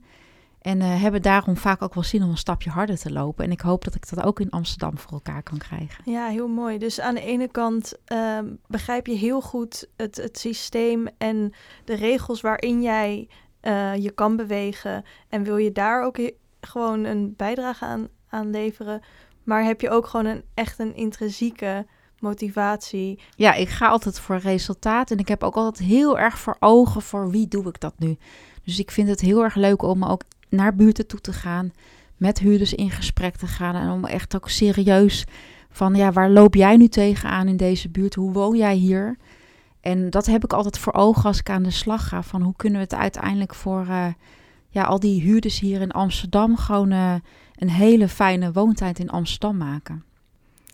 En 0.60 0.80
uh, 0.80 1.02
hebben 1.02 1.22
daarom 1.22 1.56
vaak 1.56 1.82
ook 1.82 1.94
wel 1.94 2.02
zin 2.02 2.22
om 2.22 2.30
een 2.30 2.36
stapje 2.36 2.70
harder 2.70 2.98
te 2.98 3.12
lopen. 3.12 3.44
En 3.44 3.50
ik 3.50 3.60
hoop 3.60 3.84
dat 3.84 3.94
ik 3.94 4.08
dat 4.08 4.24
ook 4.24 4.40
in 4.40 4.50
Amsterdam 4.50 4.98
voor 4.98 5.12
elkaar 5.12 5.42
kan 5.42 5.58
krijgen. 5.58 6.12
Ja, 6.12 6.26
heel 6.26 6.48
mooi. 6.48 6.78
Dus 6.78 7.00
aan 7.00 7.14
de 7.14 7.20
ene 7.20 7.48
kant 7.48 7.94
uh, 8.12 8.38
begrijp 8.66 9.06
je 9.06 9.14
heel 9.14 9.40
goed 9.40 9.88
het, 9.96 10.16
het 10.16 10.38
systeem 10.38 11.06
en 11.18 11.52
de 11.84 11.94
regels 11.94 12.40
waarin 12.40 12.82
jij 12.82 13.28
uh, 13.62 13.96
je 13.96 14.10
kan 14.10 14.36
bewegen. 14.36 15.04
En 15.28 15.42
wil 15.42 15.56
je 15.56 15.72
daar 15.72 16.04
ook 16.04 16.18
gewoon 16.60 17.04
een 17.04 17.34
bijdrage 17.36 17.84
aan, 17.84 18.08
aan 18.28 18.50
leveren. 18.50 19.00
Maar 19.44 19.64
heb 19.64 19.80
je 19.80 19.90
ook 19.90 20.06
gewoon 20.06 20.26
een, 20.26 20.44
echt 20.54 20.78
een 20.78 20.94
intrinsieke 20.94 21.86
motivatie. 22.20 23.18
Ja, 23.36 23.54
ik 23.54 23.68
ga 23.68 23.88
altijd 23.88 24.20
voor 24.20 24.36
resultaat. 24.36 25.10
En 25.10 25.18
ik 25.18 25.28
heb 25.28 25.42
ook 25.42 25.54
altijd 25.54 25.88
heel 25.88 26.18
erg 26.18 26.38
voor 26.38 26.56
ogen 26.60 27.02
voor 27.02 27.30
wie 27.30 27.48
doe 27.48 27.68
ik 27.68 27.80
dat 27.80 27.94
nu. 27.98 28.16
Dus 28.64 28.78
ik 28.78 28.90
vind 28.90 29.08
het 29.08 29.20
heel 29.20 29.42
erg 29.42 29.54
leuk 29.54 29.82
om 29.82 30.04
ook 30.04 30.22
naar 30.48 30.74
buurten 30.74 31.06
toe 31.06 31.20
te 31.20 31.32
gaan, 31.32 31.72
met 32.16 32.38
huurders 32.38 32.74
in 32.74 32.90
gesprek 32.90 33.36
te 33.36 33.46
gaan 33.46 33.74
en 33.74 33.90
om 33.90 34.04
echt 34.04 34.36
ook 34.36 34.48
serieus 34.48 35.24
van 35.70 35.94
ja, 35.94 36.12
waar 36.12 36.30
loop 36.30 36.54
jij 36.54 36.76
nu 36.76 36.88
tegenaan 36.88 37.48
in 37.48 37.56
deze 37.56 37.88
buurt? 37.88 38.14
Hoe 38.14 38.32
woon 38.32 38.56
jij 38.56 38.74
hier? 38.74 39.16
En 39.80 40.10
dat 40.10 40.26
heb 40.26 40.44
ik 40.44 40.52
altijd 40.52 40.78
voor 40.78 40.92
ogen 40.92 41.24
als 41.24 41.38
ik 41.38 41.50
aan 41.50 41.62
de 41.62 41.70
slag 41.70 42.08
ga. 42.08 42.22
Van 42.22 42.42
hoe 42.42 42.56
kunnen 42.56 42.78
we 42.78 42.84
het 42.84 42.94
uiteindelijk 42.94 43.54
voor 43.54 43.86
uh, 43.88 44.06
ja, 44.68 44.84
al 44.84 45.00
die 45.00 45.20
huurders 45.20 45.60
hier 45.60 45.80
in 45.80 45.90
Amsterdam 45.90 46.56
gewoon 46.56 46.92
uh, 46.92 47.14
een 47.54 47.70
hele 47.70 48.08
fijne 48.08 48.52
woontijd 48.52 48.98
in 48.98 49.10
Amsterdam 49.10 49.56
maken. 49.56 50.04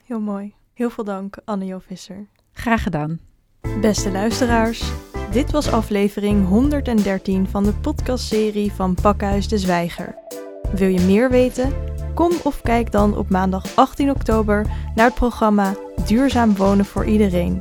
Heel 0.04 0.20
mooi. 0.20 0.54
Heel 0.74 0.90
veel 0.90 1.04
dank, 1.04 1.36
Anne-Jo 1.44 1.78
Visser. 1.86 2.26
Graag 2.52 2.82
gedaan. 2.82 3.20
Beste 3.80 4.10
luisteraars, 4.10 4.92
dit 5.30 5.50
was 5.50 5.70
aflevering 5.70 6.48
113 6.48 7.48
van 7.48 7.64
de 7.64 7.72
podcastserie 7.72 8.72
van 8.72 8.94
Pakhuis 9.02 9.48
de 9.48 9.58
Zwijger. 9.58 10.14
Wil 10.72 10.88
je 10.88 11.00
meer 11.00 11.30
weten? 11.30 11.72
Kom 12.14 12.32
of 12.42 12.60
kijk 12.60 12.92
dan 12.92 13.16
op 13.16 13.30
maandag 13.30 13.76
18 13.76 14.10
oktober 14.10 14.66
naar 14.94 15.06
het 15.06 15.14
programma 15.14 15.74
Duurzaam 16.06 16.56
Wonen 16.56 16.84
voor 16.84 17.04
Iedereen 17.04 17.60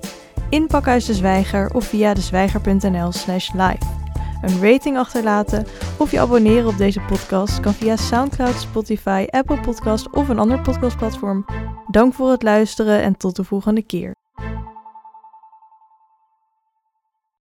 in 0.49 0.67
Pakhuis 0.67 1.05
de 1.05 1.13
Zwijger 1.13 1.73
of 1.73 1.85
via 1.85 2.13
dezwijger.nl/slash 2.13 3.51
live. 3.51 4.01
Een 4.41 4.61
rating 4.61 4.97
achterlaten 4.97 5.65
of 5.97 6.11
je 6.11 6.19
abonneren 6.19 6.67
op 6.67 6.77
deze 6.77 6.99
podcast 6.99 7.59
kan 7.59 7.73
via 7.73 7.95
SoundCloud, 7.95 8.55
Spotify, 8.55 9.25
Apple 9.29 9.59
Podcast 9.59 10.09
of 10.09 10.29
een 10.29 10.39
ander 10.39 10.61
podcastplatform. 10.61 11.45
Dank 11.87 12.13
voor 12.13 12.31
het 12.31 12.43
luisteren 12.43 13.01
en 13.01 13.17
tot 13.17 13.35
de 13.35 13.43
volgende 13.43 13.81
keer. 13.81 14.11